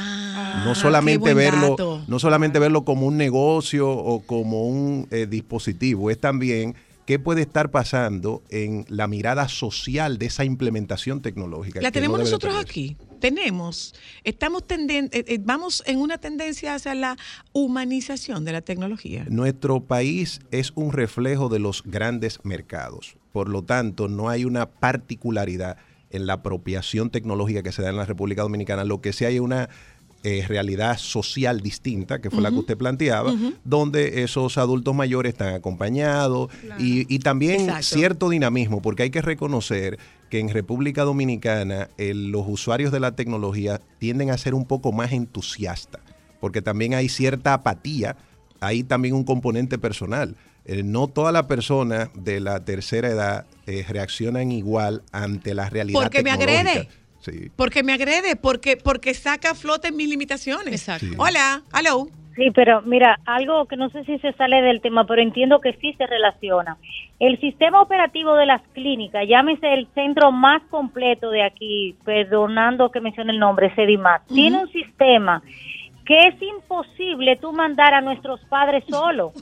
no 0.64 0.74
solamente 0.74 1.30
Ah, 1.30 1.34
qué 1.34 1.34
buen 1.34 1.52
verlo, 1.52 1.70
dato. 1.70 2.02
no 2.08 2.18
solamente 2.18 2.58
verlo 2.58 2.84
como 2.84 3.06
un 3.06 3.16
negocio 3.16 3.88
o 3.88 4.20
como 4.20 4.66
un 4.66 5.06
eh, 5.10 5.26
dispositivo, 5.30 6.10
es 6.10 6.18
también 6.18 6.74
qué 7.06 7.18
puede 7.20 7.42
estar 7.42 7.70
pasando 7.70 8.42
en 8.50 8.84
la 8.88 9.06
mirada 9.06 9.48
social 9.48 10.18
de 10.18 10.26
esa 10.26 10.44
implementación 10.44 11.22
tecnológica. 11.22 11.80
La 11.80 11.88
no 11.88 11.92
tenemos 11.92 12.18
nosotros 12.18 12.52
perderse. 12.52 12.70
aquí. 12.70 12.96
Tenemos, 13.20 13.94
estamos 14.24 14.62
tenden- 14.66 15.08
eh, 15.12 15.24
eh, 15.26 15.38
vamos 15.42 15.82
en 15.86 15.98
una 15.98 16.18
tendencia 16.18 16.74
hacia 16.74 16.94
la 16.94 17.16
humanización 17.52 18.44
de 18.44 18.52
la 18.52 18.60
tecnología. 18.60 19.26
Nuestro 19.28 19.80
país 19.80 20.40
es 20.50 20.72
un 20.74 20.92
reflejo 20.92 21.48
de 21.48 21.58
los 21.58 21.82
grandes 21.84 22.38
mercados. 22.44 23.16
Por 23.32 23.48
lo 23.48 23.62
tanto, 23.62 24.08
no 24.08 24.28
hay 24.28 24.44
una 24.44 24.66
particularidad 24.66 25.76
en 26.10 26.26
la 26.26 26.34
apropiación 26.34 27.10
tecnológica 27.10 27.62
que 27.62 27.72
se 27.72 27.82
da 27.82 27.90
en 27.90 27.96
la 27.96 28.04
República 28.04 28.42
Dominicana. 28.42 28.84
Lo 28.84 29.00
que 29.00 29.12
sí 29.12 29.24
hay 29.24 29.34
es 29.36 29.40
una 29.40 29.68
eh, 30.22 30.44
realidad 30.48 30.98
social 30.98 31.60
distinta, 31.60 32.20
que 32.20 32.30
fue 32.30 32.40
la 32.40 32.50
que 32.50 32.56
usted 32.56 32.76
planteaba, 32.76 33.32
donde 33.64 34.22
esos 34.24 34.58
adultos 34.58 34.94
mayores 34.94 35.34
están 35.34 35.54
acompañados 35.54 36.48
y, 36.78 37.12
y 37.14 37.18
también 37.20 37.60
Exacto. 37.62 37.82
cierto 37.96 38.28
dinamismo, 38.28 38.82
porque 38.82 39.04
hay 39.04 39.10
que 39.10 39.22
reconocer 39.22 39.98
que 40.30 40.38
en 40.40 40.48
República 40.48 41.02
Dominicana 41.02 41.88
el- 41.98 42.30
los 42.30 42.44
usuarios 42.48 42.92
de 42.92 43.00
la 43.00 43.12
tecnología 43.16 43.80
tienden 43.98 44.30
a 44.30 44.38
ser 44.38 44.54
un 44.54 44.64
poco 44.66 44.92
más 44.92 45.12
entusiastas, 45.12 46.00
porque 46.40 46.62
también 46.62 46.94
hay 46.94 47.08
cierta 47.08 47.54
apatía, 47.54 48.16
hay 48.60 48.82
también 48.82 49.14
un 49.14 49.24
componente 49.24 49.78
personal. 49.78 50.34
Eh, 50.64 50.82
no 50.82 51.06
todas 51.06 51.32
las 51.32 51.44
personas 51.46 52.08
de 52.14 52.40
la 52.40 52.64
tercera 52.64 53.08
edad 53.08 53.46
eh, 53.66 53.84
reaccionan 53.88 54.50
igual 54.50 55.02
ante 55.12 55.54
la 55.54 55.68
realidad 55.70 56.00
Porque 56.00 56.22
me 56.24 56.30
agrede. 56.32 56.88
Sí. 57.24 57.50
Porque 57.56 57.82
me 57.82 57.92
agrede, 57.92 58.36
porque, 58.36 58.76
porque 58.76 59.14
saca 59.14 59.50
a 59.50 59.54
flote 59.54 59.90
mis 59.92 60.08
limitaciones. 60.08 60.72
Exacto. 60.74 61.06
Hola, 61.18 61.62
hello. 61.76 62.08
Sí, 62.36 62.50
pero 62.50 62.82
mira, 62.82 63.18
algo 63.24 63.64
que 63.64 63.76
no 63.76 63.88
sé 63.88 64.04
si 64.04 64.18
se 64.18 64.32
sale 64.34 64.60
del 64.60 64.82
tema, 64.82 65.06
pero 65.06 65.22
entiendo 65.22 65.58
que 65.60 65.72
sí 65.80 65.94
se 65.94 66.06
relaciona. 66.06 66.76
El 67.18 67.40
sistema 67.40 67.80
operativo 67.80 68.34
de 68.34 68.44
las 68.44 68.60
clínicas, 68.74 69.26
llámese 69.26 69.72
el 69.72 69.86
centro 69.94 70.30
más 70.32 70.62
completo 70.64 71.30
de 71.30 71.42
aquí, 71.42 71.96
perdonando 72.04 72.90
que 72.90 73.00
mencione 73.00 73.32
el 73.32 73.38
nombre, 73.38 73.74
Sedimat, 73.74 74.22
tiene 74.26 74.58
un 74.58 74.68
sistema 74.68 75.42
que 76.04 76.28
es 76.28 76.42
imposible 76.42 77.36
tú 77.36 77.52
mandar 77.52 77.94
a 77.94 78.02
nuestros 78.02 78.38
padres 78.44 78.84
solos. 78.86 79.32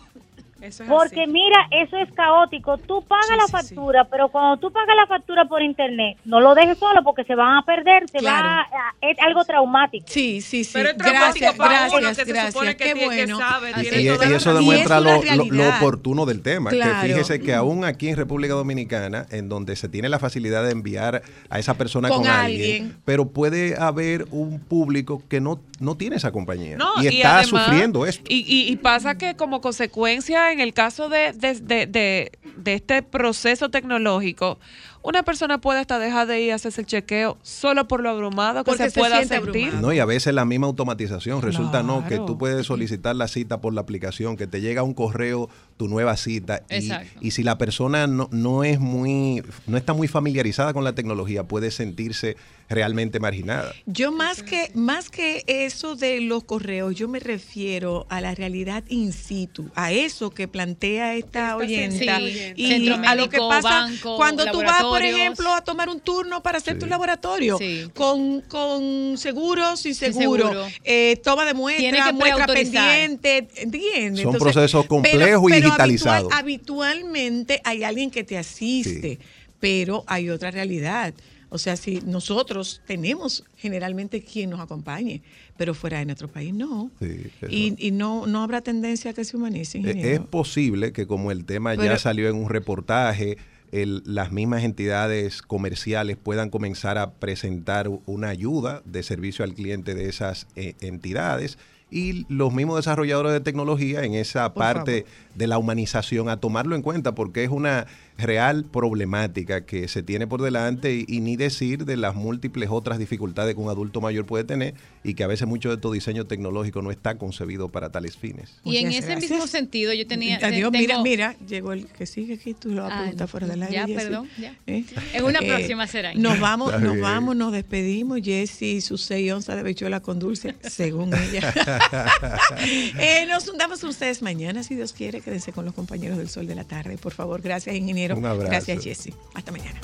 Eso 0.60 0.82
es 0.84 0.88
Porque 0.88 1.22
así. 1.24 1.30
mira, 1.32 1.56
eso 1.70 1.96
es 1.98 2.10
caótico. 2.12 2.78
Tú 2.78 3.02
pagas 3.06 3.26
Sí, 3.26 3.34
la 3.36 3.46
sí, 3.46 3.52
factura, 3.52 4.04
pero 4.04 4.28
cuando 4.28 4.56
tú 4.58 4.72
pagas 4.72 4.96
la 4.96 5.06
factura 5.06 5.44
por 5.46 5.60
internet, 5.62 6.16
no 6.24 6.40
lo 6.40 6.54
dejes 6.54 6.78
solo 6.78 7.02
porque 7.04 7.24
se 7.24 7.34
van 7.34 7.58
a 7.58 7.62
perder, 7.62 8.08
se 8.08 8.18
Claro. 8.18 8.48
va 8.48 8.60
a- 8.62 8.94
es 9.02 9.18
algo 9.20 9.44
traumático. 9.44 10.06
Sí, 10.08 10.40
sí, 10.40 10.64
sí. 10.64 10.70
Pero 10.72 10.90
es 10.90 10.96
traumático 10.96 11.40
gracias, 11.44 11.54
para 11.56 11.82
uno 11.88 12.00
gracias, 12.00 12.16
que 12.18 12.24
se 12.24 12.32
gracias. 12.32 12.52
supone 12.54 12.76
que 12.76 12.84
Qué 12.84 12.92
tiene- 12.94 13.00
que 13.16 13.24
bueno. 13.26 13.38
sabe, 13.38 13.74
tiene 13.74 14.00
Y, 14.02 14.06
toda 14.08 14.26
eso 14.36 14.54
demuestra 14.54 15.00
Y 15.00 15.08
es 15.08 15.22
una 15.34 15.36
lo, 15.36 15.44
lo- 15.44 15.76
oportuno 15.76 16.24
del 16.26 16.40
tema. 16.40 16.70
Claro. 16.70 17.00
Que 17.02 17.08
fíjese 17.08 17.40
que 17.40 17.52
aún 17.54 17.84
aquí 17.84 18.08
en 18.08 18.16
República 18.16 18.54
Dominicana, 18.54 19.26
en 19.30 19.48
donde 19.48 19.76
se 19.76 19.88
tiene 19.88 20.08
la 20.08 20.18
facilidad 20.18 20.64
de 20.64 20.70
enviar 20.70 21.22
a 21.50 21.58
esa 21.58 21.74
persona 21.74 22.08
Con 22.08 22.18
con, 22.22 22.26
alguien, 22.30 22.60
alguien. 22.84 22.96
pero 23.04 23.26
puede 23.28 23.76
haber 23.78 24.24
un 24.30 24.60
público 24.60 25.22
que 25.28 25.40
no, 25.40 25.60
no 25.80 25.96
tiene 25.96 26.16
esa 26.16 26.32
compañía 26.32 26.76
No, 26.78 26.90
y 27.02 27.08
está 27.08 27.38
además- 27.38 27.48
sufriendo 27.64 28.06
esto. 28.06 28.24
Y, 28.28 28.36
y- 28.46 28.72
y 28.72 28.76
pasa 28.76 29.16
que 29.16 29.34
como 29.36 29.60
consecuencia, 29.60 30.53
en 30.54 30.60
el 30.60 30.72
caso 30.72 31.08
de, 31.10 31.32
de, 31.32 31.54
de- 31.60 31.86
de- 31.86 32.32
de 32.56 32.74
este 32.74 33.02
proceso 33.02 33.68
tecnológico, 33.68 34.58
una 35.02 35.22
persona 35.22 35.60
puede 35.60 35.80
hasta 35.80 35.98
dejar 35.98 36.26
de 36.26 36.40
ir 36.40 36.52
a 36.52 36.54
hacerse 36.54 36.80
el 36.80 36.86
chequeo 36.86 37.36
solo 37.42 37.86
por 37.86 38.00
lo 38.00 38.08
abrumado 38.08 38.64
que 38.64 38.70
Porque 38.70 38.84
se, 38.84 38.90
se 38.90 39.00
pueda 39.00 39.18
sentir. 39.24 39.36
abrumado. 39.66 39.80
No, 39.82 39.92
y 39.92 39.98
a 39.98 40.06
veces 40.06 40.32
la 40.32 40.46
misma 40.46 40.66
automatización. 40.68 41.42
Resulta 41.42 41.82
no 41.82 42.06
que 42.06 42.16
tú 42.16 42.38
puedes 42.38 42.66
solicitar 42.66 43.14
la 43.14 43.28
cita 43.28 43.60
por 43.60 43.74
la 43.74 43.82
aplicación, 43.82 44.36
que 44.38 44.46
te 44.46 44.62
llega 44.62 44.82
un 44.82 44.94
correo 44.94 45.50
tu 45.76 45.88
nueva 45.88 46.16
cita. 46.16 46.62
Y, 46.70 46.90
y 47.20 47.32
si 47.32 47.42
la 47.42 47.58
persona 47.58 48.06
no, 48.06 48.28
no 48.32 48.64
es 48.64 48.80
muy, 48.80 49.42
no 49.66 49.76
está 49.76 49.92
muy 49.92 50.08
familiarizada 50.08 50.72
con 50.72 50.84
la 50.84 50.94
tecnología, 50.94 51.44
puede 51.44 51.70
sentirse 51.70 52.36
realmente 52.68 53.20
marginada. 53.20 53.72
Yo 53.86 54.10
más 54.10 54.42
que, 54.42 54.70
más 54.74 55.10
que 55.10 55.44
eso 55.46 55.96
de 55.96 56.20
los 56.20 56.44
correos, 56.44 56.94
yo 56.94 57.08
me 57.08 57.20
refiero 57.20 58.06
a 58.08 58.20
la 58.20 58.34
realidad 58.34 58.82
in 58.88 59.12
situ, 59.12 59.70
a 59.74 59.92
eso 59.92 60.30
que 60.30 60.48
plantea 60.48 61.14
esta 61.14 61.56
oyenta 61.56 62.18
sí, 62.18 62.52
y 62.56 62.88
a 62.90 63.14
lo 63.14 63.28
que 63.28 63.38
pasa 63.38 63.68
banco, 63.82 64.16
cuando 64.16 64.44
tú 64.50 64.62
vas, 64.62 64.82
por 64.82 65.02
ejemplo, 65.02 65.52
a 65.54 65.62
tomar 65.62 65.88
un 65.88 66.00
turno 66.00 66.42
para 66.42 66.58
hacer 66.58 66.78
tu 66.78 66.86
laboratorio, 66.86 67.58
Sí. 67.58 67.84
con, 67.94 68.40
con 68.42 69.16
seguro, 69.18 69.76
sin 69.76 69.94
Sin 69.94 70.12
seguro, 70.14 70.48
seguro. 70.48 70.66
eh, 70.84 71.20
toma 71.22 71.44
de 71.44 71.52
Tiene 71.76 71.98
muestra, 71.98 72.06
que 72.06 72.12
muestra 72.12 72.46
pendiente, 72.46 73.48
¿entiendes? 73.56 74.22
Son 74.22 74.34
procesos 74.38 74.86
complejos 74.86 75.50
y 75.50 75.54
pero 75.54 75.66
digitalizados. 75.66 76.32
habitual- 76.32 76.38
habitualmente 76.84 77.60
hay 77.64 77.84
alguien 77.84 78.10
que 78.10 78.24
te 78.24 78.38
asiste, 78.38 79.18
pero 79.60 80.04
hay 80.06 80.30
otra 80.30 80.50
realidad. 80.50 81.14
O 81.54 81.58
sea, 81.58 81.76
si 81.76 82.00
nosotros 82.04 82.80
tenemos 82.84 83.44
generalmente 83.56 84.24
quien 84.24 84.50
nos 84.50 84.58
acompañe, 84.58 85.22
pero 85.56 85.72
fuera 85.72 86.00
de 86.00 86.04
nuestro 86.04 86.26
país 86.26 86.52
no. 86.52 86.90
Sí. 87.00 87.30
Y, 87.48 87.86
y 87.86 87.92
no, 87.92 88.26
no 88.26 88.42
habrá 88.42 88.60
tendencia 88.60 89.12
a 89.12 89.14
que 89.14 89.24
se 89.24 89.36
humanice, 89.36 89.78
Eh, 89.78 89.80
ingeniero. 89.82 90.08
Es 90.24 90.28
posible 90.28 90.92
que 90.92 91.06
como 91.06 91.30
el 91.30 91.44
tema 91.44 91.76
ya 91.76 91.96
salió 91.96 92.28
en 92.28 92.34
un 92.34 92.48
reportaje, 92.48 93.38
el- 93.70 94.02
las 94.04 94.32
mismas 94.32 94.64
entidades 94.64 95.42
comerciales 95.42 96.16
puedan 96.16 96.50
comenzar 96.50 96.98
a 96.98 97.12
presentar 97.12 97.88
una 98.06 98.30
ayuda 98.30 98.82
de 98.84 99.04
servicio 99.04 99.44
al 99.44 99.54
cliente 99.54 99.94
de 99.94 100.08
esas 100.08 100.48
eh, 100.56 100.74
entidades 100.80 101.56
y 101.90 102.26
los 102.28 102.52
mismos 102.52 102.76
desarrolladores 102.76 103.32
de 103.32 103.40
tecnología 103.40 104.02
en 104.02 104.14
esa 104.14 104.52
Por 104.54 104.60
parte 104.64 105.06
de 105.36 105.46
la 105.46 105.58
humanización 105.58 106.28
a 106.28 106.38
tomarlo 106.38 106.74
en 106.74 106.82
cuenta 106.82 107.14
porque 107.14 107.44
es 107.44 107.50
una 107.50 107.86
real 108.16 108.64
problemática 108.64 109.64
que 109.66 109.88
se 109.88 110.02
tiene 110.04 110.26
por 110.28 110.40
delante 110.40 110.94
y, 110.94 111.04
y 111.08 111.20
ni 111.20 111.36
decir 111.36 111.84
de 111.84 111.96
las 111.96 112.14
múltiples 112.14 112.68
otras 112.70 112.98
dificultades 112.98 113.54
que 113.56 113.60
un 113.60 113.68
adulto 113.68 114.00
mayor 114.00 114.24
puede 114.24 114.44
tener 114.44 114.74
y 115.02 115.14
que 115.14 115.24
a 115.24 115.26
veces 115.26 115.48
mucho 115.48 115.68
de 115.70 115.74
estos 115.74 115.92
diseño 115.92 116.24
tecnológico 116.26 116.80
no 116.80 116.90
está 116.92 117.16
concebido 117.18 117.70
para 117.70 117.90
tales 117.90 118.16
fines. 118.16 118.52
Y 118.64 118.76
en 118.76 118.88
ese 118.92 119.08
gracias. 119.08 119.30
mismo 119.30 119.46
sentido, 119.48 119.92
yo 119.92 120.06
tenía. 120.06 120.36
Adiós, 120.36 120.70
tengo- 120.70 120.70
mira, 120.70 121.02
mira, 121.02 121.36
llegó 121.46 121.72
el 121.72 121.86
que 121.86 122.06
sigue 122.06 122.34
aquí, 122.34 122.54
tú 122.54 122.70
lo 122.70 122.82
vas 122.84 122.92
a 122.92 122.96
Ah, 122.96 123.00
preguntar 123.02 123.28
fuera 123.28 123.46
del 123.48 123.62
aire. 123.64 123.74
ya, 123.74 123.86
Jessy. 123.86 123.94
perdón, 123.94 124.28
ya. 124.38 124.54
¿Eh? 124.68 124.84
En 125.12 125.24
una 125.24 125.40
Eh, 125.40 125.46
próxima 125.48 125.86
será. 125.88 126.14
Nos 126.14 126.38
vamos, 126.38 126.68
Está 126.72 126.80
nos 126.84 126.92
bien. 126.94 127.02
vamos, 127.02 127.34
nos 127.36 127.52
despedimos. 127.52 128.20
Jessy, 128.22 128.80
sus 128.80 129.02
seis 129.02 129.32
onzas 129.32 129.56
de 129.56 129.62
bichuela 129.64 130.00
con 130.00 130.20
dulce, 130.20 130.54
según 130.62 131.12
ella. 131.14 131.52
eh, 132.98 133.26
nos 133.28 133.48
juntamos 133.48 133.80
con 133.80 133.90
ustedes 133.90 134.22
mañana, 134.22 134.62
si 134.62 134.74
Dios 134.76 134.92
quiere. 134.92 135.20
Quédense 135.20 135.52
con 135.52 135.64
los 135.64 135.74
compañeros 135.74 136.16
del 136.18 136.28
Sol 136.28 136.46
de 136.46 136.54
la 136.54 136.64
Tarde, 136.64 136.96
por 136.98 137.12
favor. 137.12 137.42
Gracias, 137.42 137.74
ingeniero. 137.74 138.03
Un 138.12 138.26
abrazo. 138.26 138.50
Gracias, 138.50 138.84
Jessy. 138.84 139.14
Hasta 139.34 139.52
mañana. 139.52 139.80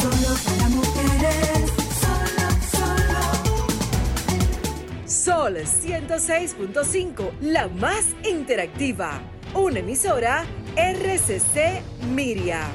Solo 0.00 0.36
para 0.44 0.68
mujeres, 0.68 1.70
solo, 2.00 2.46
solo. 2.70 3.16
Sol 5.06 5.56
106.5, 5.56 7.30
la 7.40 7.68
más 7.68 8.04
interactiva. 8.28 9.20
Una 9.54 9.78
emisora 9.78 10.44
RCC 10.76 11.80
Miria. 12.14 12.68